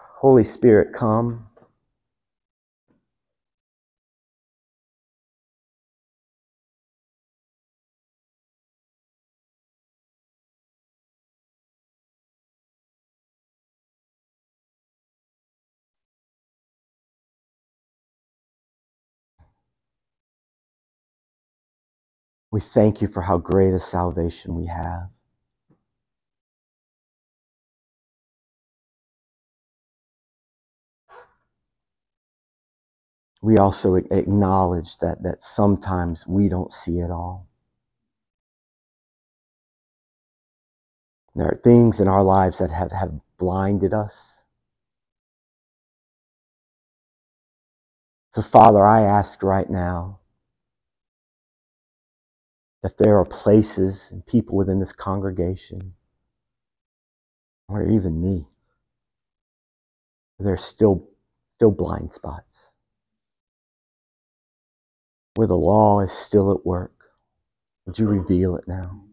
Holy 0.06 0.44
Spirit, 0.44 0.94
come. 0.94 1.48
We 22.52 22.60
thank 22.60 23.02
you 23.02 23.08
for 23.08 23.22
how 23.22 23.38
great 23.38 23.74
a 23.74 23.80
salvation 23.80 24.56
we 24.56 24.66
have. 24.68 25.08
We 33.42 33.58
also 33.58 33.96
acknowledge 33.96 34.98
that, 34.98 35.22
that 35.24 35.44
sometimes 35.44 36.26
we 36.26 36.48
don't 36.48 36.72
see 36.72 37.00
it 37.00 37.10
all. 37.10 37.48
There 41.34 41.46
are 41.46 41.60
things 41.64 42.00
in 42.00 42.08
our 42.08 42.24
lives 42.24 42.58
that 42.58 42.70
have, 42.72 42.92
have 42.92 43.20
blinded 43.38 43.94
us. 43.94 44.42
So, 48.34 48.42
Father, 48.42 48.84
I 48.86 49.02
ask 49.02 49.42
right 49.42 49.70
now 49.70 50.20
that 52.82 52.98
there 52.98 53.16
are 53.18 53.24
places 53.24 54.08
and 54.10 54.26
people 54.26 54.56
within 54.56 54.80
this 54.80 54.92
congregation, 54.92 55.94
or 57.68 57.88
even 57.88 58.20
me, 58.20 58.46
there's 60.38 60.64
still, 60.64 61.08
still 61.56 61.70
blind 61.70 62.12
spots, 62.12 62.72
where 65.36 65.46
the 65.46 65.56
law 65.56 66.00
is 66.00 66.12
still 66.12 66.50
at 66.50 66.66
work. 66.66 66.92
Would 67.86 67.98
you 67.98 68.08
reveal 68.08 68.56
it 68.56 68.66
now? 68.66 69.04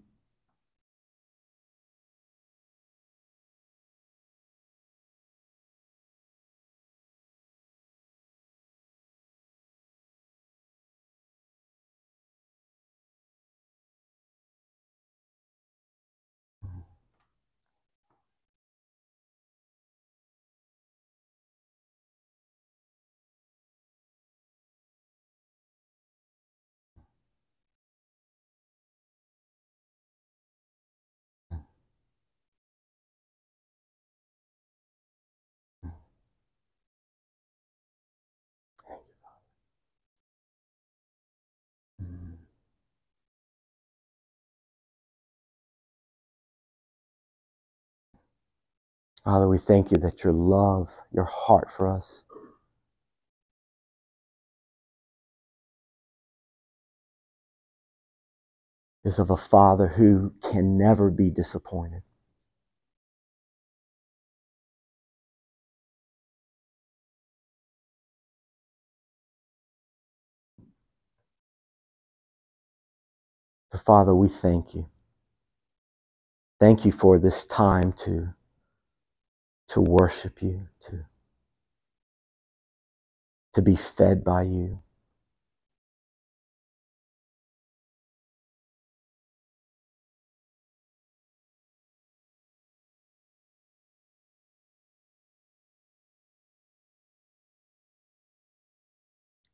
Father, 49.26 49.48
we 49.48 49.60
thank 49.60 49.92
you 49.92 49.98
that 50.00 50.24
your 50.24 50.34
love, 50.34 50.90
your 51.14 51.26
heart 51.26 51.70
for 51.72 51.88
us 51.88 52.24
is 59.06 59.20
of 59.20 59.32
a 59.32 59.38
father 59.38 59.88
who 59.90 60.34
can 60.52 60.78
never 60.78 61.12
be 61.12 61.30
disappointed. 61.32 62.04
So, 73.74 73.80
Father, 73.80 74.16
we 74.16 74.30
thank 74.30 74.76
you. 74.76 74.88
Thank 76.60 76.86
you 76.86 76.92
for 76.94 77.20
this 77.20 77.46
time 77.46 77.94
to, 78.06 78.34
to 79.70 79.82
worship 79.82 80.42
you, 80.42 80.68
to, 80.88 81.06
to 83.54 83.62
be 83.62 83.76
fed 83.76 84.24
by 84.24 84.44
you. 84.44 84.80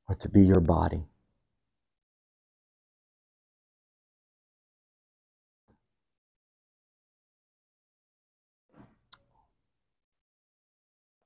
Or 0.08 0.16
to 0.16 0.30
be 0.30 0.42
your 0.42 0.62
body. 0.62 1.06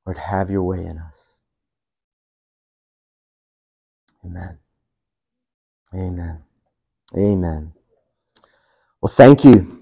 Lord, 0.10 0.18
have 0.18 0.50
your 0.50 0.64
way 0.64 0.80
in 0.88 0.98
us. 0.98 1.20
Amen. 4.26 4.58
Amen. 5.94 6.40
Amen. 7.18 7.74
Well, 9.02 9.14
thank 9.14 9.46
you. 9.46 9.79